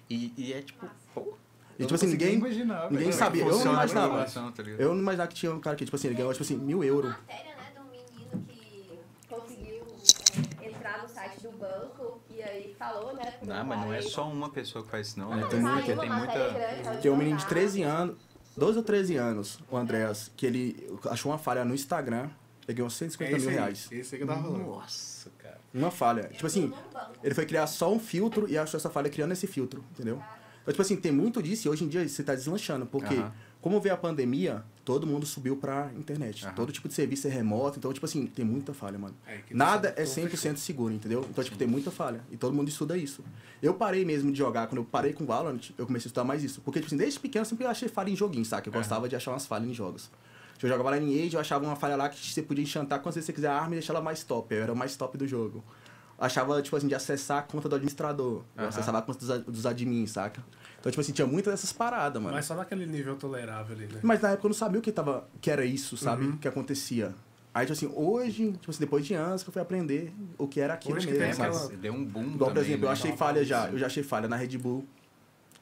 [0.08, 1.34] E, e é tipo, pô.
[1.78, 2.40] E tipo assim, ninguém,
[2.90, 3.44] ninguém sabia.
[3.44, 4.24] Eu não imaginava.
[4.24, 6.56] Tá Eu não imaginava que tinha um cara que, tipo assim, ele ganhou, tipo assim,
[6.56, 7.10] mil euros.
[7.10, 8.98] matéria, né, de um menino que
[9.28, 9.84] conseguiu
[10.62, 13.34] é, entrar no site do banco e aí falou, né?
[13.42, 15.32] Não, meu mas não é só uma pessoa que faz isso, não.
[15.32, 15.46] É, né?
[15.48, 16.32] tem muita- uma tem muita.
[16.50, 17.62] grande, Tem um no menino de jornal.
[17.62, 18.16] 13 anos,
[18.56, 22.30] 12 ou 13 anos, o Andreas, que ele achou uma falha no Instagram,
[22.68, 23.88] ele ganhou 150 É mil aí, reais.
[23.90, 24.64] Esse aí que eu tava falando.
[24.64, 25.58] Nossa, cara.
[25.74, 26.28] Uma falha.
[26.28, 26.72] Tipo assim,
[27.22, 30.22] ele foi criar só um filtro e achou essa falha criando esse filtro, entendeu?
[30.64, 33.32] Então, tipo assim, tem muito disso e hoje em dia você tá deslanchando, porque Aham.
[33.60, 36.42] como veio a pandemia, todo mundo subiu pra internet.
[36.46, 36.54] Aham.
[36.54, 39.14] Todo tipo de serviço é remoto, então, tipo assim, tem muita falha, mano.
[39.26, 41.26] É, que Nada tá é tudo 100% seguro, entendeu?
[41.28, 42.24] Então, tipo, tem muita falha.
[42.30, 43.22] E todo mundo estuda isso.
[43.62, 44.66] Eu parei mesmo de jogar.
[44.66, 46.62] Quando eu parei com Valorant, eu comecei a estudar mais isso.
[46.62, 48.66] Porque, tipo assim, desde pequeno eu sempre achei falha em joguinho, saca?
[48.66, 50.10] Eu gostava de achar umas falhas em jogos.
[50.62, 53.16] Eu jogava lá em Age, eu achava uma falha lá que você podia enchantar quantas
[53.16, 54.54] vezes você quiser a arma e deixar ela mais top.
[54.54, 55.62] Eu era o mais top do jogo.
[56.18, 58.42] Achava, tipo assim, de acessar a conta do administrador.
[58.56, 58.68] Eu Aham.
[58.68, 60.42] acessava a conta dos, dos admins, saca?
[60.78, 62.34] Então, tipo assim, tinha muitas dessas paradas, mano.
[62.34, 64.00] Mas só naquele nível tolerável ali, né?
[64.02, 66.26] Mas na época eu não sabia o que, tava, que era isso, sabe?
[66.26, 66.36] Uhum.
[66.36, 67.14] Que acontecia.
[67.52, 70.60] Aí, tipo assim, hoje, tipo assim, depois de anos que eu fui aprender o que
[70.60, 71.56] era aquilo Hoje que mesmo, tem sabe?
[71.56, 72.92] aquela- deu um boom Igual, por também, exemplo, eu né?
[72.92, 73.68] achei Não, falha já.
[73.68, 74.86] Eu já achei falha na Red Bull.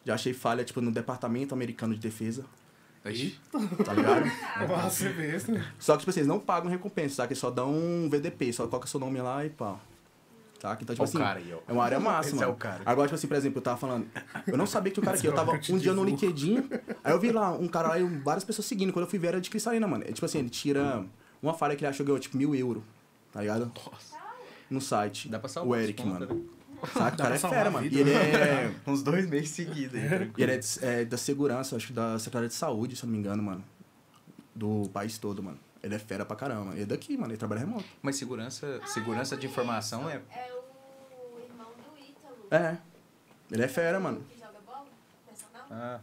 [0.04, 2.44] Já achei falha, tipo, no Departamento Americano de Defesa,
[3.04, 3.38] Ixi,
[3.84, 4.24] tá ligado?
[4.68, 5.64] Nossa, isso, né?
[5.78, 7.32] Só que, tipo assim, eles não pagam recompensa, saca?
[7.32, 9.76] Eles só dão um VDP, só coloca seu nome lá e pá.
[10.62, 10.80] Saca?
[10.80, 11.58] Então, tipo o assim, cara aí, ó.
[11.66, 12.82] é uma área massa, Esse é o cara.
[12.86, 14.06] Agora, tipo assim, por exemplo, eu tava falando...
[14.46, 15.26] Eu não sabia que tinha um cara aqui.
[15.26, 16.68] Eu tava o um dia no LinkedIn,
[17.02, 18.92] aí eu vi lá um cara lá e várias pessoas seguindo.
[18.92, 20.04] Quando eu fui ver, era de Cristalina, mano.
[20.04, 21.04] É, tipo assim, ele tira
[21.42, 22.84] uma falha que ele achou que ganhou, tipo, mil euros,
[23.32, 23.72] tá ligado?
[24.70, 25.28] No site.
[25.28, 26.40] Dá pra O salvar Eric, as contas, mano.
[26.40, 26.88] né?
[26.92, 27.14] Saca?
[27.14, 27.88] O cara é fera, mano.
[27.90, 27.96] vida.
[27.96, 28.72] E ele é...
[28.86, 30.32] Uns dois meses seguidos aí, tranquilo.
[30.38, 33.08] E ele é, de- é da segurança, acho que da Secretaria de Saúde, se eu
[33.08, 33.64] não me engano, mano.
[34.54, 35.58] Do país todo, mano.
[35.82, 36.72] Ele é fera pra caramba.
[36.74, 37.32] Ele é daqui, mano.
[37.32, 37.84] Ele trabalha remoto.
[38.00, 40.22] Mas segurança, segurança de informação é.
[40.30, 42.46] É o irmão do Ítalo.
[42.50, 42.78] É.
[43.50, 44.24] Ele é fera, mano.
[44.30, 44.86] Que joga bola?
[45.26, 45.66] Personal?
[45.70, 46.00] Ah,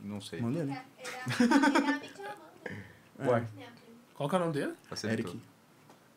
[0.00, 0.40] não sei.
[0.40, 0.82] É, ele é, ele é.
[3.28, 3.72] Ué, Minha prima.
[4.14, 4.74] Qual que é o nome dele?
[5.04, 5.40] Eric.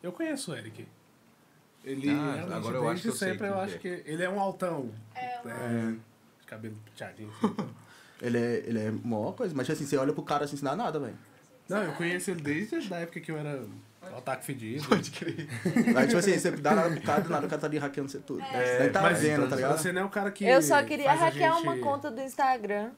[0.02, 0.86] Eu conheço o Eric.
[1.84, 4.22] Ele Ah, realmente, agora eu acho que eu sei sempre, eu acho que que ele
[4.22, 4.90] é um altão.
[5.14, 5.96] É, o É,
[6.46, 7.30] cabelo penteadinho.
[7.42, 7.56] assim.
[8.22, 9.52] Ele é, ele é maior coisa.
[9.52, 11.18] Mas assim, você olha pro cara assim, não dá nada, velho.
[11.68, 13.62] Não, eu conheço ele desde a época que eu era
[14.12, 14.86] o ataque fedido.
[14.88, 15.48] Pode crer.
[15.96, 18.10] Aí, tipo assim, você dá nada pro cara, do nada o cara tá ali hackeando
[18.10, 18.42] você tudo.
[18.42, 19.78] É, Daí tá Mas vendo, tá ligado?
[19.78, 20.44] Você não é o cara que.
[20.44, 22.90] Eu só queria faz a hackear gente- uma conta do Instagram.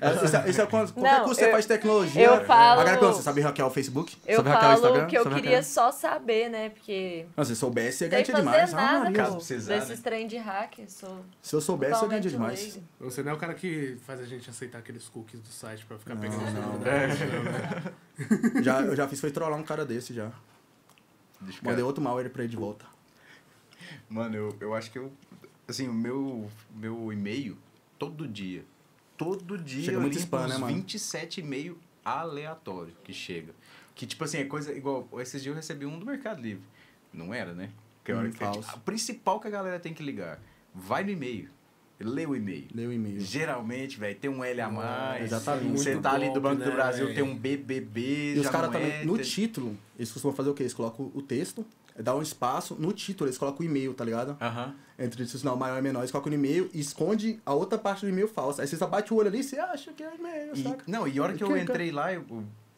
[0.00, 2.24] É, Isso é, isso é quando, qualquer Não, coisa que você eu- faz tecnologia.
[2.24, 4.16] eu falo- A galera pergunta, você sabe hackear o Facebook?
[4.24, 5.06] Eu sabe hackear o falo Instagram?
[5.08, 5.64] que eu Sabe queria hackear?
[5.64, 6.68] só saber, né?
[6.70, 8.72] Porque Não, se eu soubesse, você sem ganha fazer demais.
[8.72, 9.16] Ah, nada, Maria.
[9.16, 9.96] Caso pô, precisar, desses né?
[10.04, 10.74] trem de hack.
[10.88, 12.78] Sou Se eu soubesse, eu ganho totalmente demais.
[13.00, 15.98] Você não é o cara que faz a gente aceitar aqueles cookies do site pra
[15.98, 16.72] ficar Não, pegando não.
[16.74, 17.98] números.
[18.56, 18.62] É.
[18.62, 20.30] Já, eu já fiz foi trollar um cara desse já.
[21.40, 22.84] Deixa eu Mandei outro malware pra ele de volta.
[24.08, 25.12] Mano, eu, eu acho que eu.
[25.66, 27.56] Assim, o meu, meu e-mail,
[27.98, 28.64] todo dia.
[29.24, 30.74] Todo dia Chega eu muito spam, uns né, mano?
[30.74, 33.52] 27 e-mail aleatório que chega.
[33.94, 35.06] Que, tipo assim, é coisa igual.
[35.20, 36.64] Esses dias eu recebi um do Mercado Livre.
[37.12, 37.70] Não era, né?
[38.04, 38.70] Que é hora Hum, que é, falso.
[38.70, 40.40] a principal que a galera tem que ligar.
[40.74, 41.48] vai no e-mail.
[42.00, 42.66] Lê o e-mail.
[42.74, 43.20] Lê o e-mail.
[43.20, 45.24] Geralmente, velho, tem um L a mais.
[45.24, 45.78] exatamente.
[45.78, 47.14] Você Muito tá ali do Banco do né, Brasil, velho?
[47.14, 48.34] tem um BBB.
[48.34, 50.62] E os caras também, no título, eles costumam fazer o quê?
[50.64, 51.64] Eles colocam o texto,
[51.96, 54.36] dá um espaço, no título eles colocam o e-mail, tá ligado?
[54.40, 54.74] Aham.
[55.02, 58.02] Entre o sinal maior e menor, eles colocam o e-mail e esconde a outra parte
[58.02, 58.62] do e-mail falsa.
[58.62, 60.84] Aí você só bate o olho ali e você acha que é e-mail, E- saca?
[60.86, 62.24] não, e a hora que eu entrei lá, eu,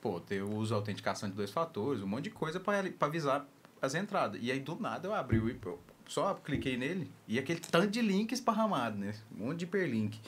[0.00, 3.46] pô, eu uso autenticação de dois fatores, um monte de coisa pra, pra avisar
[3.82, 4.40] as entradas.
[4.42, 5.58] E aí, do nada, eu abri o e-
[6.06, 9.14] só cliquei nele e aquele tanto de link esparramado, né?
[9.38, 10.18] Um monte de hiperlink.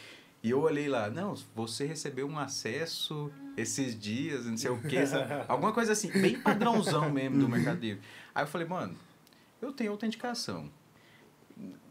[0.43, 5.07] E eu olhei lá, não, você recebeu um acesso esses dias, não sei o quê,
[5.07, 5.33] sabe?
[5.49, 8.03] alguma coisa assim, bem padrãozão mesmo do Mercado Livre.
[8.35, 8.95] Aí eu falei, mano,
[9.63, 10.71] eu tenho autenticação.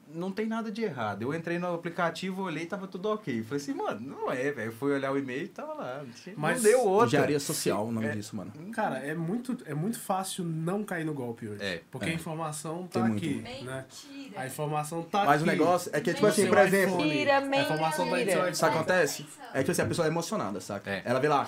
[0.08, 1.24] Não tem nada de errado.
[1.24, 3.44] Eu entrei no aplicativo, olhei e tava tudo ok.
[3.44, 4.72] Falei assim, mano, não é, velho.
[4.72, 6.04] Fui olhar o e-mail e tava lá.
[6.38, 7.08] Mas não deu outra.
[7.08, 8.12] Engenharia social, o nome É.
[8.12, 8.52] disso, mano.
[8.72, 11.62] Cara, é muito, é muito fácil não cair no golpe hoje.
[11.64, 12.12] É, porque é.
[12.12, 13.18] a informação Tem tá muito.
[13.26, 13.86] aqui, né?
[14.06, 14.42] Mentira.
[14.42, 15.44] A informação tá Mas aqui.
[15.44, 17.10] o negócio é que, tipo assim, por exemplo, iPhone.
[17.10, 18.50] Mentira, A informação tá mentira.
[18.50, 19.26] Isso acontece?
[19.54, 20.90] É que assim, a pessoa é emocionada, saca?
[20.92, 21.02] É.
[21.06, 21.48] Ela vê lá,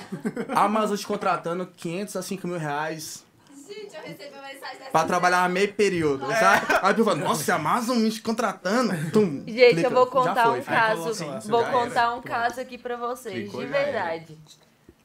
[0.55, 3.25] Amazon te contratando 500 a 5 mil reais
[3.68, 4.91] Gente, eu recebi uma mensagem dessa.
[4.91, 6.65] pra trabalhar meio período, sabe?
[6.82, 9.11] Aí pessoa fala, nossa, a Amazon me contratando.
[9.11, 9.88] Tum, Gente, clica.
[9.88, 11.26] eu vou contar foi, um caso.
[11.26, 12.15] lá, vou contar era.
[12.15, 14.38] um caso aqui pra vocês, Clicou, de verdade.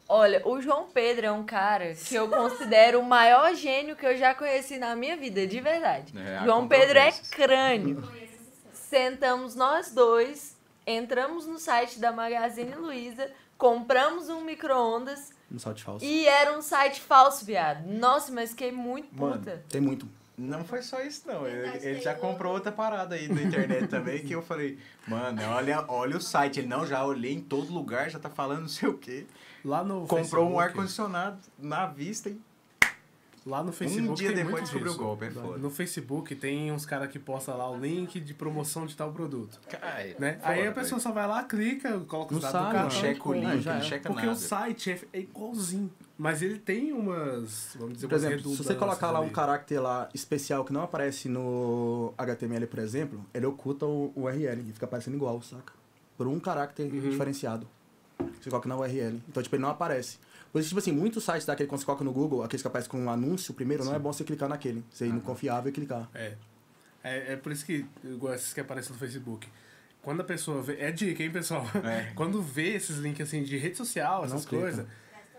[0.08, 4.16] Olha, o João Pedro é um cara que eu considero o maior gênio que eu
[4.16, 6.12] já conheci na minha vida, de verdade.
[6.18, 8.02] É, João Pedro é crânio.
[8.74, 10.54] Sentamos nós dois,
[10.86, 16.04] entramos no site da Magazine Luiza, compramos um micro-ondas No site falso.
[16.04, 17.86] e era um site falso, viado.
[17.86, 19.62] Nossa, mas fiquei muito Mano, puta.
[19.68, 20.08] Tem muito.
[20.38, 21.46] Não foi só isso, não.
[21.46, 25.42] Ele, ele já um- comprou outra parada aí na internet também, que eu falei, mano,
[25.50, 26.60] olha, olha o site.
[26.60, 29.26] Ele, não, já olhei em todo lugar, já tá falando não sei o quê.
[29.62, 32.40] Lá no Comprou um Facebook- ar-condicionado na vista e
[33.44, 35.58] Lá no Facebook dia tem depois descobriu o golpe, é foda.
[35.58, 39.58] No Facebook tem uns caras que postam lá o link de promoção de tal produto.
[39.68, 40.34] Cai, Né?
[40.34, 42.78] foda, Aí a pessoa só vai lá, clica, coloca os dados do cartão.
[42.78, 43.80] Não Não, checa o link, não é.
[43.82, 44.38] checa Porque nada.
[44.38, 45.90] o site é, é igualzinho.
[46.16, 49.32] Mas ele tem umas, vamos dizer, Por umas exemplo, se você colocar lá um ali.
[49.32, 54.72] caráter lá especial que não aparece no HTML, por exemplo, ele oculta o URL e
[54.72, 55.72] fica aparecendo igual, saca?
[56.16, 57.00] Por um caráter Uhum.
[57.10, 57.66] diferenciado.
[58.40, 59.20] Você coloca na URL.
[59.28, 60.18] Então, tipo, ele não aparece.
[60.52, 62.90] Por isso, tipo assim, muitos sites daquele quando você coloca no Google, aqueles que aparecem
[62.90, 64.84] com um anúncio primeiro, não é bom você clicar naquele.
[64.90, 66.10] Você ir no confiável e clicar.
[66.14, 66.34] É.
[67.02, 67.32] é.
[67.32, 69.48] É por isso que, igual esses que aparecem no Facebook.
[70.02, 70.78] Quando a pessoa vê.
[70.78, 71.64] É dica, hein, pessoal?
[71.82, 72.12] É.
[72.14, 74.86] Quando vê esses links assim de rede social, essas coisas,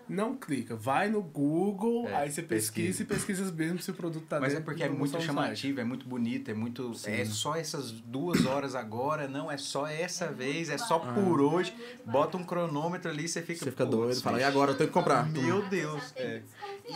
[0.08, 0.76] não clica.
[0.76, 3.04] Vai no Google, É, aí você pesquisa, pesquisa.
[3.04, 5.80] e pesquisa mesmo se o produto tá Mas é dentro porque de é muito chamativo,
[5.80, 6.92] é muito bonito, é muito.
[7.06, 11.74] É só essas duas horas agora, não, é só essa vez, é só por hoje.
[12.06, 13.64] Bota um cronômetro ali, você fica.
[13.64, 15.30] Você fica doido, fala, e agora eu tenho que comprar.
[15.30, 16.14] Meu Deus.
[16.16, 16.42] É.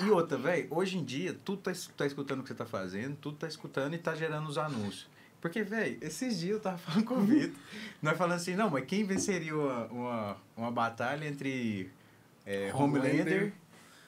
[0.01, 3.16] E outra, velho, hoje em dia, tudo tá, tá escutando o que você tá fazendo,
[3.16, 5.08] tudo tá escutando e tá gerando os anúncios.
[5.39, 7.55] Porque, velho, esses dias eu tava falando com o Vitor,
[8.01, 11.91] nós falando assim, não, mas quem venceria uma, uma, uma batalha entre
[12.48, 13.54] é, Homelander, Homelander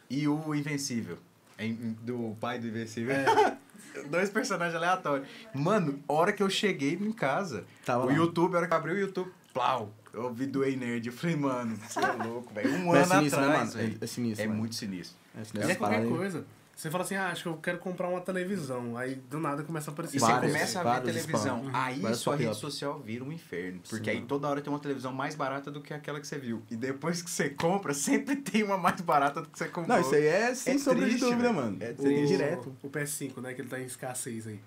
[0.10, 1.18] e o Invencível?
[1.60, 3.14] Em- Do pai do Invencível.
[3.14, 3.58] É.
[4.10, 5.28] Dois personagens aleatórios.
[5.54, 8.14] Mano, hora que eu cheguei em casa, Tava o lá.
[8.14, 11.08] YouTube, a hora que eu abri o YouTube, plau, eu ouvi do Ei Nerd.
[11.08, 12.72] Eu falei, mano, você é louco, velho.
[12.76, 13.88] Um Mas é ano sinistro, né, atrás, mano?
[14.00, 14.60] É- é sinistro, É mano.
[14.60, 15.18] muito sinistro.
[15.36, 16.46] É, essa é qualquer coisa.
[16.80, 18.96] Você fala assim, ah, acho que eu quero comprar uma televisão.
[18.96, 20.16] Aí do nada começa a aparecer.
[20.16, 21.58] E você começa a ver televisão.
[21.66, 21.72] spam.
[21.74, 23.82] Aí Vários sua rede social vira um inferno.
[23.90, 24.18] Porque Sim.
[24.18, 26.64] aí toda hora tem uma televisão mais barata do que aquela que você viu.
[26.72, 29.94] E depois que você compra, sempre tem uma mais barata do que você comprou.
[29.94, 31.76] Não, isso aí é sem É sombra de dúvida, mano.
[31.82, 32.28] É triste.
[32.28, 32.74] direto.
[32.82, 33.54] O PS5, né?
[33.54, 34.62] Que ele tá em escassez aí.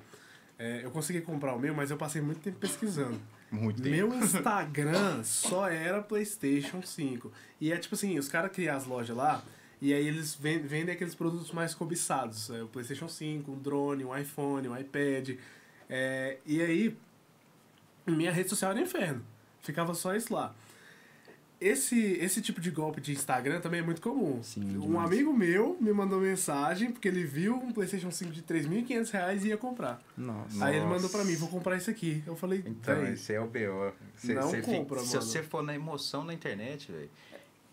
[0.59, 3.19] É, eu consegui comprar o meu, mas eu passei muito tempo pesquisando.
[3.51, 3.97] Muito tempo.
[3.97, 7.33] Meu Instagram só era PlayStation 5.
[7.59, 9.43] E é tipo assim, os caras criam as lojas lá
[9.83, 12.49] e aí eles ven- vendem aqueles produtos mais cobiçados.
[12.51, 15.31] É, o PlayStation 5, um drone, um iPhone, um iPad.
[15.91, 16.97] É, e aí,
[18.07, 19.23] minha rede social era inferno.
[19.61, 20.55] Ficava só isso lá.
[21.61, 24.43] Esse, esse tipo de golpe de Instagram também é muito comum.
[24.43, 29.11] Sim, um amigo meu me mandou mensagem porque ele viu um PlayStation 5 de 3.500
[29.13, 30.03] reais e ia comprar.
[30.19, 30.65] Nossa.
[30.65, 32.21] Aí ele mandou pra mim, vou comprar isso aqui.
[32.27, 33.93] Eu falei, Então, "Véi, esse é o B.O.
[34.17, 35.23] Cê- Não cê fica- compra, Se mano.
[35.23, 37.11] você for na emoção na internet, velho.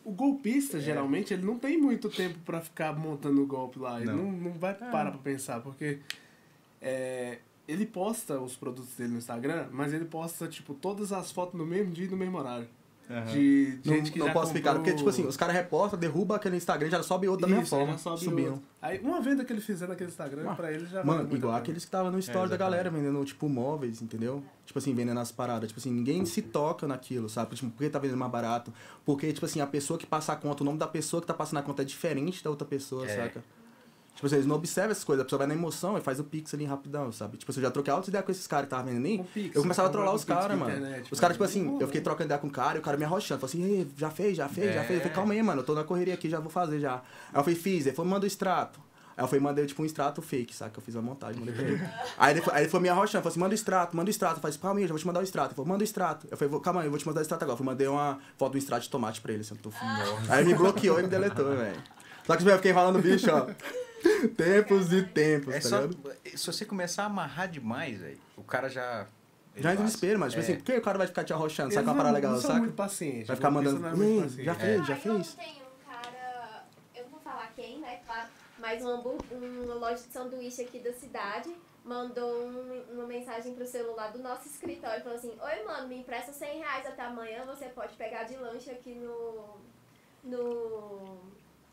[0.04, 3.98] O golpista, geralmente, ele não tem muito tempo pra ficar montando o golpe lá.
[4.02, 4.18] Ele Não.
[4.18, 6.00] não, não vai parar pra pensar, porque
[6.82, 11.54] é, ele posta os produtos dele no Instagram, mas ele posta, tipo, todas as fotos
[11.60, 12.68] no mesmo dia e no mesmo horário.
[13.32, 15.98] De Não, gente que não já posso ficar, comprou- porque, tipo assim, os caras repostam,
[16.00, 17.92] derruba aquele Instagram, já sobe outro da mesma aí forma.
[17.94, 18.52] já sobe subiam.
[18.54, 18.64] outro.
[18.80, 21.58] Aí, uma venda que ele fizer naquele Instagram, Ah, pra ele já Mano, igual pena.
[21.58, 22.60] aqueles que estavam no story da exatamente.
[22.60, 24.44] galera vendendo, tipo, móveis, entendeu?
[24.64, 25.70] Tipo assim, vendendo as paradas.
[25.70, 27.56] Tipo assim, ninguém se toca naquilo, sabe?
[27.56, 28.72] Tipo, por que tá vendendo mais barato?
[29.04, 31.34] Porque, tipo assim, a pessoa que passa a conta, o nome da pessoa que tá
[31.34, 33.16] passando a conta é diferente da outra pessoa, É.
[33.24, 33.44] saca?
[34.16, 36.26] Tipo assim, eles não observam essas coisas, a pessoa vai na emoção e faz o
[36.26, 37.38] pix ali rapidão, sabe?
[37.38, 39.24] Tipo assim, eu já troquei altas ideias com esses caras que estavam vendendo nem.
[39.24, 40.72] Pix, Eu começava a trollar os caras, mano.
[40.76, 42.98] internet, Os caras, tipo assim, eu fiquei trocando ideia com o cara e o cara
[42.98, 43.40] me arrochando.
[43.40, 44.96] Falei assim, "Ei, já fez, já fez, já fez.
[44.98, 46.96] Eu falei, calma aí, mano, eu tô na correria aqui, já vou fazer já.
[46.96, 47.86] Aí eu falei, fiz.
[47.86, 48.80] Ele falou, manda o extrato.
[49.16, 50.72] Aí eu falei, mandei tipo um extrato fake, sabe?
[50.72, 51.82] Que eu fiz a montagem, mandei pra ele.
[52.20, 54.12] aí, ele, foi- aí ele foi me arrochando, falou assim, manda o extrato, manda o
[54.12, 54.36] extrato.
[54.36, 55.48] Eu falei, assim, calma aí, eu já vou te mandar o extrato.
[55.50, 56.28] Ele falou, manda o extrato.
[56.30, 57.58] Eu falei, "Vou- calma aí, eu vou te mandar o extrato agora.
[57.60, 59.72] Eu mandei uma foto do extrato de tomate pra ele, assim, eu tô
[60.30, 61.82] Aí ele me bloqueou e me deletou, velho.
[62.28, 63.48] Só que tipo, eu fiquei falando bicho, ó.
[64.38, 66.16] Tempos e tempos, É tá só, ligado?
[66.36, 69.06] se você começar a amarrar demais, velho, o cara já.
[69.56, 69.94] ele Já no passa.
[69.96, 70.44] espelho, mas tipo É.
[70.44, 71.74] assim, por que o cara vai ficar te arrochando?
[71.74, 72.60] Saca uma parada legal, não são saca?
[72.62, 73.28] muito pacientes.
[73.28, 74.46] Vai ficar mandando, não é muito "Ei, paciente.
[74.46, 75.16] já fez, já Aí fez.
[75.34, 76.64] ontem um cara,
[76.96, 78.28] eu não vou falar quem, né, claro,
[78.58, 78.96] mas um
[79.32, 81.50] uma loja de sanduíche aqui da cidade
[81.84, 86.32] mandou um- uma mensagem pro celular do nosso escritório, falou assim, oi mano, me empresta
[86.32, 89.58] 100 reais até amanhã, você pode pegar de lanche aqui no...
[90.24, 90.38] no...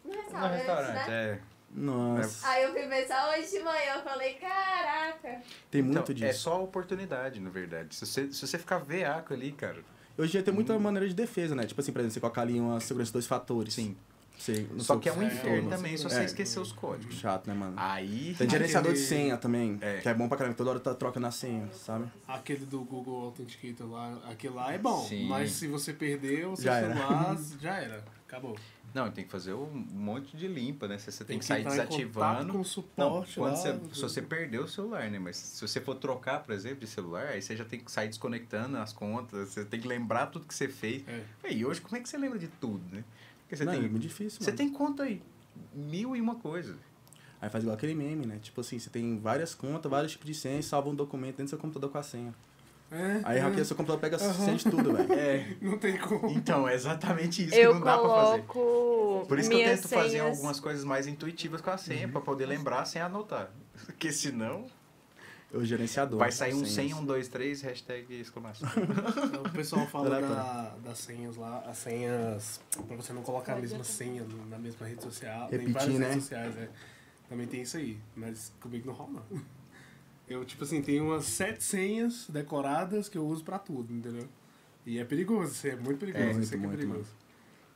[0.04, 1.30] no No restaurante, restaurante, né?
[1.32, 1.55] é.
[1.74, 5.42] Nossa, Aí eu fui pensar hoje de manhã, eu falei, caraca.
[5.70, 6.40] tem Então, muito é disso.
[6.40, 7.94] só oportunidade, na verdade.
[7.94, 9.78] Se você, se você ficar veaco ali, cara.
[10.16, 11.64] Hoje em dia tem muita maneira de defesa, né?
[11.66, 13.74] Tipo assim, por exemplo, você colocar ali uma segurança de dois fatores.
[13.74, 13.94] Sim.
[14.38, 16.08] Você, Só que é um É, inferno é, também se é.
[16.10, 17.14] você esquecer os códigos.
[17.16, 17.74] Chato, né, mano?
[17.78, 18.34] Aí.
[18.36, 19.98] Tem gerenciador de Aquele- senha também, É.
[20.00, 22.06] que é bom pra caramba, toda hora tá trocando a senha, sabe?
[22.28, 25.26] Aquele do Google Authenticator lá, aquele lá é bom, Sim.
[25.26, 26.94] mas se você perder o seu Já era.
[26.94, 28.04] celular, já era.
[28.28, 28.56] Acabou.
[28.94, 30.96] Não, tem que fazer um monte de limpa, né?
[30.96, 32.46] Você, você tem, que sair desativando.
[32.52, 33.56] com o Não, suporte quando lá.
[33.56, 35.18] você, se você perdeu o celular, né?
[35.18, 38.08] Mas se você for trocar, por exemplo, de celular, aí você já tem que sair
[38.08, 41.04] desconectando as contas, você tem que lembrar tudo que você fez.
[41.06, 41.52] É.
[41.52, 43.04] E hoje, como é que você lembra de tudo, né?
[43.40, 44.56] Porque você Não, é tem, muito difícil, você mano.
[44.56, 45.22] tem conta aí,
[45.74, 46.76] mil e uma coisa.
[47.40, 48.38] Aí faz igual aquele meme, né?
[48.42, 51.50] Tipo assim, você tem várias contas, vários tipos de senha salva um documento dentro do
[51.50, 52.34] seu computador com a senha.
[52.90, 53.40] É, Aí é.
[53.40, 55.12] hackeia seu computador, pega senha de tudo, velho.
[55.12, 55.56] É.
[55.60, 56.28] Não tem como.
[56.30, 58.42] Então, é exatamente isso Eu que não dá pra fazer.
[58.42, 62.20] Por isso que eu tento fazer senhas- algumas coisas mais intuitivas com a senha, pra
[62.20, 63.50] poder lembrar sem anotar.
[63.86, 64.66] Porque senão
[65.52, 66.18] O gerenciador.
[66.18, 66.92] vai sair um senhas.
[66.92, 68.68] 100, um 2, 3, hashtag exclamação.
[69.44, 73.82] O pessoal fala da, das senhas lá, as senhas, pra você não colocar a mesma
[73.82, 76.08] senha na mesma rede social, em Repetir, várias né?
[76.08, 76.68] redes sociais, é.
[77.28, 79.40] Também tem isso aí, mas comigo não rola não.
[80.28, 84.26] Eu, tipo assim, tenho umas sete senhas decoradas que eu uso pra tudo, entendeu?
[84.84, 87.08] E é perigoso, isso é muito perigoso, É, isso é é muito, perigoso.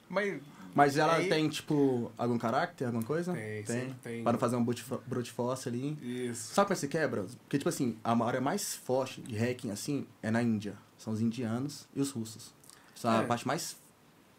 [0.09, 0.41] Mas
[0.73, 3.33] Mas ela Aí- tem, tipo, algum caráter, alguma coisa?
[3.33, 4.23] Tem, tem.
[4.23, 5.97] Para não fazer um brute fo- brute force ali.
[6.01, 6.55] Isso.
[6.55, 7.23] Sabe como é que se quebra?
[7.43, 10.77] Porque, tipo assim, a área mais forte de hacking, assim, é na Índia.
[10.97, 12.55] São os indianos e os russos.
[12.95, 13.27] São a É.
[13.27, 13.77] parte mais...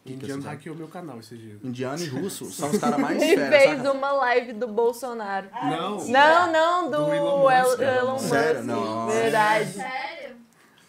[0.04, 0.54] pica, Indiano sabe?
[0.56, 1.62] hackeou meu canal esses dias.
[1.62, 3.92] Indiano e russo são os caras mais Ele feras, fez saca?
[3.92, 5.48] uma live do Bolsonaro.
[5.52, 7.80] Não, Não, não, do, Do Elon Musk.
[7.80, 8.28] El- Elon Musk.
[8.28, 8.64] Sério?
[8.64, 9.06] Não.
[9.08, 9.72] Verdade.
[9.72, 10.36] Sério?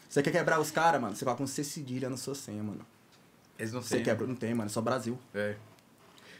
[0.10, 1.15] Você quer quebrar os caras, mano?
[1.15, 2.85] Você coloca um C cedilha na sua senha, mano.
[3.57, 4.68] eles não Você quebra, não tem, mano.
[4.68, 5.18] É só Brasil.
[5.34, 5.56] É.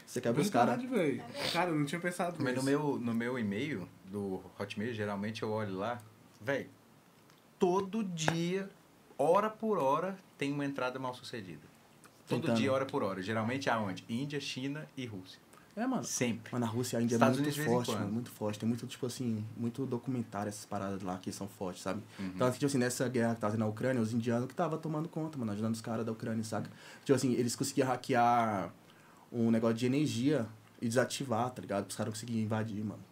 [0.06, 0.76] Você quebra os caras.
[0.80, 1.24] Verdade, velho.
[1.52, 2.64] Cara, eu não tinha pensado Mas no nisso.
[2.64, 6.00] meu, no meu e-mail do Hotmail, geralmente eu olho lá,
[6.40, 6.68] velho,
[7.58, 8.68] todo dia,
[9.18, 11.62] hora por hora, tem uma entrada mal sucedida.
[12.28, 12.56] Todo Tentando.
[12.56, 13.22] dia, hora por hora.
[13.22, 14.04] Geralmente aonde?
[14.08, 15.38] Índia, China e Rússia.
[15.76, 16.04] É, mano.
[16.04, 16.50] Sempre.
[16.52, 18.12] Mas na Rússia a Índia Estados é muito Unidos forte, mano.
[18.12, 18.58] Muito forte.
[18.60, 22.00] Tem muito, tipo assim, muito documentário essas paradas lá que são fortes, sabe?
[22.18, 22.32] Uhum.
[22.34, 25.36] Então, tipo assim, nessa guerra que tava na Ucrânia, os indianos que tava tomando conta,
[25.36, 26.70] mano, ajudando os caras da Ucrânia, saca?
[27.04, 28.72] Tipo assim, eles conseguiam hackear
[29.32, 30.46] um negócio de energia
[30.80, 31.88] e desativar, tá ligado?
[31.90, 33.02] Os caras conseguiam invadir, mano.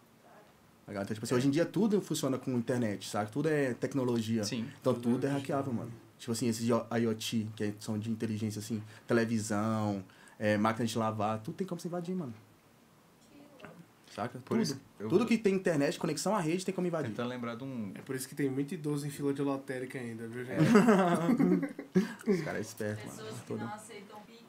[0.85, 0.91] Tá?
[1.01, 3.29] Então, tipo assim, hoje em dia tudo funciona com internet, saca?
[3.29, 4.43] Tudo é tecnologia.
[4.45, 4.69] Sim.
[4.79, 5.91] Então tudo é hackeável, mano.
[6.23, 10.01] Tipo assim, esses IO- IoT, que são de inteligência, assim, televisão,
[10.39, 12.33] é, máquina de lavar, tudo tem como se invadir, mano.
[14.09, 14.39] Saca?
[14.39, 14.61] Por tudo.
[14.61, 17.09] isso eu- Tudo que tem internet, conexão à rede, tem como invadir.
[17.09, 17.91] Tentando lembrar de um.
[17.93, 20.61] É por isso que tem muito idoso em fila de lotérica ainda, viu, gente?
[22.25, 23.17] Os caras é esperto, mano.
[23.17, 24.43] Pessoas que não aceitam Pix.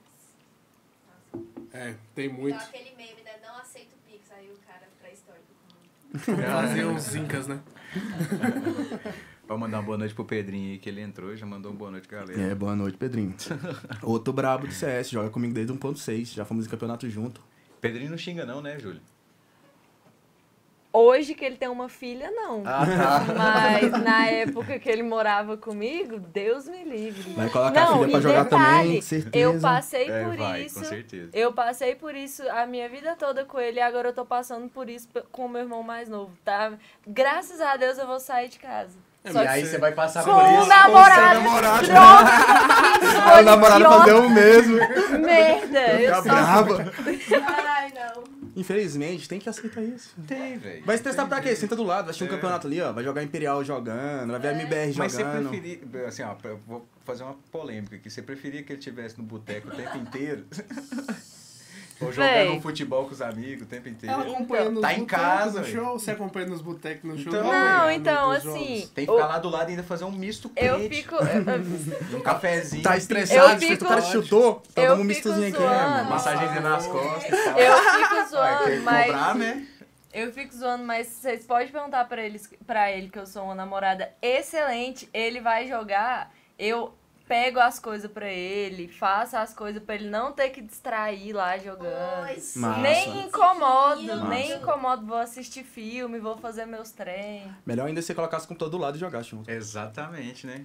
[1.72, 2.54] É, tem muito.
[2.56, 3.32] aquele meme, né?
[3.42, 4.30] Não aceito Pix.
[4.30, 5.48] Aí o cara pré-histórico.
[6.52, 7.60] Fazer os incas, né?
[9.46, 11.76] Pra mandar uma boa noite pro Pedrinho aí, que ele entrou e já mandou uma
[11.76, 12.40] boa noite, galera.
[12.40, 13.34] É, boa noite, Pedrinho.
[14.02, 17.42] Outro brabo do CS, joga comigo desde 1.6, já fomos em campeonato junto.
[17.80, 19.02] Pedrinho não xinga não, né, Júlio?
[20.96, 22.62] Hoje que ele tem uma filha, não.
[22.64, 23.24] Ah, tá.
[23.36, 27.32] Mas na época que ele morava comigo, Deus me livre.
[27.32, 29.36] Vai colocar a Não, filha pra jogar detalhe, também, certeza.
[29.36, 30.78] Eu passei É, por vai, isso.
[30.78, 31.30] com certeza.
[31.34, 34.68] Eu passei por isso a minha vida toda com ele e agora eu tô passando
[34.68, 36.72] por isso com o meu irmão mais novo, tá?
[37.06, 38.96] Graças a Deus eu vou sair de casa.
[39.24, 40.68] É, que aí você vai passar com por o isso.
[40.68, 41.34] namorado.
[41.40, 41.86] namorado.
[41.86, 42.84] Droga!
[43.40, 44.76] O namorado fazer o mesmo.
[45.20, 45.80] Merda!
[45.80, 46.22] Eu Fica só...
[46.22, 46.92] brava.
[47.66, 48.24] Ai, não.
[48.56, 50.14] Infelizmente, tem que aceitar isso.
[50.26, 50.84] Tem, velho.
[50.84, 51.56] Vai se testar pra quê?
[51.56, 52.30] Senta do lado, vai assistir um É.
[52.30, 52.92] campeonato ali, ó.
[52.92, 55.48] Vai jogar Imperial jogando, vai ver a MBR Mas você jogando.
[55.48, 58.10] preferia, assim, ó, eu vou fazer uma polêmica aqui.
[58.10, 60.44] Você preferia que ele tivesse no boteco o tempo inteiro?
[62.00, 64.14] Ou jogando um futebol com os amigos o tempo inteiro.
[64.14, 67.32] Ela acompanha nos Tá em casa, no show, você acompanha nos botecos no show.
[67.32, 68.90] Então- não então, assim, jogos.
[68.90, 70.96] Tem que ficar lá do lado e ainda fazer um misto Eu quente.
[70.96, 71.14] fico.
[71.14, 71.24] eu-
[72.18, 72.82] Um cafezinho.
[72.82, 75.60] Tá estressado, fico- o cara chutou, tá eu dando um fico mistozinho aqui.
[75.62, 77.30] né, Massagenzinha nas costas.
[77.30, 79.06] Eu fico zoando, mas.
[79.06, 79.66] cobrar, né?
[80.12, 83.54] Eu fico zoando, mas vocês podem perguntar pra, eles, pra ele que eu sou uma
[83.54, 85.08] namorada excelente.
[85.12, 86.94] Ele vai jogar, eu
[87.26, 91.56] pego as coisas pra ele, faço as coisas pra ele não ter que distrair lá
[91.58, 92.24] jogando.
[92.24, 92.80] Oi, Massa.
[92.80, 94.28] Nem incomodo, Massa.
[94.28, 95.06] nem incomodo.
[95.06, 97.52] Vou assistir filme, vou fazer meus treinos.
[97.64, 99.50] Melhor ainda é você colocar o computador do lado e jogar junto.
[99.50, 100.64] Exatamente, né?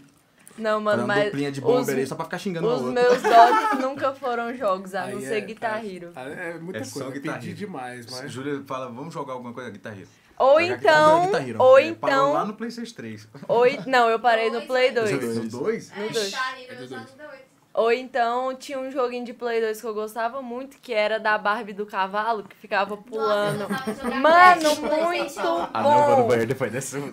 [0.57, 1.25] Não, mano, mas.
[1.25, 4.93] duplinha de os, bomber aí só pra ficar xingando os meus dogs nunca foram jogos,
[4.93, 6.11] a não Aí ser é, Guitar Hero.
[6.15, 7.57] É muita É só coisa, Guitar pedir Hero.
[7.57, 8.31] demais, mas...
[8.31, 10.09] Júlia fala, vamos jogar alguma coisa Guitar Hero.
[10.39, 11.25] Ou Jogar então.
[11.25, 11.61] Guitar Hero.
[11.61, 12.47] Ou É, Parou lá então.
[12.47, 13.27] no Playstation 3.
[13.47, 15.11] Ou, não, eu parei no Play dois.
[15.11, 15.21] 2.
[15.49, 15.51] Dois.
[15.51, 15.91] No 2?
[15.91, 16.31] É, dois.
[16.31, 17.09] tá, É eu do já dois.
[17.17, 17.39] não dois.
[17.71, 21.37] Ou então tinha um joguinho de Play 2 que eu gostava muito, que era da
[21.37, 23.67] Barbie do cavalo, que ficava pulando.
[23.69, 25.39] Nossa, Mano, no muito.
[25.73, 26.27] Ah, não, vou no bom!
[26.29, 27.11] banheiro depois no PlayStation.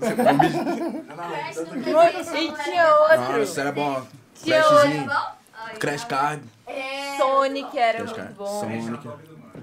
[2.36, 3.38] E tinha outro.
[3.38, 4.02] Nossa, era bom.
[4.42, 5.36] Tinha Bom?
[5.78, 6.42] Crash tá Card.
[6.66, 8.34] É, Sonic era Crash muito Card.
[8.34, 8.60] bom.
[8.60, 9.08] Sonic.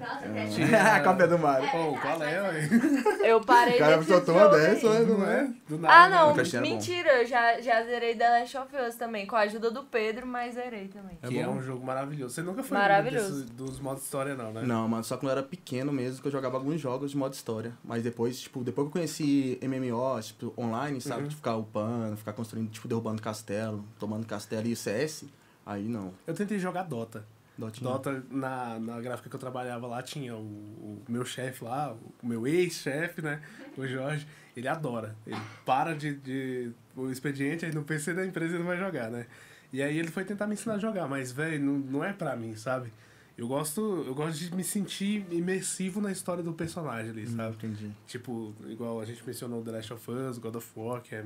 [0.04, 0.74] Nossa, Crash.
[0.96, 1.70] a cópia do Mario.
[1.72, 2.70] Pô, qual é, ué?
[3.24, 5.06] Eu parei O cara desse soltou uma dessa, aí.
[5.06, 5.06] né?
[5.18, 5.54] Não é?
[5.70, 6.16] Do nada, Ah, né?
[6.18, 6.62] não, bom.
[6.62, 10.28] mentira, eu já, já zerei The Last of Us também, com a ajuda do Pedro,
[10.28, 11.18] mas zerei também.
[11.26, 11.54] Que é bom.
[11.54, 12.34] um jogo maravilhoso.
[12.36, 13.30] Você nunca foi Maravilhoso.
[13.32, 14.62] desses- dos modos história, não, né?
[14.64, 17.34] Não, mano, só quando eu era pequeno mesmo que eu jogava alguns jogos de modo
[17.34, 17.72] história.
[17.84, 21.22] Mas depois, tipo, depois que eu conheci MMO, tipo, online, sabe?
[21.24, 21.28] Uhum.
[21.30, 25.26] De ficar upando, ficar construindo, tipo, derrubando castelo, tomando castelo e CS,
[25.66, 26.14] aí não.
[26.28, 27.26] Eu tentei jogar Dota.
[27.58, 27.90] Dotinha.
[27.90, 32.26] Dota, na, na gráfica que eu trabalhava lá, tinha o, o meu chefe lá, o
[32.28, 33.42] meu ex-chefe, né?
[33.78, 34.28] O Jorge.
[34.56, 35.16] Ele adora.
[35.26, 39.26] Ele para de, de o expediente, aí no PC da empresa ele vai jogar, né?
[39.72, 42.36] E aí ele foi tentar me ensinar a jogar, mas, velho, não, não é pra
[42.36, 42.92] mim, sabe?
[43.36, 47.56] Eu gosto, eu gosto de me sentir imersivo na história do personagem ali, Hum, sabe?
[47.56, 47.92] entendi.
[48.06, 51.26] Tipo, igual a gente mencionou The Last of Us, God of War, que é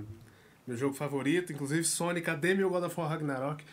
[0.65, 1.51] meu jogo favorito.
[1.51, 3.63] Inclusive, Sonic, cadê meu God of War Ragnarok?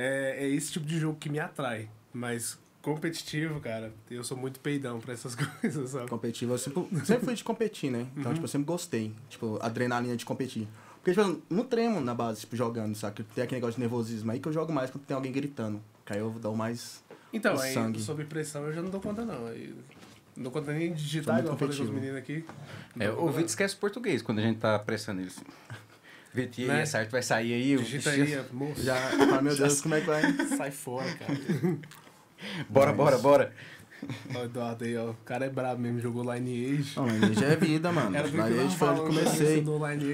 [0.00, 1.88] É, é esse tipo de jogo que me atrai.
[2.12, 6.08] Mas competitivo, cara, eu sou muito peidão pra essas coisas, sabe?
[6.08, 8.06] Competitivo, eu sempre, sempre fui de competir, né?
[8.16, 9.12] Então, tipo, eu sempre gostei.
[9.28, 10.68] Tipo, adrenalina de competir.
[11.02, 13.24] Porque, tipo, eu não tremo na base, tipo, jogando, sabe?
[13.34, 15.82] Tem aquele negócio de nervosismo aí que eu jogo mais quando tem alguém gritando.
[16.06, 17.02] Que aí eu dou mais.
[17.32, 18.00] Então, O aí, sangue.
[18.00, 19.46] sob pressão, eu já não dou conta, não.
[19.48, 19.74] Aí,
[20.36, 22.44] não dou conta nem de digitar, igual eu falei com os meninos aqui.
[22.98, 25.44] É, o Vitor esquece português quando a gente tá pressando ele assim.
[26.36, 26.82] Aí, Né?
[26.82, 27.76] essa arte vai sair aí?
[27.76, 28.82] Digita aí, moço.
[28.82, 30.22] Já, fala, meu Deus, como é que vai?
[30.56, 31.34] Sai fora, cara.
[32.68, 33.52] Bora, Mas- bora, bora.
[34.32, 35.10] Ó, o Eduardo aí, ó.
[35.10, 36.92] O cara é brabo mesmo, jogou Lineage.
[36.96, 38.14] Não, Lineage é vida, mano.
[38.16, 39.64] Era Lineage foi onde eu falando, comecei.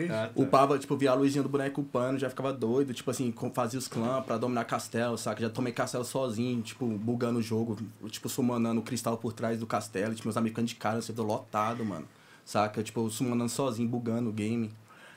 [0.08, 0.30] Ah, tá.
[0.34, 3.86] Upava, tipo, via a luzinha do boneco upando, já ficava doido, tipo assim, fazia os
[3.86, 5.42] clãs pra dominar castelo, saca?
[5.42, 7.76] Já tomei castelo sozinho, tipo, bugando o jogo,
[8.08, 11.84] tipo, summonando o cristal por trás do castelo, tipo, meus amigos de cara, servidor lotado,
[11.84, 12.06] mano.
[12.42, 12.82] Saca?
[12.82, 14.70] Tipo, summonando sozinho, bugando o game.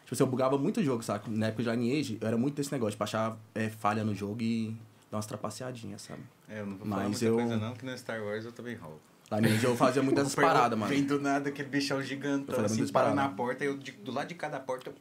[0.07, 1.29] Tipo assim, eu bugava muito o jogo, saca?
[1.29, 4.41] Na época de Lineage, eu era muito desse negócio, de achar é, falha no jogo
[4.41, 4.73] e
[5.11, 6.21] dar umas trapaceadinhas, sabe?
[6.47, 8.53] É, eu não vou falar Mas muita eu- coisa não, que no Star Wars eu
[8.53, 8.99] também roubo.
[9.29, 10.89] Lineage eu fazia muito dessas paradas, mano.
[10.89, 13.21] Vem do nada aquele bichão gigantão, assim, muito para parada.
[13.21, 14.89] na porta, e eu de- do lado de cada porta...
[14.91, 14.95] eu-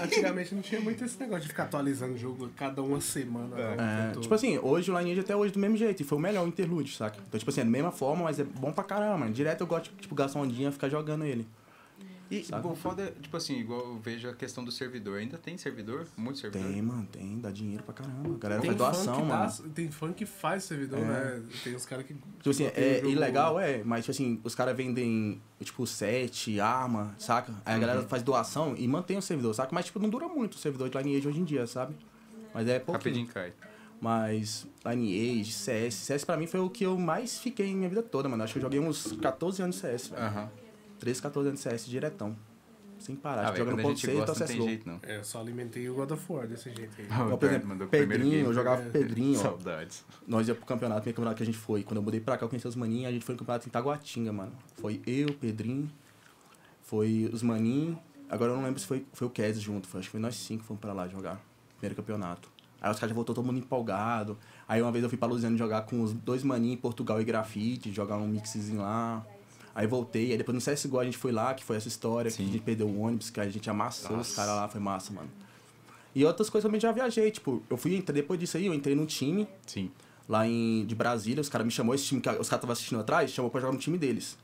[0.00, 3.58] Antigamente não tinha muito esse negócio de ficar atualizando o jogo cada uma semana.
[3.58, 3.74] É.
[3.74, 3.80] o
[4.18, 6.46] É, tipo assim, hoje o Lineage até hoje do mesmo jeito, e foi o melhor
[6.46, 7.18] interlude, saca?
[7.26, 9.32] Então, tipo assim, é da mesma forma, mas é bom pra caramba, mano.
[9.32, 11.44] Direto eu gosto de, tipo, gastar ondinha e ficar jogando ele.
[12.30, 12.68] E Saca?
[12.68, 15.18] o foda, é, tipo assim, igual eu vejo a questão do servidor.
[15.18, 16.06] Ainda tem servidor?
[16.16, 16.70] Muito servidor?
[16.70, 18.34] Tem, mano, tem, dá dinheiro pra caramba.
[18.34, 19.28] A galera Tem faz doação, mano.
[19.28, 21.02] dá- tem fã que faz servidor, É.
[21.04, 21.42] né?
[21.64, 22.14] Tem uns caras que.
[22.14, 26.60] Tipo assim, tem é jogo- ilegal, é, mas tipo assim, os caras vendem, tipo, set,
[26.60, 27.52] arma, saca?
[27.66, 27.80] Aí a Uhum.
[27.80, 29.70] galera faz doação e mantém o servidor, saca?
[29.74, 31.96] Mas, tipo, não dura muito o servidor de Lineage hoje em dia, sabe?
[32.54, 32.92] Mas é pouquinho.
[33.16, 33.52] Rapidinho cai.
[34.00, 38.02] Mas Lineage, CS, CS pra mim foi o que eu mais fiquei em minha vida
[38.02, 38.42] toda, mano.
[38.42, 40.22] Acho que eu joguei uns 14 anos de CS, velho.
[40.22, 40.48] Aham.
[41.00, 42.36] 13, 14 anos de CS diretão.
[42.98, 43.48] Sem parar.
[43.48, 44.68] Ah, jogando quando a ponto gente 6 gosta, então não tem CSGO.
[44.68, 45.00] jeito, não.
[45.02, 47.06] É, eu só alimentei o God of War desse jeito aí.
[47.08, 48.84] Ah, Igual, o por exemplo, mandou o primeiro Pedrinho, eu jogava É.
[48.90, 49.42] Pedrinho, ó.
[49.42, 50.04] Saudades.
[50.28, 51.82] Nós ia pro campeonato, primeiro campeonato que a gente foi.
[51.82, 53.70] Quando eu mudei pra cá, eu conheci os maninhos, a gente foi no campeonato em
[53.70, 54.52] Taguatinga, mano.
[54.76, 55.90] Foi eu, Pedrinho,
[56.82, 57.96] foi os maninhos.
[58.28, 60.36] Agora eu não lembro se foi, foi o Kes junto, foi, acho que foi nós
[60.36, 61.40] cinco que fomos pra lá jogar.
[61.78, 62.50] Primeiro campeonato.
[62.80, 64.38] Aí os caras já voltou todo mundo empolgado.
[64.68, 67.24] Aí uma vez eu fui pra Luziano jogar com os dois maninhos em Portugal e
[67.24, 69.24] grafite, jogar um mixzinho lá.
[69.74, 72.38] Aí voltei, aí depois no CSGO a gente foi lá, que foi essa história, Sim.
[72.38, 74.36] que a gente perdeu o ônibus, que a gente amassou os Nossa.
[74.36, 75.30] caras lá, foi massa, mano.
[76.14, 79.06] E outras coisas também já viajei, tipo, eu fui, depois disso aí, eu entrei num
[79.06, 79.90] time, Sim.
[80.28, 83.00] lá em, de Brasília, os caras me chamou, esse time que os caras estavam assistindo
[83.00, 84.36] atrás, chamou pra jogar no time deles.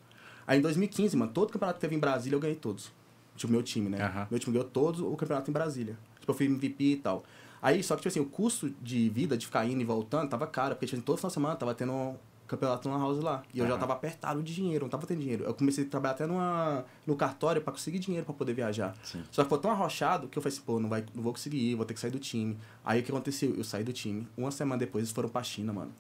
[0.47, 2.93] Aí em 2015, mano, todo campeonato que teve em Brasília eu ganhei todos.
[3.37, 4.01] Tipo, meu time, né?
[4.03, 4.29] Aham.
[4.31, 5.99] Meu time ganhou todos o campeonato em Brasília.
[6.21, 7.25] Tipo, eu fui MVP e tal.
[7.61, 10.47] Aí, só que, tipo assim, o custo de vida, de ficar indo e voltando, tava
[10.47, 12.15] caro, porque, tipo assim, todo final de semana tava tendo
[12.47, 13.43] campeonato na house lá.
[13.53, 15.45] E eu já tava apertado de dinheiro, não tava tendo dinheiro.
[15.45, 18.95] Eu comecei a trabalhar até numa, no cartório pra conseguir dinheiro pra poder viajar.
[19.03, 19.23] Sim.
[19.31, 21.59] Só que foi tão arrochado que eu falei assim, pô, não, vai, não vou conseguir
[21.59, 22.57] ir, vou ter que sair do time.
[22.85, 23.55] Aí o que aconteceu?
[23.57, 24.27] Eu saí do time.
[24.37, 25.93] Uma semana depois eles foram pra China, mano.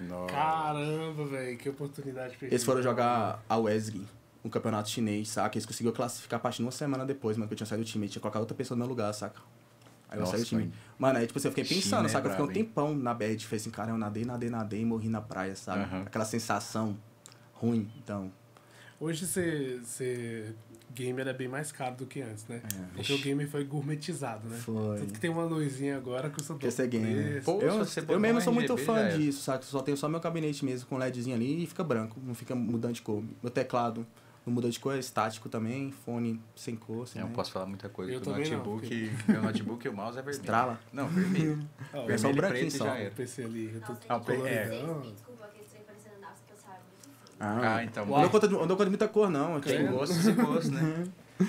[0.00, 0.32] Nossa.
[0.32, 2.54] Caramba, velho, que oportunidade perdida.
[2.54, 4.06] Eles foram jogar a WESG,
[4.44, 5.56] um campeonato chinês, saca?
[5.56, 8.04] Eles conseguiram classificar pra China uma semana depois, mano, que eu tinha saído do time.
[8.04, 9.40] Eles tinha colocado outra pessoa no meu lugar, saca?
[10.12, 10.62] Aí eu Nossa, saí do time.
[10.62, 10.72] mano.
[10.98, 12.28] Mano, aí tipo assim, eu fiquei China pensando, é saca?
[12.28, 13.44] Eu fiquei um tempão na bad.
[13.46, 15.84] Falei assim, cara, eu nadei, nadei, nadei e morri na praia, sabe?
[16.06, 16.96] Aquela sensação
[17.54, 18.30] ruim, então...
[19.00, 20.54] Hoje ser, ser
[20.94, 22.62] gamer é bem mais caro do que antes, né?
[22.94, 24.56] Porque o gamer foi gourmetizado, né?
[24.58, 24.98] Foi.
[24.98, 27.42] Tanto que tem uma luzinha agora que custa Quer ser gamer.
[27.42, 29.64] Pô, eu, você eu mesmo sou muito fã disso, saca?
[29.64, 32.94] Só tenho só meu gabinete mesmo com LEDzinho ali e fica branco, não fica mudando
[32.94, 33.24] de cor.
[33.42, 34.06] Meu teclado
[34.44, 37.66] não muda de cor, é estático também, fone sem cor, sem Eu não posso falar
[37.66, 39.12] muita coisa Eu do também não, notebook.
[39.28, 40.40] Meu notebook e o mouse é vermelho.
[40.40, 40.80] Estrala?
[40.92, 41.68] Não, vermelho.
[41.94, 42.84] Ó, É só Vermelho o branquinho só.
[42.86, 43.10] já o era.
[43.12, 44.64] PC ali, eu tô Ah, gente, é.
[45.12, 46.80] desculpa que esse trem parecendo nave espacial é.
[47.40, 48.06] Ah, Ah, então.
[48.06, 49.60] não conta de, não conta de muita cor, não.
[49.60, 51.04] Tem tipo, gostos e gostos, né?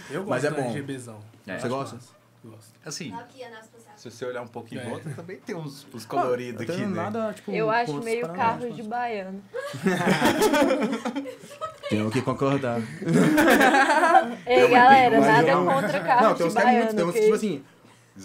[0.10, 0.70] Eu gosto Mas é bom.
[0.72, 1.20] RGBzão.
[1.48, 1.60] É.
[1.60, 2.00] Você gosta?
[2.44, 2.74] Gosto.
[2.86, 3.73] Assim, Sabe que a nave espacial.
[4.12, 4.84] Se você olhar um pouco em É.
[4.84, 6.88] volta, também tem uns, uns coloridos aqui, né?
[6.88, 9.42] nada, tipo, Eu acho meio carro de baiano.
[11.90, 12.82] Tenho que concordar.
[14.48, 16.96] Ei, galera, nada eu- contra carro Não, tem uns de que é muito, baiano.
[16.96, 17.64] tem uns que- tipo assim,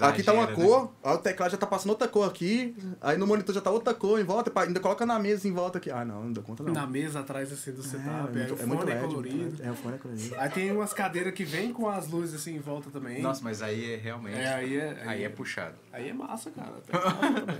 [0.00, 0.66] aqui tá uma Exagera, né?
[0.66, 3.70] cor, aí o teclado já tá passando outra cor aqui, aí no monitor já tá
[3.70, 5.90] outra cor em volta, ainda coloca na mesa em volta aqui.
[5.90, 6.72] Ah, não, não dou conta não.
[6.72, 8.08] Na mesa atrás assim do é, setup,
[8.38, 9.56] é aí muito, o é fone muito é LED, muito colorido.
[9.56, 9.62] LED.
[9.62, 10.34] É, o fone é colorido.
[10.38, 13.22] Aí tem umas cadeiras que vêm com as luzes assim em volta também.
[13.22, 14.38] Nossa, mas aí é realmente.
[14.38, 15.76] É, aí é- aí é puxado.
[15.92, 16.74] Aí é massa, cara.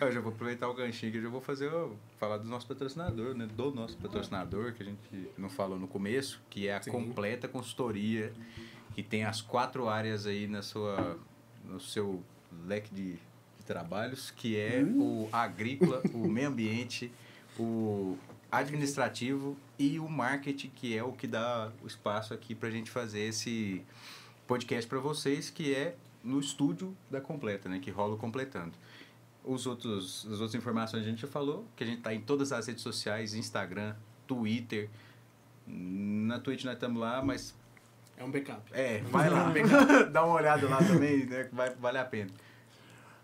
[0.00, 0.04] É.
[0.06, 2.66] Eu já vou aproveitar o ganchinho que eu já vou fazer o, falar do nosso
[2.68, 3.48] patrocinador, né?
[3.52, 6.92] Do nosso patrocinador, que a gente não falou no começo, que é a Sim.
[6.92, 8.32] completa consultoria,
[8.98, 11.16] que tem as quatro áreas aí na sua,
[11.64, 12.20] no seu
[12.66, 17.08] leque de, de trabalhos, que é o agrícola, o meio ambiente,
[17.56, 18.18] o
[18.50, 23.20] administrativo e o marketing, que é o que dá o espaço aqui pra gente fazer
[23.20, 23.84] esse
[24.48, 25.94] podcast para vocês, que é
[26.24, 27.78] no estúdio da Completa, né?
[27.78, 28.72] Que rola o Completando.
[29.44, 32.50] Os outros, as outras informações a gente já falou, que a gente tá em todas
[32.50, 33.94] as redes sociais, Instagram,
[34.26, 34.90] Twitter.
[35.68, 37.54] Na Twitch nós estamos lá, mas
[38.18, 38.62] É um backup.
[38.72, 39.52] é, vai lá,
[40.10, 41.48] dá uma olhada lá também, né?
[41.52, 42.30] Vai, vale a pena.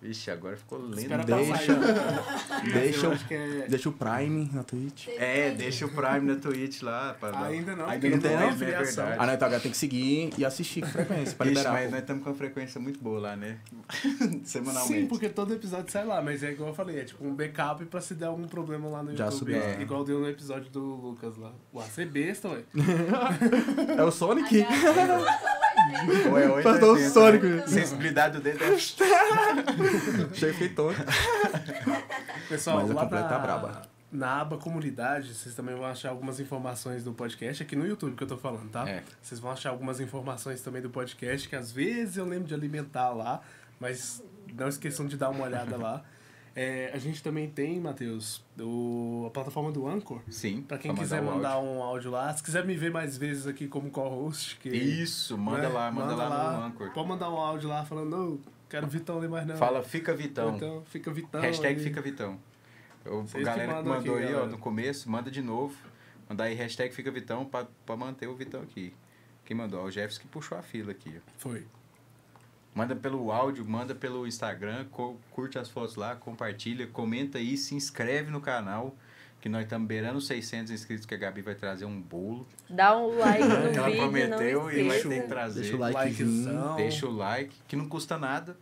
[0.05, 0.99] Ixi, agora ficou lento.
[1.01, 1.75] Espera Deixa-.
[2.73, 3.67] Deixa o- é...
[3.69, 5.09] Deixa o Prime na Twitch.
[5.09, 7.17] É, deixa o Prime na Twitch lá.
[7.19, 8.47] Pra Ainda não, Ainda não não tem, tem, não?
[8.47, 8.53] né?
[8.53, 9.17] É verdade.
[9.19, 11.73] Ah, não, então agora tem que seguir e assistir com frequência pra Ixi, liberar.
[11.73, 13.59] mas nós estamos com uma frequência muito boa lá, né?
[14.45, 15.01] Semanalmente.
[15.01, 17.85] Sim, porque todo episódio sai lá, mas é igual eu falei, é tipo um backup
[17.87, 19.39] pra se der algum problema lá no Já YouTube.
[19.39, 19.63] subiu.
[19.63, 19.81] É.
[19.81, 21.53] Igual deu no episódio do Lucas lá.
[21.75, 22.63] Ué, você é besta, ué.
[23.97, 24.65] É o Sonic?
[26.31, 27.09] Ou é 880, Faz um né?
[27.09, 27.71] Sonic.
[27.71, 28.79] Sensibilidade do dedo é...
[30.35, 30.55] Cheio.
[32.49, 33.83] Pessoal, Mas lá completa na, tá braba.
[34.11, 38.23] na aba comunidade, vocês também vão achar algumas informações do podcast, aqui no YouTube que
[38.23, 38.89] eu tô falando, tá?
[38.89, 39.03] É.
[39.23, 43.11] Vocês vão achar algumas informações também do podcast, que às vezes eu lembro de alimentar
[43.11, 43.41] lá,
[43.81, 44.23] mas
[44.55, 46.03] não esqueçam de dar uma olhada lá.
[46.57, 50.21] É, a gente também tem, Matheus, o, a plataforma do Anchor.
[50.31, 50.63] Sim.
[50.63, 51.71] Pra quem quiser o mandar áudio.
[51.73, 55.63] um áudio lá, se quiser me ver mais vezes aqui como co-host, que Isso, manda
[55.63, 56.93] né, lá, manda, lá, no Anchor.
[56.93, 59.57] Pode mandar um áudio lá falando, não, quero Vitão ler mais não.
[59.57, 60.55] Fala, fica Vitão.
[60.55, 61.41] Então, fica Vitão.
[61.41, 61.85] hashtag aí.
[61.85, 62.39] fica Vitão.
[63.05, 64.47] Vocês que galera que mandou aqui, aí, ó, galera.
[64.47, 65.75] no começo, manda de novo.
[66.29, 68.95] Mandar aí hashtag fica Vitão pra, pra manter o Vitão aqui.
[69.45, 69.81] Quem mandou?
[69.81, 71.31] Ó, O Jefferson que puxou a fila aqui, ó.
[71.37, 71.67] Foi.
[72.75, 74.87] Manda pelo áudio, manda pelo Instagram,
[75.31, 78.97] curte as fotos lá, compartilha, comenta aí, se inscreve no canal,
[79.41, 82.49] que nós estamos beirando os 600 inscritos, que a Gabi vai trazer um bolo.
[82.69, 85.61] Dá um like no que ela vídeo, prometeu não e vai ter que trazer.
[85.61, 85.79] Deixa o.
[85.79, 86.77] Likezão.
[86.77, 88.57] Deixa o like, que não custa nada.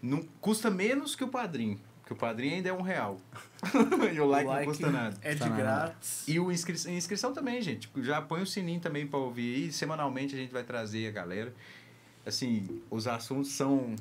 [0.00, 3.20] Não custa menos que o padrinho, que o padrinho ainda é um real.
[4.14, 5.18] e o like, não custa nada.
[5.20, 6.26] É de grátis.
[6.26, 7.90] E o inscri inscrição também, gente.
[7.98, 9.72] Já põe o sininho também pra ouvir aí.
[9.72, 11.52] Semanalmente a gente vai trazer a galera.
[12.30, 13.94] Assim, os assuntos são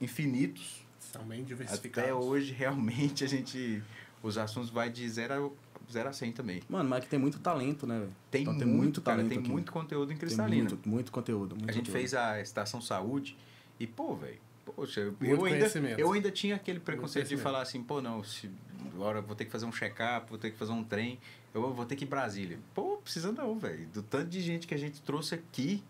[0.00, 0.84] infinitos.
[1.00, 2.10] São bem diversificados.
[2.10, 3.82] Até hoje, realmente, a gente...
[4.22, 5.52] Os assuntos vai de 0
[5.88, 6.60] a, 0 a 100 também.
[6.68, 8.12] Mano, mas aqui tem muito talento, né, velho?
[8.30, 9.16] Tem, Então, muito, cara.
[9.18, 9.48] talento Tem aqui.
[9.50, 10.68] muito conteúdo em Tem Cristalina.
[10.68, 11.54] muito, muito conteúdo.
[11.54, 11.98] muito A gente conteúdo.
[11.98, 13.36] fez a Estação Saúde
[13.78, 17.62] e, pô, velho, poxa, eu, Muito eu ainda, eu ainda tinha aquele preconceito de falar
[17.62, 18.50] assim, pô, não, se,
[18.92, 21.16] agora eu vou ter que fazer um check-up, vou ter que fazer um trem,
[21.54, 22.58] eu vou ter que ir em Brasília.
[22.74, 23.86] Pô, precisa não, velho.
[23.94, 25.80] Do tanto de gente que a gente trouxe aqui,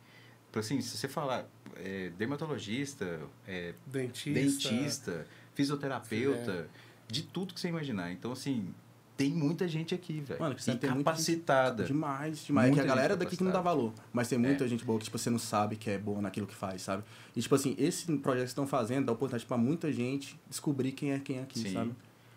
[0.60, 4.30] assim, se você falar é, dermatologista, é, Dentista.
[4.40, 6.68] dentista, fisioterapeuta,
[7.06, 8.10] de tudo que você imaginar.
[8.12, 8.74] Então, assim,
[9.16, 10.40] tem muita gente aqui, velho.
[10.40, 11.85] Mano, E precisa ter muita gente- capacitada.
[11.85, 12.66] Demais, demais.
[12.66, 13.82] É que Muita a galera daqui que não dá capacitada.
[13.93, 13.94] valor.
[14.12, 14.68] Mas tem muita É.
[14.68, 17.02] gente boa que, tipo, você não sabe que é boa naquilo que faz, sabe?
[17.35, 20.93] E, tipo assim, esse projeto que vocês estão fazendo dá oportunidade pra muita gente descobrir
[20.93, 21.72] quem é quem é aqui, Sim.
[21.72, 21.93] sabe?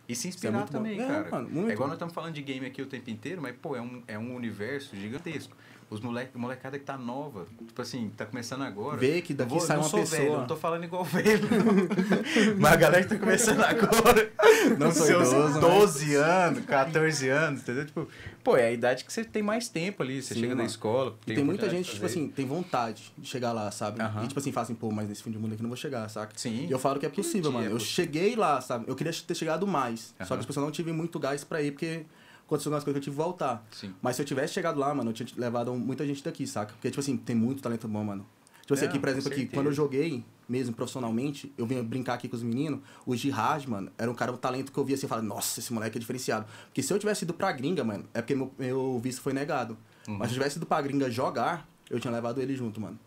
[0.10, 0.66] E se é inspirar bom.
[0.68, 1.30] também, É, cara.
[1.32, 1.70] mano, muito.
[1.70, 4.02] É igual nós estamos falando de game aqui o tempo inteiro, mas, pô, é um,
[4.08, 5.56] é um universo gigantesco.
[5.92, 8.96] Os moleque, molecada que tá nova, tipo assim, tá começando agora.
[8.98, 10.22] Vê que daqui vou- sai não uma sou pessoa.
[10.22, 12.56] Velho, não tô falando igual velho, não.
[12.58, 14.32] Mas a galera que tá começando agora.
[14.80, 17.86] Não sou seus idoso, mas- 12 anos, 14 anos, entendeu?
[17.86, 18.08] Tipo,
[18.42, 20.22] pô, é a idade que você tem mais tempo ali.
[20.22, 20.70] Você Sim, chega na mano.
[20.70, 21.18] escola.
[21.28, 24.02] E tem muita gente, tipo assim, tem vontade de chegar lá, sabe?
[24.02, 24.24] Aham.
[24.24, 26.08] E tipo assim, fala assim, pô, mas nesse fim de mundo aqui não vou chegar,
[26.10, 26.32] saca?
[26.38, 26.68] Sim.
[26.68, 27.70] E eu falo que é possível, dia mano.
[27.70, 28.86] é Eu cheguei lá, sabe?
[28.88, 30.14] Eu queria ter chegado mais.
[30.20, 30.38] Só Aham.
[30.42, 32.06] que tipo, eu não tive muito gás pra ir, porque
[32.52, 33.66] aconteceu algumas coisas que eu tive que voltar.
[33.72, 33.94] Sim.
[34.02, 36.74] Mas se eu tivesse chegado lá, mano, eu tinha levado muita gente daqui, saca?
[36.74, 38.26] Porque, tipo assim, tem muito talento bom, mano.
[38.62, 42.14] Tipo assim, Não, aqui, por exemplo, aqui, quando eu joguei, mesmo profissionalmente, eu vinha brincar
[42.14, 44.96] aqui com os meninos, o Jihad, mano, era um cara, um talento que eu via
[44.96, 46.46] assim, e falava, nossa, esse moleque é diferenciado.
[46.66, 49.78] Porque se eu tivesse ido pra gringa, mano, é porque meu, meu visto foi negado.
[50.08, 50.18] Uhum.
[50.18, 53.00] Mas se eu tivesse ido pra gringa jogar, eu tinha levado ele junto, mano.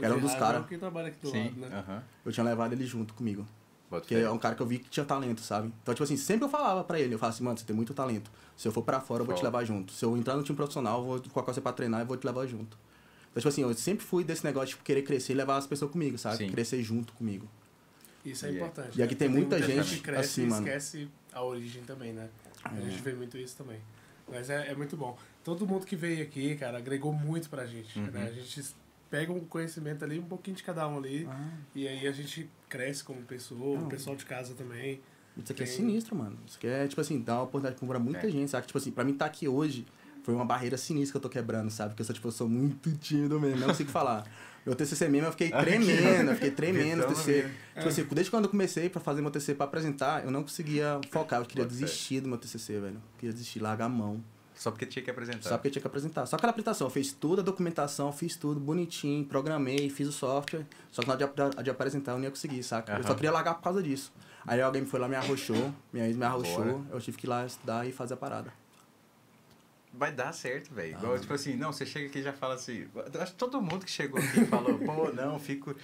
[0.00, 0.62] Era um dos é caras.
[0.62, 1.44] o que trabalha aqui do Sim.
[1.44, 1.84] lado, né?
[1.86, 2.02] aham.
[2.24, 3.46] Eu tinha levado ele junto comigo.
[3.90, 4.22] Bota fé.
[4.22, 5.70] é um cara que eu vi que tinha talento, sabe?
[5.82, 7.92] Então, tipo assim, sempre eu falava pra ele, eu falava assim, mano, você tem muito
[7.92, 8.30] talento.
[8.62, 9.90] Se eu for pra fora, eu vou te levar junto.
[9.90, 12.24] Se eu entrar no time profissional, eu vou colocar você pra treinar e vou te
[12.24, 12.78] levar junto.
[13.28, 15.66] Então, tipo assim, eu sempre fui desse negócio de tipo, querer crescer e levar as
[15.66, 16.36] pessoas comigo, sabe?
[16.36, 16.48] Sim.
[16.52, 17.48] Crescer junto comigo.
[18.24, 18.96] Isso é E é- importante.
[19.00, 19.18] e aqui né?
[19.18, 20.64] tem Porque muita gente que cresce assim, e mano.
[20.64, 22.28] esquece a origem também, né?
[22.62, 22.82] A É.
[22.82, 23.80] gente vê muito isso também.
[24.30, 25.18] Mas é, é muito bom.
[25.42, 27.98] Todo mundo que veio aqui, cara, agregou muito pra gente.
[27.98, 28.06] Uhum.
[28.12, 28.28] Né?
[28.28, 28.64] A gente
[29.10, 31.28] pega um conhecimento ali, um pouquinho de cada um ali.
[31.74, 35.00] E aí a gente cresce como pessoa, o pessoal de casa também.
[35.36, 36.36] Isso aqui é sinistro, mano.
[36.46, 38.30] Isso aqui é, tipo assim, dá uma oportunidade pra muita É.
[38.30, 38.66] gente, sabe?
[38.66, 39.86] Tipo assim, pra mim estar aqui hoje
[40.22, 41.90] foi uma barreira sinistra que eu tô quebrando, sabe?
[41.90, 44.24] Porque eu sou, tipo, eu sou muito tímido mesmo, não consigo falar.
[44.64, 47.32] Meu TCC mesmo, eu fiquei tremendo, eu fiquei tremendo no TCC.
[47.32, 47.50] mesmo.
[47.74, 51.00] Tipo assim, desde quando eu comecei pra fazer meu TCC pra apresentar, eu não conseguia
[51.10, 51.70] focar, eu queria fé.
[51.70, 52.94] desistir do meu TCC, velho.
[52.94, 54.22] Eu queria desistir, largar a mão.
[54.54, 55.48] Só porque tinha que apresentar.
[55.48, 56.26] Só porque eu tinha que apresentar.
[56.26, 60.64] Só aquela apresentação, eu fiz toda a documentação, fiz tudo bonitinho, programei, fiz o software.
[60.92, 62.92] Só que na hora de, ap- de apresentar eu não ia conseguir, saca?
[62.92, 63.06] Eu Aham.
[63.08, 64.12] só queria largar por causa disso.
[64.46, 66.80] Aí alguém foi lá, me arrochou, minha ex me arrochou, Bora.
[66.90, 68.52] eu tive que ir lá estudar e fazer a parada.
[69.94, 70.94] Vai dar certo, velho.
[70.94, 71.20] Ah, Igual, mano.
[71.20, 72.86] tipo assim, não, você chega aqui e já fala assim.
[73.20, 75.76] Acho que todo mundo que chegou aqui falou, pô, não, fico.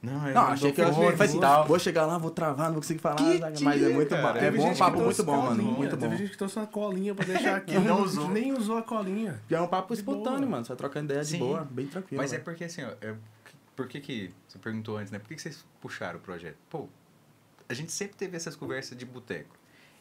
[0.00, 1.66] Não, eu Não, não achei que eu falei assim, tal.
[1.66, 4.32] vou chegar lá, vou travar, não vou conseguir falar, Que mas é muito cara.
[4.34, 4.38] bom.
[4.38, 6.00] É bom, um papo muito bom, mano, colinha, muito bom.
[6.02, 7.74] Teve gente que trouxe uma colinha pra deixar aqui.
[7.74, 8.28] E não usou.
[8.30, 9.42] Nem usou a colinha.
[9.50, 10.50] E é um papo espontâneo, boa.
[10.52, 11.38] mano, você vai trocando ideia de Sim.
[11.40, 12.22] boa, bem tranquilo.
[12.22, 12.44] Mas é velho.
[12.44, 13.16] porque assim, ó, é,
[13.74, 14.30] por que que.
[14.46, 15.18] Você perguntou antes, né?
[15.18, 16.56] Por que, que vocês puxaram o projeto?
[16.70, 16.86] Pô,
[17.68, 19.56] a gente sempre teve essas conversas de boteco.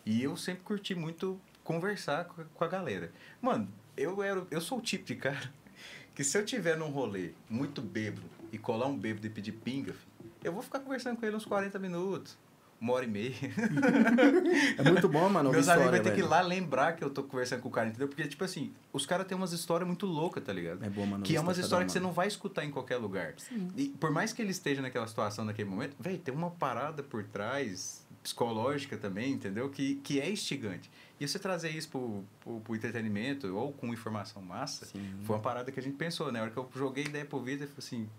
[0.06, 3.12] E eu sempre curti muito conversar com, a galera.
[3.42, 3.68] Mano,
[3.98, 5.52] eu, era, eu sou o tipo de cara
[6.14, 9.96] que se eu tiver num rolê muito bêbado e colar um bêbado e pedir pinga,
[10.44, 12.38] eu vou ficar conversando com ele uns 40 minutos,
[12.80, 13.34] uma hora e meia.
[14.78, 17.10] É muito bom, mano, Meus amigos história, vão ter que ir lá lembrar que eu
[17.10, 18.08] tô conversando com o cara, entendeu?
[18.08, 20.84] Porque, tipo assim, os caras têm umas histórias muito loucas, tá ligado?
[20.84, 21.24] É bom, mano.
[21.24, 23.34] Que é umas cada histórias que você não vai escutar em qualquer lugar.
[23.76, 27.24] E por mais que ele esteja naquela situação naquele momento, velho, tem uma parada por
[27.24, 29.70] trás, psicológica também, entendeu?
[29.70, 30.90] Que, que é instigante.
[31.20, 35.16] E você trazer isso pro, pro, pro entretenimento ou com informação massa, Sim.
[35.24, 36.40] foi uma parada que a gente pensou, né?
[36.40, 38.10] A hora que eu joguei ideia pro Vitor, eu falei assim,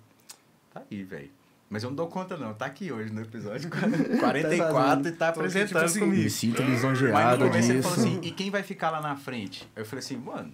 [0.72, 1.30] tá aí, velho.
[1.68, 2.54] Mas eu não dou conta, não.
[2.54, 3.68] Tá aqui hoje no episódio
[4.20, 6.22] 44 e tá Tô aqui, apresentando tipo assim, comigo.
[6.22, 7.88] Me sinto Mas no lisonjeado começo ele disso.
[7.94, 9.68] falou assim, e quem vai ficar lá na frente?
[9.74, 10.52] Aí eu falei assim, mano,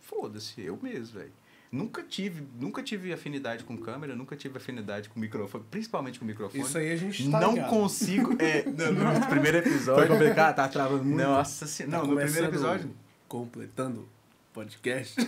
[0.00, 1.32] foda-se, eu mesmo, velho.
[1.72, 6.62] Nunca tive, nunca tive afinidade com câmera, nunca tive afinidade com microfone, principalmente com microfone.
[6.62, 7.70] Isso aí a gente tá não ligado.
[7.70, 8.36] consigo.
[8.38, 10.08] É, no, no primeiro Foi episódio.
[10.08, 11.22] complicado, tá travando muito.
[11.22, 11.96] Nossa senhora.
[11.96, 12.90] Tá Não, no primeiro episódio.
[13.26, 14.08] Completando o
[14.52, 15.16] podcast.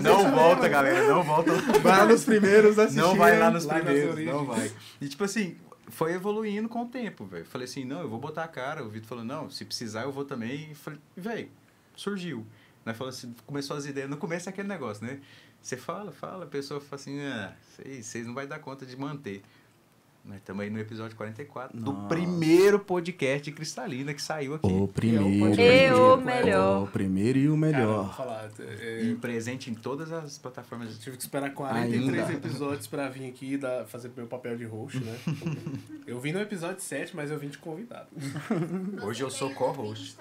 [0.00, 1.08] Não volta, galera.
[1.08, 1.52] Não volta.
[1.82, 3.00] Vai lá nos primeiros assistir.
[3.00, 4.70] Não vai lá nos lá primeiros, não vai.
[5.00, 5.56] E tipo assim,
[5.88, 7.44] foi evoluindo com o tempo, velho.
[7.44, 8.84] Falei assim, não, eu vou botar a cara.
[8.84, 10.70] O Vitor falou, não, se precisar eu vou também.
[10.72, 11.48] E falei, velho,
[11.94, 12.46] surgiu.
[12.84, 12.94] Né?
[12.94, 14.08] Falou assim, começou as ideias.
[14.08, 15.20] No começo é aquele negócio, né?
[15.60, 18.96] Você fala, fala, a pessoa fala assim, ah, vocês vocês não vai dar conta de
[18.96, 19.42] manter.
[20.26, 22.08] Nós estamos aí no episódio 44 do Nossa.
[22.08, 24.66] primeiro podcast de Cristalina que saiu aqui.
[24.66, 25.60] O primeiro.
[25.60, 26.82] E o melhor.
[26.82, 28.04] O primeiro e o Cara, melhor.
[28.06, 28.50] vou falar.
[28.58, 30.98] é, E presente em todas as plataformas.
[30.98, 32.32] Tive que esperar 43 Ainda.
[32.32, 35.16] episódios pra vir aqui e dar, fazer meu papel de host, né?
[36.08, 38.08] eu vim no episódio 7, mas eu vim de convidado.
[39.04, 40.16] Hoje eu sou co-host.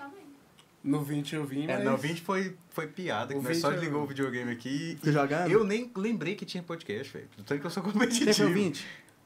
[0.83, 1.83] No 20 eu vim, É, mas...
[1.83, 4.97] no 20 foi, foi piada, que O nós 20 só eu- ligou o videogame aqui.
[4.99, 5.49] Fica jogando?
[5.51, 7.27] Eu nem lembrei que tinha podcast, velho.
[7.43, 8.47] Tanto que eu sou competitivo.
[8.49, 8.85] o 20?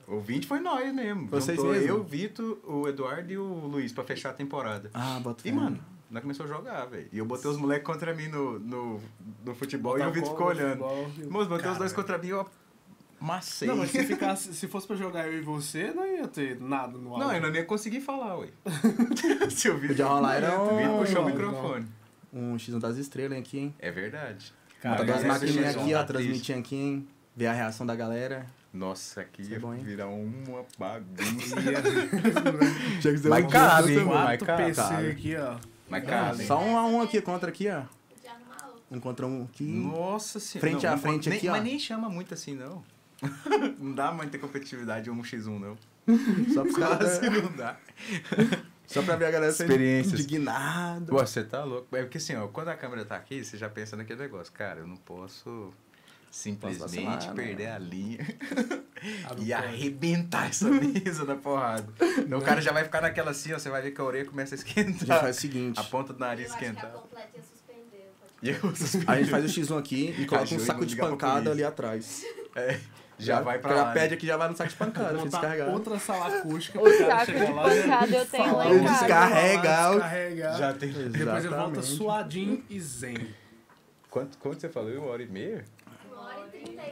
[0.10, 1.28] O 20 foi nós mesmo.
[1.28, 1.88] Vocês Juntou mesmo?
[1.88, 4.90] Eu, o Vitor, o Eduardo e o Luiz pra fechar a temporada.
[4.94, 5.80] Ah, bota E, mano,
[6.10, 7.08] nós começamos a jogar, velho.
[7.12, 9.00] E eu botei os moleques contra mim no, no,
[9.46, 10.84] no futebol e Botar o Vitor ficou olhando.
[10.84, 11.96] futebol e o- Moço, botei os Cara, dois velho.
[12.04, 12.50] contra mim e eu
[13.22, 13.68] macei.
[13.68, 16.98] Não, mas se, ficasse, se fosse pra jogar eu e você, não ia ter nada
[16.98, 17.28] no áudio.
[17.28, 18.48] Não, eu não ia conseguir falar, ué.
[19.52, 19.90] Se o Vitor...
[19.90, 21.86] Podia rolar, era O Vitor um- puxou o não, microfone.
[22.34, 23.76] Um X1 das estrelas aqui, hein?
[23.80, 24.54] É verdade.
[24.82, 27.08] Cara, Botar duas maquininhas aqui, ó, transmitir aqui, hein?
[27.36, 28.46] Ver a reação da galera.
[28.74, 31.56] Nossa, aqui é ia bom, virar uma bagunça.
[33.00, 34.08] Um cabe, hein?
[34.46, 34.66] cabe.
[34.66, 35.08] PC cabe.
[35.08, 35.58] aqui, ó.
[35.92, 36.46] Ah, cabe.
[36.46, 37.80] Só um a um aqui contra aqui, ó.
[37.80, 37.90] Outra.
[38.92, 39.64] Um contra um aqui.
[39.64, 40.70] Nossa senhora.
[40.70, 41.52] Frente a frente nem, aqui, ó.
[41.52, 42.84] Mas nem chama muito assim, não.
[43.80, 45.78] não dá muita competitividade 1x1, não.
[46.54, 47.20] Só caras.
[47.20, 47.78] Quase não dá.
[48.86, 50.20] Só pra ver a galera sendo Experiências.
[50.20, 51.08] indignado.
[51.08, 51.96] Pô, você tá louco.
[51.96, 54.52] É porque assim, ó, quando a câmera tá aqui, você já pensa naquele negócio.
[54.54, 55.72] Cara, eu não posso
[56.32, 57.34] simplesmente né?
[57.34, 58.20] perder a linha
[59.26, 61.88] Ah, e arrebentar essa mesa na porrada.
[62.18, 64.26] Então o cara já vai ficar naquela assim, ó, você vai ver que a orelha
[64.26, 65.20] começa a A gente esquentar.
[65.22, 65.80] faz o seguinte.
[65.80, 66.94] A ponta do nariz esquentar.
[68.42, 68.56] E eu.
[69.08, 72.24] A gente faz o X1 aqui e coloca um saco de pancada ali atrás.
[72.56, 72.80] É,
[73.18, 73.92] já vai pra Já lá.
[73.92, 74.14] pede né?
[74.16, 75.70] aqui já vai no saco de pancada, Vou pra descarregar.
[75.70, 78.98] outra sala acústica pro cara chegar lá e pancada eu tenho lá em casa.
[79.00, 80.58] Descarregar.
[80.58, 80.90] Já tem.
[80.92, 81.86] Depois ele volta Exatamente.
[81.86, 83.28] suadinho e zen.
[84.10, 84.92] Quanto, quanto você falou?
[85.00, 85.66] Uma hora e meia?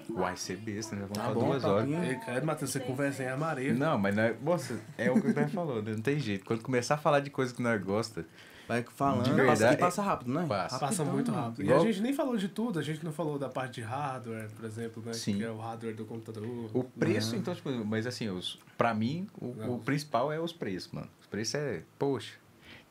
[0.10, 1.02] Uai, ser besta, né?
[1.04, 1.90] Vamos Tá falar bom, duas tá horas.
[1.90, 2.04] bom.
[2.04, 3.74] Ei, cara, Matheus, você conversa em armaria.
[3.74, 5.92] Não, mas não é, moça, é o que o Guilherme falou, né?
[5.94, 6.46] não tem jeito.
[6.46, 8.26] Quando começar a falar de coisa que nós gosta,
[8.68, 10.46] Vai falando, De passa, verdade, e passa rápido, né?
[10.46, 10.78] passa.
[10.78, 11.62] Passa muito rápido.
[11.62, 13.82] E Igual- a gente nem falou de tudo, a gente não falou da parte de
[13.82, 15.14] hardware, por exemplo, né?
[15.14, 15.38] Sim.
[15.38, 16.46] Que é o hardware do computador.
[16.74, 19.76] o preço, então, tipo, mas assim, os, pra mim, o, Não.
[19.76, 21.08] o principal é os preços, mano.
[21.22, 22.34] Os preços é, poxa,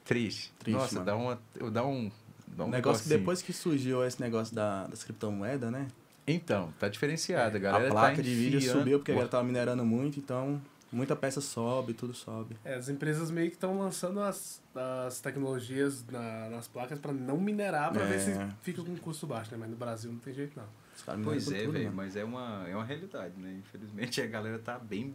[0.03, 0.51] triste.
[0.61, 1.05] Triste, Nossa, mano.
[1.05, 1.39] dá uma,
[1.71, 2.11] dá um,
[2.49, 5.89] dá um O negócio que depois que surgiu esse negócio da, das criptomoedas, né?
[6.27, 9.45] Então, tá diferenciado, a galera a placa tá de vídeo subiu porque a galera tava
[9.45, 12.57] minerando muito, então muita peça sobe, tudo sobe.
[12.65, 14.61] É, as empresas meio que estão lançando as,
[15.07, 18.49] as tecnologias na- nas placas para não minerar, para ver se É.
[18.63, 19.57] fica com um custo baixo, né?
[19.61, 20.67] Mas no Brasil não tem jeito, não.
[20.97, 23.55] Os caras Pois é, velho, mas é uma, é uma realidade, né?
[23.61, 25.15] Infelizmente a galera tá bem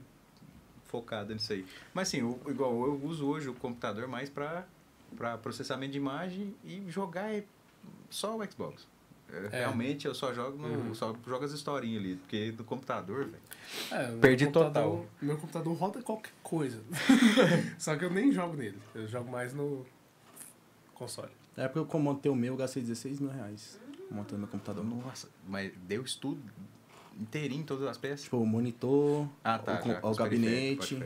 [0.86, 1.66] focada nisso aí.
[1.94, 4.66] Mas assim, eu, igual eu uso hoje o computador mais pra,
[5.18, 7.44] pra processamento de imagem e jogar é
[8.10, 8.86] só o Xbox.
[9.32, 9.60] É, É.
[9.60, 10.94] Realmente eu só jogo no, Uhum.
[10.96, 13.42] só jogo as historinhas ali, porque no computador, velho.
[13.92, 15.06] É, Perdi computador- total.
[15.22, 16.82] Meu computador roda qualquer coisa.
[17.80, 18.78] Só que eu nem jogo nele.
[18.94, 19.86] Eu jogo mais no
[20.94, 21.32] console.
[21.56, 23.80] Na época que eu montei o meu, eu gastei 16 mil reais
[24.10, 24.84] montando meu computador.
[24.84, 26.42] Nossa, mas deu estudo
[27.20, 28.24] inteirinho, todas as peças.
[28.24, 29.82] Tipo, o monitor, Ah, tá.
[30.04, 31.02] o, o gabinete.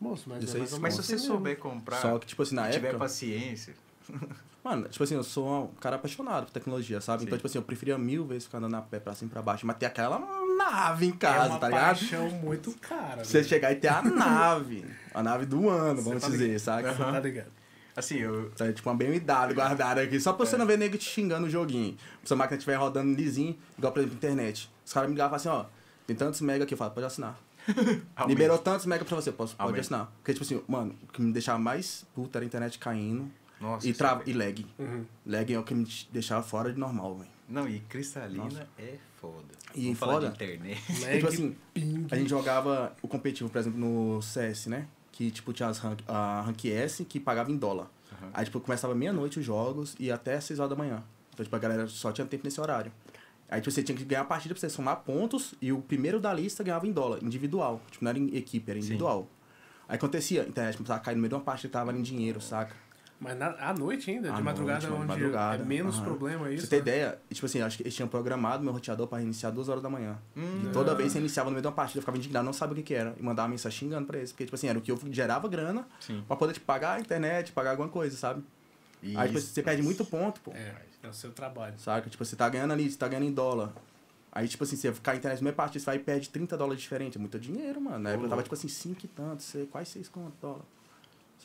[0.00, 2.72] Moço, mas, é Mas se você assim souber comprar, Só que, tipo assim, na e
[2.72, 3.00] tiver época...
[3.04, 3.74] paciência,
[4.64, 7.20] Mano, tipo assim, eu sou um cara apaixonado por tecnologia, sabe?
[7.20, 7.26] Sim.
[7.26, 9.40] Então, tipo assim, eu preferia mil vezes ficar andando a pé pra cima e pra
[9.40, 10.18] baixo, mas ter aquela
[10.56, 11.84] nave em é casa, uma tá ligado?
[11.98, 13.24] paixão muito cara.
[13.24, 13.48] Você velho.
[13.48, 16.58] chegar e ter a nave, a nave do ano, vamos tá dizer, ligado.
[16.60, 16.92] saca?
[16.92, 17.52] Você tá ligado?
[17.96, 21.04] assim, eu, Tá, tipo uma BMW guardada aqui, só pra você não ver nego te
[21.04, 21.96] xingando o joguinho.
[22.24, 24.70] Se a máquina estiver rodando lisinho, igual, por exemplo, internet.
[24.84, 25.64] Os caras me ligavam e assim, ó,
[26.06, 27.36] tem tantos mega aqui, eu falo, pode assinar.
[28.26, 29.80] Liberou tantos mega pra você, posso, pode Aumenta.
[29.80, 30.12] assinar.
[30.18, 33.30] Porque, tipo assim, mano, o que me deixava mais puto era a internet caindo
[33.60, 34.66] Nossa, e, trava, é- e lag.
[34.78, 35.04] Uhum.
[35.26, 37.30] Lag é o que me deixava fora de normal, velho.
[37.48, 38.68] Não, e cristalina Nossa.
[38.78, 39.44] é foda.
[39.74, 40.28] E Vamos falar foda?
[40.28, 40.80] de internet.
[41.00, 42.06] Lag, tipo assim, ping.
[42.10, 44.86] A gente jogava o competitivo, por exemplo, no CS, né?
[45.10, 47.90] Que, tipo, tinha as rank, a Rank S que pagava em dólar.
[48.12, 48.30] Aham.
[48.34, 51.02] Aí, tipo, começava meia-noite os jogos e até às 6 horas da manhã.
[51.34, 52.92] Então, tipo, a galera só tinha tempo nesse horário.
[53.48, 56.20] Aí, tipo, você tinha que ganhar a partida pra você somar pontos e o primeiro
[56.20, 57.80] da lista ganhava em dólar, individual.
[57.90, 58.86] Tipo, não era em equipe, era Sim.
[58.86, 59.26] individual.
[59.88, 62.04] Aí acontecia, a internet começava a cair no meio de uma partida e tava valendo
[62.04, 62.76] dinheiro, saca?
[63.20, 66.04] Mas na, à noite ainda, de À madrugada, noite, mano, onde madrugada, é menos aham.
[66.04, 66.62] problema Pra isso.
[66.66, 66.82] você ter né?
[66.82, 69.90] ideia, tipo assim, acho que eles tinham programado meu roteador pra reiniciar duas horas da
[69.90, 70.16] manhã.
[70.36, 70.62] Hum.
[70.64, 72.74] E toda vez que iniciava no meio de uma partida, eu ficava indignado, não sabia
[72.74, 73.16] o que, que era.
[73.18, 74.30] E mandava mensagem xingando pra eles.
[74.30, 76.22] Porque, tipo assim, era o que eu gerava grana Sim.
[76.28, 78.44] pra poder te pagar a internet, pagar alguma coisa, sabe?
[79.02, 79.48] Aí, tipo, Isso.
[79.52, 80.52] você perde muito ponto, pô.
[80.52, 81.74] É, é o seu trabalho.
[81.78, 82.08] Saca?
[82.08, 83.72] Tipo, você tá ganhando ali, você tá ganhando em dólar.
[84.30, 86.56] Aí, tipo assim, você ficar a internet no meio partida, você vai e perde 30
[86.56, 87.16] dólares diferente.
[87.16, 87.98] É muito dinheiro, mano.
[87.98, 90.62] Na época eu tava, tipo assim, 5 e tanto, você, quase 6 conto dólar.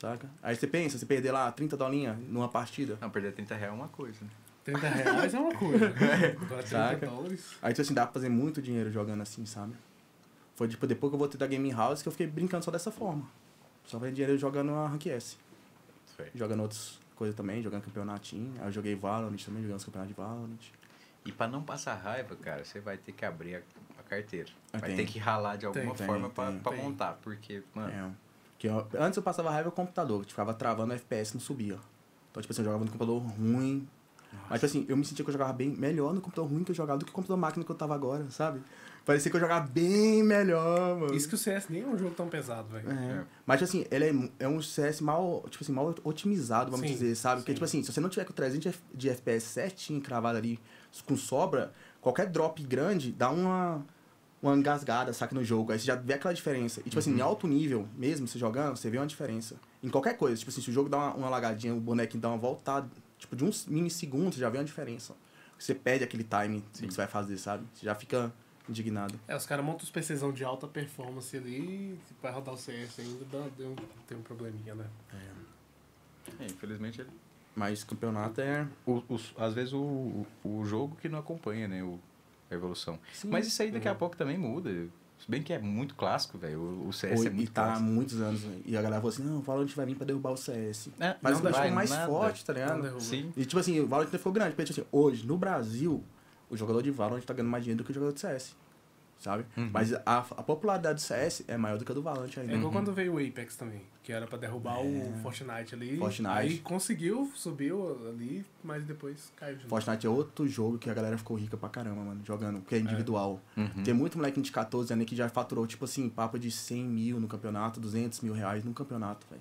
[0.04, 0.28] Saca?
[0.42, 2.98] Aí você pensa, você perder lá 30 dolinhas numa partida.
[3.00, 4.30] Não, perder 30 reais é uma coisa, né?
[4.64, 5.86] 30 reais é uma coisa.
[6.42, 7.06] Agora 30 Saca?
[7.06, 7.56] dólares.
[7.62, 9.74] Aí, tipo assim, dá pra fazer muito dinheiro jogando assim, sabe?
[10.54, 12.90] Foi, tipo, depois que eu voltei da Gaming House que eu fiquei brincando só dessa
[12.90, 13.26] forma.
[13.86, 15.36] Só fazendo dinheiro jogando a Rank S.
[16.16, 16.30] Sei.
[16.34, 18.52] Jogando outras coisas também, jogando campeonatinho.
[18.60, 20.60] Aí eu joguei Valorant também, jogando os campeonatos de Valorant.
[21.26, 23.60] E pra não passar raiva, cara, você vai ter que abrir a,
[23.98, 24.50] a carteira.
[24.72, 24.96] Ah, vai tem.
[24.98, 26.60] ter que ralar de alguma Tem, forma tem, pra, tem.
[26.60, 27.12] pra montar.
[27.22, 28.10] Porque, mano, É.
[28.64, 31.40] Que eu- antes eu passava raiva com o computador, que ficava travando o FPS não
[31.40, 31.78] subia.
[32.30, 33.86] Então, tipo assim, eu jogava no computador ruim.
[34.48, 36.70] Mas, tipo assim, eu me sentia que eu jogava bem melhor no computador ruim que
[36.70, 38.62] eu jogava do que o computador máquina que eu tava agora, sabe?
[39.04, 41.14] Parecia que eu jogava bem melhor, mano.
[41.14, 42.90] Isso que o CS nem é um jogo tão pesado, velho.
[42.90, 42.94] É.
[43.20, 43.24] É.
[43.44, 46.92] Mas, tipo assim, ele é, é um CS mal, tipo assim, mal otimizado, vamos Sim,
[46.94, 47.42] dizer, sabe?
[47.42, 47.56] Porque, sim.
[47.56, 50.58] tipo assim, se você não tiver com 300 de F- de FPS certinho, cravado ali,
[51.06, 51.70] com sobra,
[52.00, 53.84] qualquer drop grande dá uma,
[54.48, 55.72] uma engasgada, saca, no jogo.
[55.72, 56.80] Aí você já vê aquela diferença.
[56.80, 59.56] E, tipo assim, em alto nível, mesmo você jogando, você vê uma diferença.
[59.82, 60.36] Em qualquer coisa.
[60.36, 62.88] Tipo assim, se o jogo dá uma, uma lagadinha, o bonequinho dá uma voltada,
[63.18, 65.14] tipo, de uns minissegundos, você já vê uma diferença.
[65.58, 67.64] Você perde aquele time do que você vai fazer, sabe?
[67.74, 68.32] Você já fica
[68.68, 69.18] indignado.
[69.28, 73.24] É, os caras montam os PCzão de alta performance ali, vai rodar o CS ainda,
[73.30, 73.76] dá, deu,
[74.08, 74.86] tem um probleminha, né?
[76.40, 77.10] É, infelizmente, ele-
[77.54, 78.66] Mas campeonato é.
[78.86, 81.82] o, os- às vezes o, o jogo que não acompanha, né?
[81.84, 82.00] O,
[82.54, 82.98] evolução.
[83.12, 83.28] Sim.
[83.30, 83.98] Mas isso aí daqui a Uhum.
[83.98, 84.70] pouco também muda.
[85.18, 86.86] Se bem que é muito clássico, velho.
[86.86, 87.88] O, CS Oi, é muito e tá há clássico.
[87.88, 88.62] muitos anos, velho.
[88.66, 90.90] E a galera falou assim, não, o Valorant vai vir pra derrubar o CS.
[91.00, 92.06] É, Mas não o Valorant vai, ficou mais nada.
[92.06, 93.00] forte, tá ligado?
[93.00, 93.32] Sim.
[93.36, 94.50] E tipo assim, o Valorant ficou grande.
[94.54, 96.02] Porque, tipo assim, hoje, no Brasil,
[96.50, 98.54] o jogador de Valorant tá ganhando mais dinheiro do que o jogador de CS.
[99.24, 99.46] Sabe?
[99.56, 99.70] Uhum.
[99.72, 102.52] Mas a, a popularidade do CS é maior do que a do Valorant É ainda.
[102.52, 102.72] igual Uhum.
[102.72, 105.96] quando veio o Apex também, que era pra derrubar o Fortnite ali.
[105.96, 106.30] Fortnite.
[106.30, 109.70] Aí conseguiu, subiu ali, mas depois caiu de novo.
[109.70, 112.78] Fortnite é outro jogo que a galera ficou rica pra caramba, mano, jogando, porque é
[112.80, 113.40] individual.
[113.56, 113.82] Uhum.
[113.82, 117.18] Tem muito moleque de 14 anos que já faturou, tipo assim, papo de 100 mil
[117.18, 119.40] no campeonato, 200 mil reais no campeonato, velho.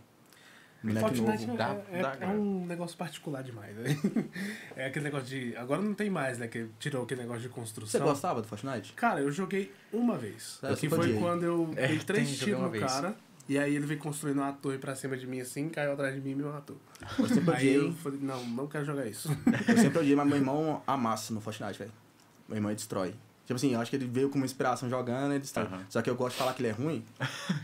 [0.83, 1.53] Moleque Fortnite novo.
[1.53, 3.83] é, dá- é- dá é um negócio particular demais, né?
[4.75, 5.55] É aquele negócio de.
[5.55, 6.47] Agora não tem mais, né?
[6.47, 8.01] Que tirou aquele negócio de Você construção.
[8.01, 8.93] gostava do Fortnite?
[8.93, 10.59] Cara, eu joguei uma vez.
[10.63, 12.83] É, que foi quando eu É, dei três tiros no vez.
[12.83, 13.15] cara.
[13.47, 16.21] E aí ele veio construindo uma torre pra cima de mim assim, caiu atrás de
[16.21, 16.77] mim e me matou.
[17.19, 19.29] Eu sempre Aí odiei, eu falei, não, não quero jogar isso.
[19.67, 21.91] eu sempre odiei, mas meu irmão amassa no Fortnite, velho.
[22.47, 23.13] Meu irmão destrói.
[23.45, 25.65] Tipo assim, eu acho que ele veio com uma inspiração jogando, ele destrói.
[25.65, 25.79] Aham.
[25.89, 27.03] Só que eu gosto de falar que ele é ruim,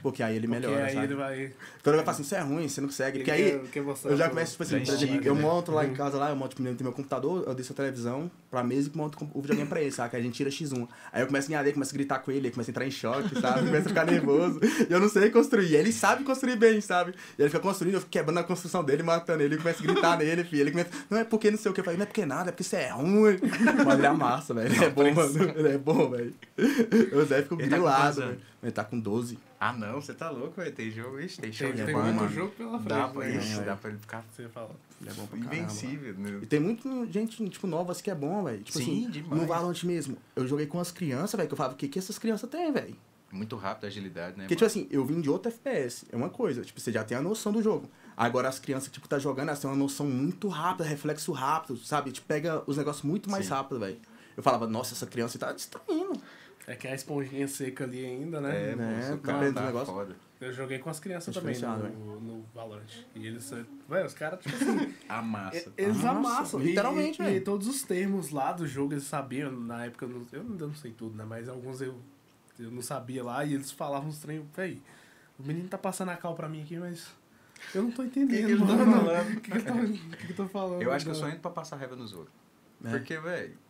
[0.04, 1.06] porque aí ele Porque melhora, aí sabe?
[1.06, 1.36] ele vai.
[1.82, 3.20] Quando ele vai falar assim, você é ruim, você não consegue.
[3.20, 5.42] Porque aí, mostrar Eu já começo, tipo assim, eu né?
[5.42, 8.30] monto lá em casa, lá, eu monto, tipo, tem meu computador, eu deixo a televisão
[8.52, 10.18] pra mesa e monto o videogame pra ele, sabe?
[10.18, 10.88] Aí a gente tira X1.
[11.14, 12.86] Aí eu começo a ganhar dele, começo a gritar com ele, ele começa a entrar
[12.86, 13.66] em choque, sabe?
[13.66, 14.60] Começa a ficar nervoso.
[14.90, 15.76] E eu não sei construir.
[15.76, 17.14] Ele sabe construir bem, sabe?
[17.38, 19.86] E ele fica construindo, eu fico quebrando a construção dele, matando ele, eu começo a
[19.86, 20.62] gritar nele, filho.
[20.64, 21.80] Ele começa, não é porque não sei o que.
[21.80, 23.40] Eu falei, não é porque nada, é porque você é ruim.
[23.86, 24.74] Mas ele amassa, velho.
[24.74, 25.44] Ele é bom, mano.
[25.56, 26.34] Ele é bom, velho.
[27.14, 28.40] O Zé Ele tá com grilado, velho.
[28.64, 29.38] Ele tá com 12.
[29.60, 30.74] Ah, não, você tá louco, velho.
[30.74, 32.30] Tem jogo, ixi, tem show Tem, de tem bom, muito mano.
[32.34, 32.88] jogo pela frente.
[32.90, 33.38] Dá pra, né?
[33.38, 33.64] isso, É.
[33.64, 34.72] dá pra ele ficar Você fala.
[35.02, 36.14] Ele é bom pra invencível.
[36.16, 36.40] né?
[36.42, 38.62] E tem muita gente, tipo, nova assim que é bom, velho.
[38.64, 39.42] Tipo Sim, assim, demais.
[39.42, 40.18] no Valorant mesmo.
[40.36, 42.72] Eu joguei com as crianças, velho, que eu falava, o que, que essas crianças têm,
[42.72, 42.96] velho?
[43.32, 44.44] Muito rápido, agilidade, né?
[44.46, 46.06] Porque, tipo assim, eu vim de outro FPS.
[46.12, 47.88] É uma coisa, tipo, você já tem a noção do jogo.
[48.18, 52.12] Agora as crianças, tipo, tá jogando, elas têm uma noção muito rápida, reflexo rápido, sabe?
[52.12, 53.52] Tipo, pega os negócios muito mais Sim.
[53.52, 53.98] rápido, velho.
[54.40, 56.14] Eu falava, nossa, essa criança tá destruindo.
[56.66, 58.72] É que a esponjinha seca ali ainda, né?
[58.72, 59.10] É, né?
[59.10, 59.94] pô, o Tá tá o negócio?
[59.94, 60.16] foda.
[60.40, 62.88] Eu joguei com as crianças É também diferenciado, no, no Valorant.
[63.14, 63.52] E eles,
[63.90, 65.58] velho, os caras, tipo assim, A massa.
[65.78, 66.58] e- eles amassam.
[66.62, 67.44] Literalmente, e, e, velho.
[67.44, 69.52] todos os termos lá do jogo eles sabiam.
[69.52, 71.26] Na época, eu não, eu não, sei tudo, né?
[71.28, 72.00] Mas alguns eu,
[72.58, 74.48] eu não sabia lá e eles falavam uns trem.
[74.56, 74.82] Véi,
[75.38, 77.08] o menino tá passando a cal pra mim aqui, mas
[77.76, 78.38] eu não tô entendendo.
[78.40, 79.28] Que que ele tá falando?
[79.28, 80.82] O que, que, ele tá, o que, que eu tô falando?
[80.82, 82.34] Eu acho que eu sou indo pra passar raiva nos outros.
[82.86, 82.92] É.
[82.92, 83.69] Porque, velho, o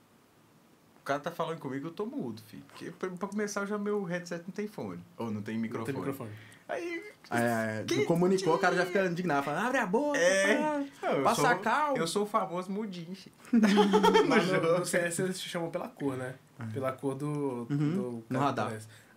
[1.10, 2.64] cara tá falando comigo, eu tô mudo, filho.
[2.68, 5.00] Porque pra, começar, já meu headset não tem fone.
[5.18, 5.86] Ou não tem Não microfone.
[5.94, 6.30] tem microfone.
[6.68, 7.04] Aí.
[7.32, 9.44] É, Que- não comunicou, o cara já fica indignado.
[9.44, 10.86] Fala, abre a boca, É.
[11.02, 11.98] Não, passa sou- a cal.
[11.98, 13.16] Eu sou o famoso mudinho.
[13.16, 13.36] filho.
[14.28, 16.36] Mas no, no CS eles te chamam pela cor, né?
[16.74, 17.76] Pela cor do, Uhum.
[17.78, 18.72] do No radar.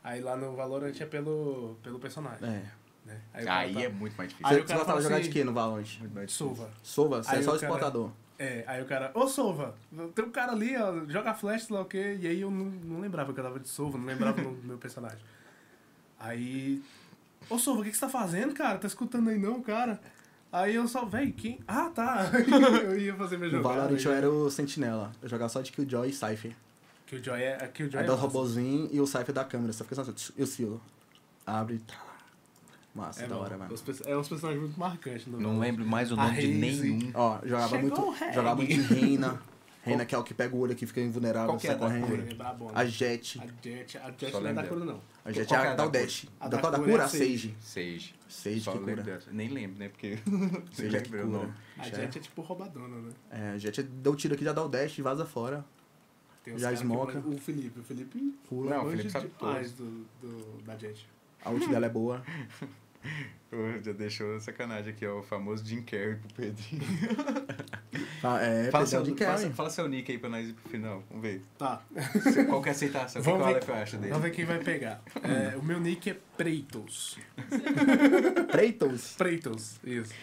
[0.05, 2.48] Aí lá no Valorant é pelo, pelo personagem.
[2.48, 2.62] É.
[3.05, 3.20] Né?
[3.35, 4.47] Aí, Aí tá- é muito mais difícil.
[4.56, 5.86] Aí Você, gostava de jogar assim, de quê no Valorant?
[6.28, 6.70] Sova.
[6.82, 8.10] Sova, você Aí é só o o cara- exportador.
[8.43, 9.73] É, aí o cara, ô Sova,
[10.16, 12.19] tem um cara ali, ó, joga flash, sei lá o quê.
[12.20, 14.66] E aí eu não, não lembrava que eu tava de Sova, não lembrava o do
[14.66, 15.20] meu personagem.
[16.19, 16.82] Aí,
[17.48, 18.78] ô Sova, o que, que você tá fazendo, cara?
[18.78, 20.01] Tá escutando aí não, cara?
[20.51, 21.60] Aí eu só, véi, quem?
[21.69, 22.31] Ah, tá.
[22.85, 23.69] eu ia fazer meu No jogo.
[23.69, 25.12] Valorant eu era o Sentinela.
[25.23, 26.52] Eu jogava só de Killjoy e Cypher.
[27.06, 27.56] Que o Joy é.
[27.69, 28.27] Que o Joy Aí é dá o massa.
[28.27, 29.73] robôzinho e o Cypher da câmera.
[29.73, 30.81] Você fica só assim, e o Silo.
[31.47, 31.94] Abre e tá.
[32.94, 33.70] Massa, É, da hora, mano.
[34.05, 35.27] É uns personagens muito marcantes.
[35.27, 36.59] No Não lembro mais o A nome de Raze.
[36.90, 37.10] nenhum.
[37.14, 37.81] Ó, jogava Chegou
[38.12, 38.32] muito.
[38.35, 39.43] Jogava muito de Reina.
[39.85, 41.78] Reina que é o que pega o olho aqui, fica invulnerável, Qual que sai é
[41.78, 42.14] correndo.
[42.14, 42.70] É.
[42.73, 43.40] A Jet.
[43.40, 45.01] A Jet, a Jet não é da cura, não.
[45.24, 46.27] A Jet é é a a da da Dash.
[46.39, 47.56] A Da da cura é a A Sage.
[47.60, 48.14] Sage.
[48.28, 48.60] Sage.
[48.60, 49.02] Que cura.
[49.02, 49.32] dessa.
[49.32, 49.89] Nem lembro, né?
[49.89, 50.19] Porque.
[50.73, 51.24] Sage é que cura.
[51.24, 51.52] nome.
[51.78, 53.10] A Jet é tipo roubadona, né?
[53.32, 55.64] É, a Jet dá o tiro aqui, já dá o dash e vaza fora.
[56.47, 57.14] Já caras que smoca.
[57.14, 58.70] mandam- O Felipe, o Felipe Pula.
[58.77, 59.93] Não, o Felipe sabe demais todos.
[60.20, 61.09] do, do, da Jet.
[61.44, 62.23] A ult dela é boa.
[63.51, 65.19] Pô, Já deixou sacanagem aqui, ó.
[65.19, 66.82] O famoso Jim Carrey pro Pedrinho.
[68.23, 69.52] Tá, É, fala, Pedrão seu, de fala, Carry.
[69.52, 71.02] fala seu nick aí pra nós ir pro final.
[71.10, 71.43] Vamos ver.
[71.59, 71.82] Tá,
[72.48, 73.20] Qual que é a aceitação?
[73.20, 74.09] O que, que o Vamos ver- Aleph acha dele?
[74.12, 75.02] vamos ver quem vai pegar.
[75.24, 77.19] É, o meu nick é Preitos.
[78.51, 79.14] Preitos.
[79.19, 80.14] Preitos, isso.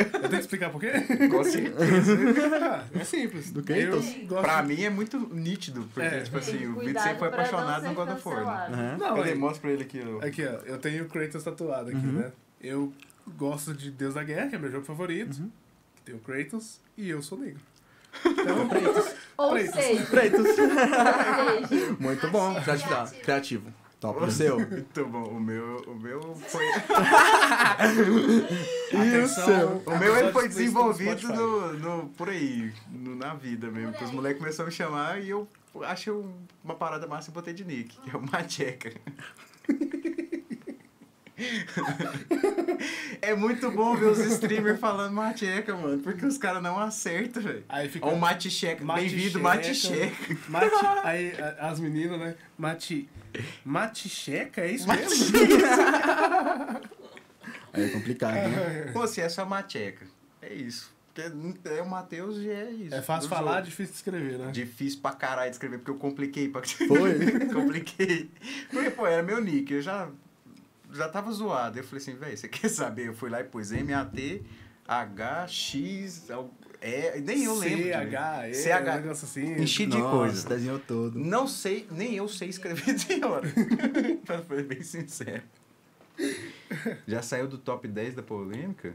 [0.00, 0.92] Eu tenho que explicar por quê?
[1.30, 2.16] Com certeza.
[2.60, 3.50] Ah, é simples.
[3.50, 4.14] Do Eu Kratos?
[4.26, 6.20] gosto pra mim é muito nítido, porque, É.
[6.20, 8.70] tipo assim, o Vitor sempre foi apaixonado no God of War.
[8.70, 8.96] Né?
[8.98, 9.30] Não, Cadê?
[9.30, 10.00] é- Mostra pra ele aqui.
[10.04, 10.24] ó.
[10.26, 12.12] Aqui, ó, eu tenho o Kratos tatuado aqui, Uhum.
[12.12, 12.32] né?
[12.60, 12.92] Eu
[13.36, 15.38] gosto de Deus da Guerra, que é meu jogo favorito.
[15.38, 15.50] Uhum.
[15.96, 17.60] Que tem o Kratos e eu sou negro.
[18.26, 18.62] Então,
[19.38, 19.74] Ou Preitos.
[19.74, 20.04] seja,
[20.54, 22.54] seja, Muito bom.
[22.62, 23.20] Criativo.
[23.22, 23.74] Criativo.
[24.00, 24.18] Top.
[24.24, 24.56] O seu?
[24.66, 25.24] Muito bom.
[25.24, 26.66] O meu, o meu foi.
[28.88, 29.82] atenção.
[29.86, 33.92] O meu ele foi desenvolvido no, no, por aí, no- na vida mesmo.
[33.92, 35.46] Que os moleques começaram a me chamar e eu
[35.82, 36.32] achei um-
[36.64, 38.90] uma parada massa e botei de nick, que é o Macheca.
[43.22, 47.64] é muito bom ver os streamers falando Macheca, mano, porque os caras não acertam, velho.
[47.68, 48.06] Aí fica.
[48.06, 50.16] Ó, o Maticheca, bem-vindo, Maticheca.
[50.48, 50.78] Maticheca.
[50.82, 52.34] Mate, aí as meninas, né?
[52.58, 53.08] Mate.
[53.64, 55.08] Maticheca, é isso mesmo?
[57.72, 58.90] Aí é complicado, né?
[58.92, 60.04] Pô, se é só Macheca,
[60.42, 60.92] é isso.
[61.14, 62.94] Porque é o Matheus e é isso.
[62.94, 63.64] É fácil falar, jogo.
[63.66, 64.50] difícil de escrever, né?
[64.50, 66.62] Difícil pra caralho de escrever, porque eu compliquei pra...
[66.62, 67.46] Foi?
[67.52, 68.30] compliquei.
[68.70, 70.08] Porque, pô, era meu nick, eu já,
[70.92, 71.78] já tava zoado.
[71.78, 73.08] Eu falei assim, velho, você quer saber?
[73.08, 74.42] Eu fui lá e pus M-A-T,
[74.86, 76.26] H, X,
[76.82, 77.68] E, nem eu lembro.
[77.68, 77.96] C, direito.
[78.16, 78.66] H, E, CH.
[78.80, 79.62] um negócio assim.
[79.62, 80.48] Enchi de Nossa, coisa.
[80.48, 81.18] desenhou todo.
[81.18, 83.48] Não sei, nem eu sei escrever de hora.
[84.24, 85.42] pra ser bem sincero.
[87.06, 88.94] Já saiu do top 10 da polêmica?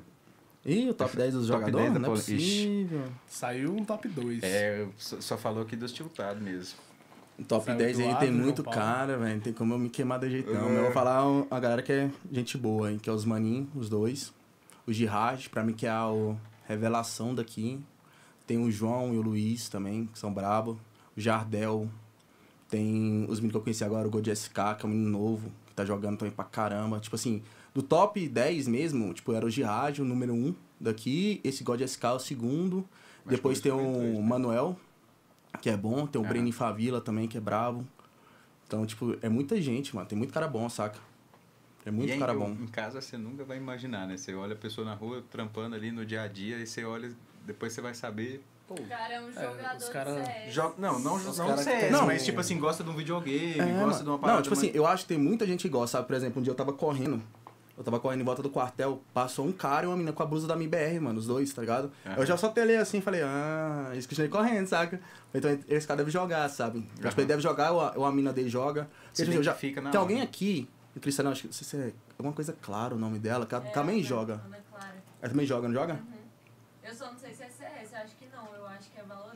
[0.65, 1.91] Ih, o top 10 dos Top jogadores?
[1.91, 3.03] 10 da Não é possível.
[3.27, 4.43] Saiu um top 2.
[4.43, 6.77] É, só, só falou aqui dos tiltados mesmo.
[7.47, 8.79] Top Saiu 10 do aí tem muito Paulo.
[8.79, 9.33] cara, velho.
[9.35, 10.69] Não tem como eu me queimar de jeito não.
[10.69, 10.77] É.
[10.77, 11.21] Eu vou falar
[11.51, 12.97] a galera que é gente boa, hein?
[13.01, 14.33] Que é os maninhos, os dois.
[14.87, 16.37] O Jihad, pra mim que é a o-
[16.67, 17.79] revelação daqui.
[18.47, 20.79] Tem o João e o Luiz também, que são brabo.
[21.17, 21.89] O Jardel.
[22.69, 25.51] Tem os meninos que eu conheci agora, o God SK, que é um menino novo,
[25.67, 26.99] que tá jogando também pra caramba.
[26.99, 27.41] Tipo assim,
[27.73, 31.39] do top 10 mesmo, tipo, era o Jihad, o número 1 daqui.
[31.43, 32.85] Esse God SK é o segundo.
[33.23, 34.21] Mas Depois tem o dois, né?
[34.21, 34.77] Manuel,
[35.57, 36.05] que é bom.
[36.07, 36.27] Tem o Ah.
[36.27, 37.85] Breno Favila também, que é brabo.
[38.67, 40.07] Então, tipo, é muita gente, mano.
[40.07, 40.97] Tem muito cara bom, saca?
[41.85, 42.49] É muito e aí, cara bom.
[42.49, 44.17] Em casa você nunca vai imaginar, né?
[44.17, 47.11] Você olha a pessoa na rua trampando ali no dia a dia e você olha,
[47.45, 48.43] depois você vai saber.
[48.67, 52.07] Pô, O cara é um jogador os cara- joga, não, não, Os não CS, Não.
[52.07, 54.19] mas tipo assim, gosta de um videogame, É, gosta de uma mano.
[54.19, 54.37] parada.
[54.37, 56.07] Não, tipo assim, mais- eu acho que tem muita gente que gosta, sabe?
[56.07, 57.21] Por exemplo, um dia eu tava correndo.
[57.77, 60.25] Eu tava correndo em volta do quartel, passou um cara e uma menina com a
[60.25, 61.91] blusa da MBR, mano, os dois, tá ligado?
[62.05, 62.15] Aham.
[62.17, 64.99] Eu já só telei assim e falei, ah, eles continuei correndo, saca?
[65.33, 66.87] Então esse cara deve jogar, sabe?
[67.01, 68.83] Eu Acho que ele deve jogar ou a, ou a mina dele joga.
[69.11, 70.09] Se Porque, tipo, eu já, identifica na tem hora.
[70.09, 73.19] alguém aqui, em Cristiano, acho que não sei se é alguma coisa clara o nome
[73.19, 74.33] dela, que ela É, também Ana- joga.
[74.45, 74.95] Ana Clara.
[75.21, 75.99] Ela também joga, não joga?
[76.81, 79.03] Eu só não sei se é CS, eu acho que não, eu acho que é
[79.03, 79.35] Valorant.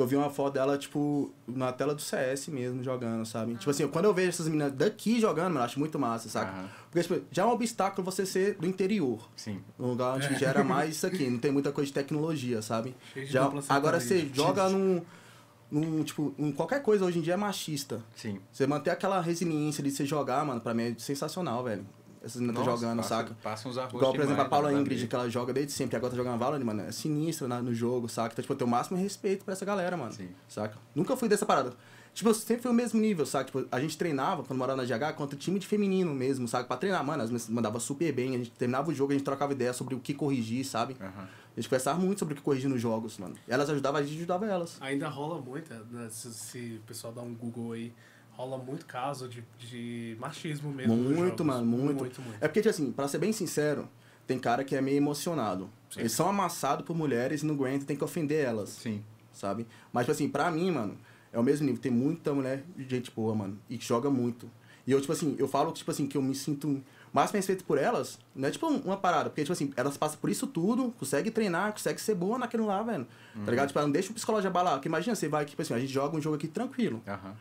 [0.00, 3.54] Que eu vi uma foto dela, tipo, na tela do CS mesmo, jogando, sabe?
[3.56, 6.70] Tipo assim, quando eu vejo essas meninas daqui jogando, mano, eu acho muito massa, saca?
[6.90, 9.28] Porque, tipo, já é um obstáculo você ser do interior.
[9.36, 9.60] Sim.
[9.78, 12.96] Um lugar onde gera mais isso aqui, não tem muita coisa de tecnologia, sabe?
[13.12, 14.34] Cheio de Já, agora você sertaneja.
[14.34, 15.02] joga num,
[15.70, 18.02] num, tipo, em qualquer coisa hoje em dia é machista.
[18.16, 18.40] Sim.
[18.50, 21.84] Você manter aquela resiliência de você jogar, mano, pra mim é sensacional, velho.
[22.22, 23.36] Essas meninas tá Nossa, jogando, passa, saca?
[23.42, 25.96] Passa uns arroz Igual, por exemplo, a demais, Paula Ingrid, que ela joga desde sempre,
[25.96, 28.32] agora tá jogando Valorant, mano, é sinistra na- no jogo, saca?
[28.34, 30.12] Então, tipo, eu tenho o máximo respeito pra essa galera, mano.
[30.12, 30.28] Sim.
[30.46, 30.76] Saca?
[30.94, 31.72] Nunca fui dessa parada.
[32.12, 33.44] Tipo, eu sempre fui o mesmo nível, saca?
[33.46, 36.66] Tipo, a gente treinava, quando morava na GH, contra time de feminino mesmo, sabe?
[36.68, 39.24] Pra treinar, mano, as meninas mandavam super bem, a gente terminava o jogo, a gente
[39.24, 40.96] trocava ideia sobre o que corrigir, sabe?
[41.00, 41.28] Aham.
[41.56, 43.34] A gente conversava muito sobre o que corrigir nos jogos, mano.
[43.48, 44.76] Elas ajudavam, a gente ajudava elas.
[44.80, 46.08] Ainda rola muito, né?
[46.10, 47.92] se, se o pessoal dá um Google aí,
[48.40, 50.96] rola muito caso de, de machismo mesmo.
[50.96, 51.98] Muito, mano, muito.
[52.00, 52.38] Muito, muito.
[52.40, 53.88] É porque, tipo assim, pra ser bem sincero,
[54.26, 55.68] tem cara que é meio emocionado.
[55.90, 56.00] Sim.
[56.00, 58.70] Eles são amassados por mulheres e não aguentam, tem que ofender elas.
[58.70, 59.02] Sim.
[59.32, 59.66] sabe?
[59.92, 60.96] Mas, tipo assim, pra mim, mano,
[61.32, 61.80] é o mesmo nível.
[61.80, 64.50] Tem muita mulher de gente boa, mano, e que joga muito.
[64.86, 67.76] E eu, tipo assim, eu falo, tipo assim, que eu me sinto mais respeito por
[67.76, 71.32] elas, não é tipo uma parada, porque, tipo assim, elas passam por isso tudo, conseguem
[71.32, 73.06] treinar, conseguem ser boa naquilo lá, velho.
[73.44, 73.68] Tá ligado?
[73.68, 74.74] Tipo, ela não deixa o psicológico abalar.
[74.74, 77.02] Porque imagina, você vai, tipo assim, a gente joga um jogo aqui tranquilo.
[77.06, 77.34] Aham.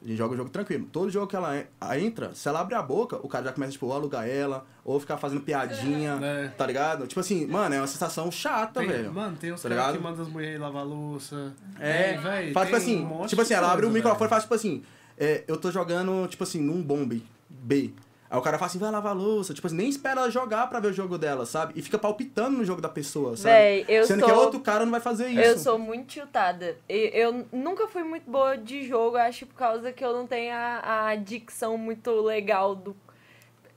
[0.00, 0.86] A gente joga um jogo tranquilo.
[0.92, 3.52] Todo jogo que ela en- a- entra, se ela abre a boca, o cara já
[3.52, 6.48] começa, tipo, ou alugar ela, ou ficar fazendo piadinha, É.
[6.48, 7.06] tá ligado?
[7.08, 9.12] Tipo assim, mano, é uma sensação chata, Tem- velho.
[9.12, 10.02] Mano, tem uns Tá caras que ligado?
[10.10, 11.52] mandam as mulheres lavar louça.
[11.80, 14.54] É, Tem, fala, tipo assim, um tipo assim, ela abre o microfone e fala, tipo
[14.54, 14.84] assim,
[15.18, 17.92] é, eu tô jogando, tipo assim, num bombe B.
[18.30, 19.54] Aí o cara fala assim, vai lavar a louça.
[19.54, 21.72] Tipo assim, nem espera ela jogar pra ver o jogo dela, sabe?
[21.76, 23.54] E fica palpitando no jogo da pessoa, sabe?
[23.54, 24.28] Véi, eu Sendo sou...
[24.28, 25.40] que outro cara não vai fazer isso.
[25.40, 26.76] Eu sou muito tiltada.
[26.88, 30.54] E- Eu nunca fui muito boa de jogo, acho por causa que eu não tenho
[30.54, 32.94] a, a dicção muito legal do.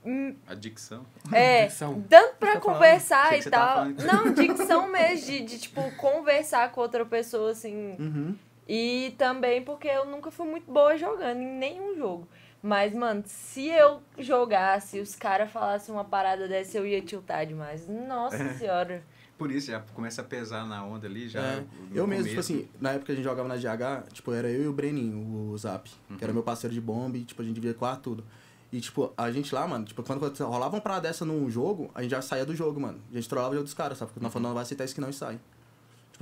[0.04, 1.06] Hum, Adicção.
[1.32, 2.02] É, Dicção.
[2.08, 3.84] tanto pra Tá conversar e tal.
[3.86, 7.94] Não, dicção mesmo, de, de, tipo, conversar com outra pessoa, assim.
[7.98, 8.36] Uhum.
[8.68, 12.26] E também porque eu nunca fui muito boa jogando em nenhum jogo.
[12.62, 17.88] Mas, mano, se eu jogasse, os caras falassem uma parada dessa, eu ia tiltar demais.
[17.88, 18.54] Nossa É.
[18.54, 19.02] senhora.
[19.36, 21.40] Por isso, já começa a pesar na onda ali, já.
[21.40, 21.56] É.
[21.56, 21.64] no
[21.96, 22.28] Eu mesmo, começo.
[22.28, 24.72] tipo assim, na época que a gente jogava na GH, tipo, era eu e o
[24.72, 26.18] Breninho, o Zap, que Uhum.
[26.22, 28.24] era meu parceiro de bomba e, tipo, a gente via quarto tudo.
[28.70, 32.00] E, tipo, a gente lá, mano, tipo, quando rolava uma parada dessa num jogo, a
[32.02, 33.00] gente já saía do jogo, mano.
[33.10, 34.12] A gente trollava o jogo dos caras, sabe?
[34.12, 35.40] Porque nós falamos, não vai aceitar isso que não e sai.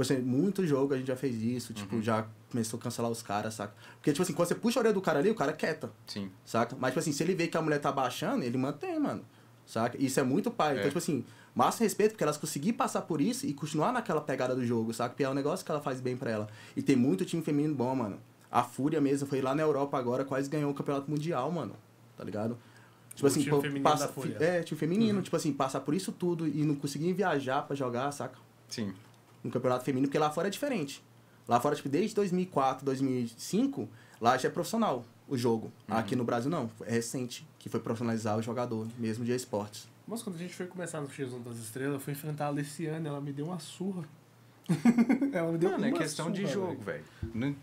[0.01, 2.03] Tipo assim, muito jogo a gente já fez isso, tipo, Uhum.
[2.03, 3.75] já começou a cancelar os caras, saca?
[3.97, 6.31] Porque, tipo assim, quando você puxa a orelha do cara ali, o cara quieta, Sim.
[6.45, 6.75] saca?
[6.79, 9.23] Mas, tipo assim, se ele vê que a mulher tá baixando, ele mantém, mano.
[9.67, 9.97] Saca?
[10.03, 10.71] Isso é muito pai.
[10.71, 10.79] É.
[10.79, 11.23] Então, tipo assim,
[11.55, 15.11] massa respeito, porque elas conseguiram passar por isso e continuar naquela pegada do jogo, saca?
[15.11, 16.49] Porque é um negócio que ela faz bem pra ela.
[16.75, 18.19] E tem muito time feminino bom, mano.
[18.51, 21.75] A Fúria mesmo foi lá na Europa agora, quase ganhou o campeonato mundial, mano.
[22.17, 22.57] Tá ligado?
[23.15, 24.37] Tipo O assim, time pô, feminino passa, da Fúria.
[24.41, 28.11] é, time feminino, tipo assim, passar por isso tudo e não conseguir viajar pra jogar,
[28.13, 28.39] saca?
[28.69, 28.95] Sim.
[29.43, 31.03] No campeonato feminino, porque lá fora é diferente.
[31.49, 33.89] Lá fora, tipo, desde 2004, 2005,
[34.21, 35.73] lá já é profissional o jogo.
[35.89, 39.89] Aqui no Brasil não, é recente que foi profissionalizar o jogador, mesmo de esportes.
[40.07, 43.07] Mas quando a gente foi começar no X1 das Estrelas, eu fui enfrentar a Alessiane,
[43.07, 44.05] ela me deu uma surra.
[45.33, 47.05] ela me deu Mano, uma é questão de surra, jogo, velho.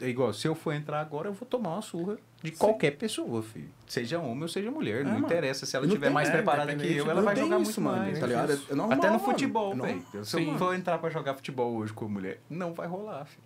[0.02, 3.42] É igual, se eu for entrar agora, eu vou tomar uma surra de qualquer pessoa,
[3.42, 3.70] filho.
[3.88, 5.04] Seja homem ou seja mulher.
[5.04, 5.26] não mano.
[5.26, 5.66] interessa.
[5.66, 7.60] Se ela Não estiver tem- mais é, preparada que independente, eu, não ela vai jogar
[7.62, 8.20] isso, muito mano, mais.
[8.20, 8.52] tá ligado?
[8.70, 9.26] É normal, Até no mano.
[9.26, 10.02] futebol, É velho.
[10.12, 10.58] Se eu Sim.
[10.58, 13.44] for entrar pra jogar futebol hoje com mulher, não vai rolar, filho.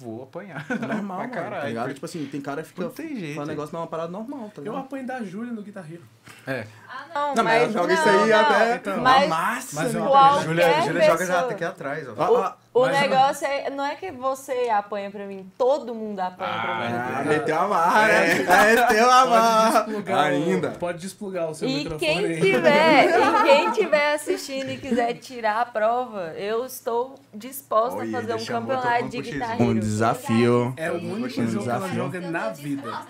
[0.00, 0.64] Vou apanhar.
[0.70, 1.62] É normal, mano, caralho.
[1.62, 1.92] tá ligado?
[1.94, 3.46] Tipo assim, tem cara que fica Não tem jeito, é.
[3.46, 4.78] negócio não é uma parada normal, tá Eu ligado?
[4.84, 6.04] apanho da Júlia no Guitar Hero.
[6.46, 6.66] É.
[6.90, 8.40] Ah, não, Não, mas joga isso não, aí não.
[8.40, 12.12] até Então, mas, massa, mas eu qualquer Júlia, Júlia joga já pessoa- aqui atrás, ó.
[12.16, 16.18] Ah, ah, O eu- negócio é, não é que você apanha pra mim, todo mundo
[16.20, 16.94] apanha pra mim.
[16.96, 18.34] ah, meteu a marra, né?
[18.36, 19.82] Meteu a marra.
[19.84, 20.68] desplugar, Ainda.
[20.68, 22.40] O, pode desplugar o seu E microfone quem aí.
[22.40, 28.20] tiver, e quem tiver assistindo e quiser tirar a prova, eu estou disposta Olha, a
[28.22, 29.56] fazer um campeonato de guitarra.
[29.56, 29.60] X1.
[29.68, 30.74] Um desafio.
[30.76, 31.94] É o único jogo que ela desafio.
[31.96, 33.02] joga Eu na vida.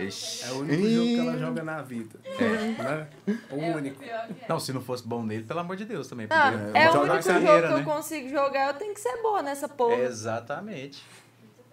[0.00, 0.44] Ixi.
[0.44, 2.18] É o único jogo que ela joga na vida.
[2.38, 3.08] Né?
[3.50, 3.98] O único.
[3.98, 4.48] Pior que é.
[4.48, 6.26] Não, se não fosse bom nele, pelo amor de Deus também.
[6.30, 7.80] Ah, podia é o único carreira, jogo que né?
[7.80, 9.96] eu consigo jogar, eu tenho que ser boa nessa porra.
[9.96, 11.04] Exatamente.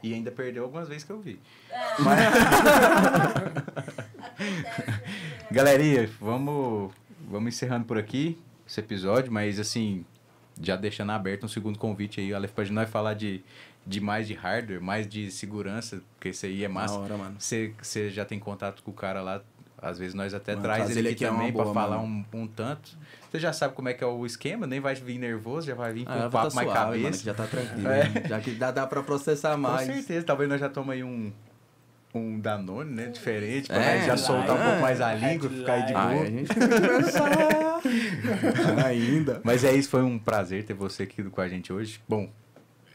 [0.02, 1.40] E ainda perdeu algumas vezes que eu vi.
[5.52, 6.94] Galerinha, vamos,
[7.28, 10.06] vamos encerrando por aqui esse episódio, mas assim,
[10.62, 13.44] já deixando aberto um segundo convite aí, Aleph, pra nós falar de,
[13.90, 16.98] de mais de hardware, mais de segurança, porque isso aí é massa.
[17.00, 17.36] hora, mano.
[17.40, 19.42] Você você já tem contato com o cara lá,
[19.82, 21.98] às vezes nós até Mano, traz ele ele aqui aqui é também pra boa, falar
[21.98, 22.26] mano.
[22.34, 22.98] um, um tanto.
[23.32, 25.92] Você já sabe como é que é o esquema, nem vai vir nervoso, já vai
[25.94, 27.20] vir com Ah, um tá papo mais suave, mano, cabeça.
[27.20, 27.88] que já tá tranquilo.
[27.90, 28.08] É.
[28.10, 28.24] né?
[28.28, 29.88] Já que dá, dá pra processar Com mais.
[29.88, 31.32] certeza, talvez nós já tomamos aí um,
[32.14, 33.06] um Danone, né?
[33.08, 34.66] Diferente, pra É, já soltar um é.
[34.66, 36.06] pouco mais a língua, ficar aí de boa.
[36.06, 37.30] a gente conversar.
[38.86, 39.42] Ainda.
[39.44, 42.02] Mas é isso, foi um prazer ter você aqui com a gente hoje.
[42.08, 42.30] Bom,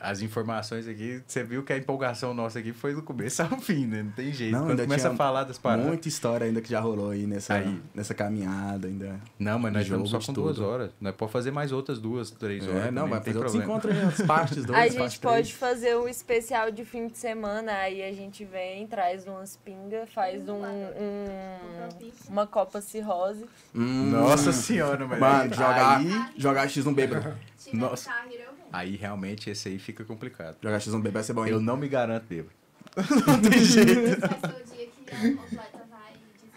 [0.05, 3.87] as informações aqui, você viu que a empolgação nossa aqui foi do começo ao fim,
[3.87, 4.03] né?
[4.03, 4.53] Não tem jeito.
[4.53, 5.87] Não, Quando começa a falar das paradas.
[5.87, 7.81] Muita história ainda que já rolou aí nessa, Aí.
[7.95, 9.21] nessa caminhada ainda.
[9.39, 10.91] Não, mas nós estamos só com duas horas.
[11.01, 12.85] Nós podemos fazer mais outras duas, três horas.
[12.87, 13.99] É, não, também, vai tem fazer outros problema.
[14.05, 15.35] encontros as partes, dois, A parte gente três.
[15.35, 20.09] pode fazer um especial de fim de semana, aí a gente vem, traz umas pingas,
[20.13, 21.99] faz um, um-
[22.29, 23.45] uma copa cirrose.
[23.75, 27.35] Hum, Nossa senhora, mas Mano, jogar, aí, jogar X no bêbado.
[27.73, 28.11] Nossa.
[28.77, 30.57] Aí realmente esse aí fica complicado.
[30.63, 31.53] Jogar X no bêbado vai ser bom, hein?
[31.53, 32.51] Eu não me garanto, bêbado.
[32.97, 36.13] Esse vai ser o dia que a completa vai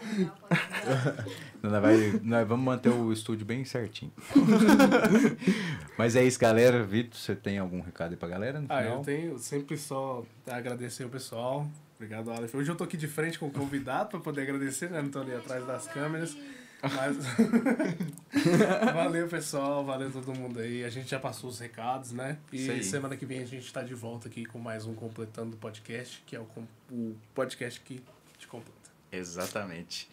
[0.06, 1.38] desligar o podcast.
[1.62, 4.12] Nós, vai- nós vamos manter o estúdio bem certinho.
[5.98, 6.82] Mas é isso, galera.
[6.84, 8.98] Vitor, você tem algum recado aí pra galera no Ah, final?
[8.98, 11.66] eu tenho sempre só agradecer o pessoal.
[11.96, 12.54] Obrigado, Aleph.
[12.54, 15.02] Hoje eu tô aqui de frente com o convidado pra poder agradecer, né?
[15.02, 16.36] Não tô ali atrás das câmeras.
[16.82, 17.16] Mas.
[18.94, 19.84] valeu, pessoal.
[19.84, 20.84] Valeu todo mundo aí.
[20.84, 22.38] A gente já passou os recados, né?
[22.52, 26.22] E semana que vem a gente tá de volta aqui com mais um Completando Podcast,
[26.26, 28.00] que é o, com- o podcast que
[28.38, 28.76] te completa.
[29.10, 30.08] Exatamente.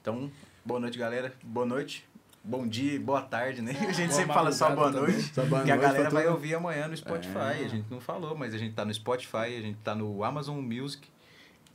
[0.00, 0.30] Então,
[0.64, 1.32] boa noite, galera.
[1.44, 2.06] Boa noite.
[2.42, 3.72] Bom dia, boa tarde, né?
[3.72, 5.22] A gente Boa sempre fala só boa noite.
[5.34, 7.36] Só boa que a noite galera vai ouvir amanhã no Spotify.
[7.60, 7.64] É.
[7.66, 10.58] A gente não falou, mas a gente tá no Spotify, a gente tá no Amazon
[10.58, 11.06] Music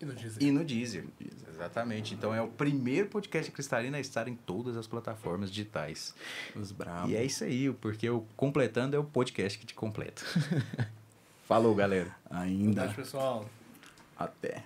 [0.02, 0.42] E no Deezer.
[0.44, 1.06] e no Deezer.
[1.56, 2.14] Exatamente.
[2.14, 6.14] Então é o primeiro podcast cristalino a estar em todas as plataformas digitais.
[6.56, 7.10] Os bravos.
[7.10, 10.22] E é isso aí, porque o Completando é o podcast que te completa.
[11.48, 12.16] Falou, galera.
[12.30, 12.88] Ainda.
[12.90, 13.46] pessoal.
[14.18, 14.64] Até.